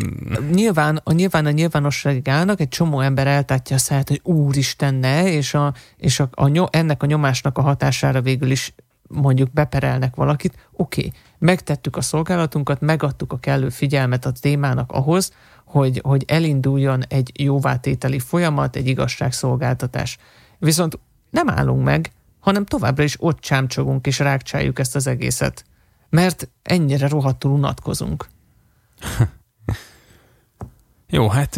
Nyilván, 0.51 1.01
a, 1.03 1.11
nyilván 1.11 1.45
a 1.45 1.51
nyilvánosság 1.51 2.27
állnak, 2.27 2.59
egy 2.59 2.67
csomó 2.67 2.99
ember 2.99 3.27
eltátja 3.27 3.75
a 3.75 3.79
száját, 3.79 4.07
hogy 4.07 4.21
úristen 4.23 4.93
ne, 4.95 5.31
és, 5.31 5.53
a, 5.53 5.73
és 5.97 6.19
a, 6.19 6.29
a, 6.31 6.67
ennek 6.71 7.03
a 7.03 7.05
nyomásnak 7.05 7.57
a 7.57 7.61
hatására 7.61 8.21
végül 8.21 8.51
is 8.51 8.73
mondjuk 9.07 9.51
beperelnek 9.51 10.15
valakit, 10.15 10.67
oké, 10.71 11.05
okay, 11.05 11.19
megtettük 11.37 11.95
a 11.95 12.01
szolgálatunkat, 12.01 12.81
megadtuk 12.81 13.33
a 13.33 13.39
kellő 13.39 13.69
figyelmet 13.69 14.25
a 14.25 14.31
témának 14.31 14.91
ahhoz, 14.91 15.31
hogy, 15.69 16.01
hogy 16.03 16.23
elinduljon 16.27 17.03
egy 17.07 17.31
jóvátételi 17.41 18.19
folyamat, 18.19 18.75
egy 18.75 18.87
igazságszolgáltatás. 18.87 20.17
Viszont 20.57 20.99
nem 21.29 21.49
állunk 21.49 21.83
meg, 21.83 22.11
hanem 22.39 22.65
továbbra 22.65 23.03
is 23.03 23.15
ott 23.19 23.39
csámcsogunk 23.39 24.07
és 24.07 24.19
rákcsáljuk 24.19 24.79
ezt 24.79 24.95
az 24.95 25.07
egészet. 25.07 25.65
Mert 26.09 26.49
ennyire 26.61 27.07
rohadtul 27.07 27.51
unatkozunk. 27.51 28.27
Jó, 31.09 31.27
hát 31.27 31.55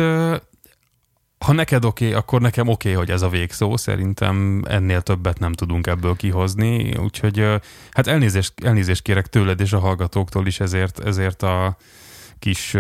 ha 1.46 1.54
neked 1.54 1.86
oké, 1.86 2.06
okay, 2.06 2.18
akkor 2.18 2.42
nekem 2.42 2.68
oké, 2.68 2.90
okay, 2.90 3.02
hogy 3.04 3.12
ez 3.12 3.22
a 3.22 3.30
végszó. 3.30 3.78
Szerintem 3.78 4.64
ennél 4.68 5.02
többet 5.02 5.40
nem 5.40 5.54
tudunk 5.54 5.88
ebből 5.88 6.16
kihozni. 6.16 6.98
Úgyhogy 6.98 7.46
hát 7.92 8.08
elnézést, 8.08 8.54
elnézést 8.64 9.02
kérek 9.02 9.28
tőled 9.28 9.60
és 9.60 9.74
a 9.74 9.80
hallgatóktól 9.80 10.48
is 10.48 10.60
ezért, 10.60 11.00
ezért 11.00 11.44
a 11.44 11.78
kis, 12.42 12.76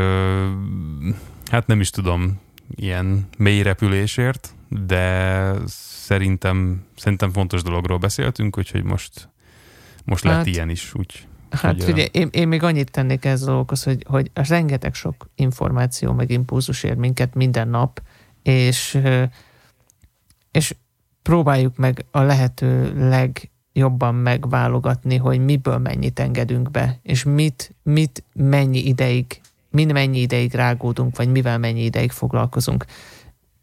hát 1.51 1.67
nem 1.67 1.79
is 1.79 1.89
tudom, 1.89 2.39
ilyen 2.75 3.27
mély 3.37 3.61
repülésért, 3.61 4.53
de 4.69 5.53
szerintem, 5.67 6.85
szerintem 6.95 7.31
fontos 7.31 7.61
dologról 7.61 7.97
beszéltünk, 7.97 8.57
úgyhogy 8.57 8.83
most, 8.83 9.29
most 10.05 10.23
hát, 10.23 10.35
lett 10.35 10.45
ilyen 10.45 10.69
is. 10.69 10.93
Úgy, 10.93 11.27
hát 11.49 11.73
hogy, 11.73 11.83
figyelj, 11.83 12.07
én, 12.11 12.29
én 12.31 12.47
még 12.47 12.63
annyit 12.63 12.91
tennék 12.91 13.25
ez 13.25 13.41
a 13.41 13.45
dolgokhoz, 13.45 13.83
hogy, 13.83 14.05
hogy 14.07 14.31
rengeteg 14.33 14.93
sok 14.93 15.29
információ 15.35 16.13
meg 16.13 16.31
impulzus 16.31 16.83
ér 16.83 16.95
minket 16.95 17.33
minden 17.33 17.67
nap, 17.67 18.01
és, 18.43 18.99
és 20.51 20.75
próbáljuk 21.21 21.77
meg 21.77 22.05
a 22.11 22.21
lehető 22.21 22.93
legjobban 23.09 24.15
megválogatni, 24.15 25.17
hogy 25.17 25.39
miből 25.39 25.77
mennyit 25.77 26.19
engedünk 26.19 26.71
be, 26.71 26.99
és 27.03 27.23
mit, 27.23 27.75
mit 27.83 28.23
mennyi 28.33 28.79
ideig 28.79 29.40
min 29.71 29.89
mennyi 29.93 30.19
ideig 30.19 30.53
rágódunk, 30.53 31.17
vagy 31.17 31.31
mivel 31.31 31.57
mennyi 31.57 31.83
ideig 31.83 32.11
foglalkozunk. 32.11 32.85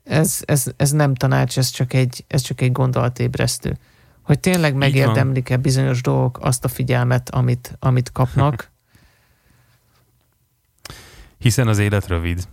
Ez, 0.05 0.41
ez, 0.45 0.65
ez 0.77 0.91
nem 0.91 1.15
tanács, 1.15 1.59
ez 1.59 1.71
csak 1.71 1.93
egy, 1.93 2.25
ez 2.27 2.41
csak 2.41 2.61
egy 2.61 2.73
gondolatébresztő. 2.73 3.79
Hogy 4.23 4.41
tényleg 4.41 4.75
megérdemlik-e 4.75 5.57
bizonyos 5.57 6.03
dolgok 6.03 6.39
azt 6.41 6.65
a 6.65 6.69
figyelmet, 6.69 7.31
amit, 7.31 7.77
amit 7.79 8.13
kapnak. 8.13 8.71
Hiszen 11.39 11.69
az 11.69 11.79
élet 11.79 12.07
rövid. 12.07 12.49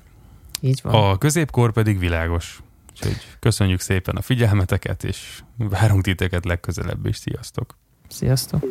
Így 0.61 0.79
van. 0.83 0.93
A 0.93 1.17
középkor 1.17 1.71
pedig 1.71 1.99
világos. 1.99 2.59
Úgyhogy 2.91 3.17
köszönjük 3.39 3.79
szépen 3.79 4.15
a 4.15 4.21
figyelmeteket, 4.21 5.03
és 5.03 5.43
várunk 5.57 6.03
titeket 6.03 6.45
legközelebb 6.45 7.05
is. 7.05 7.17
Sziasztok! 7.17 7.77
Sziasztok! 8.07 8.63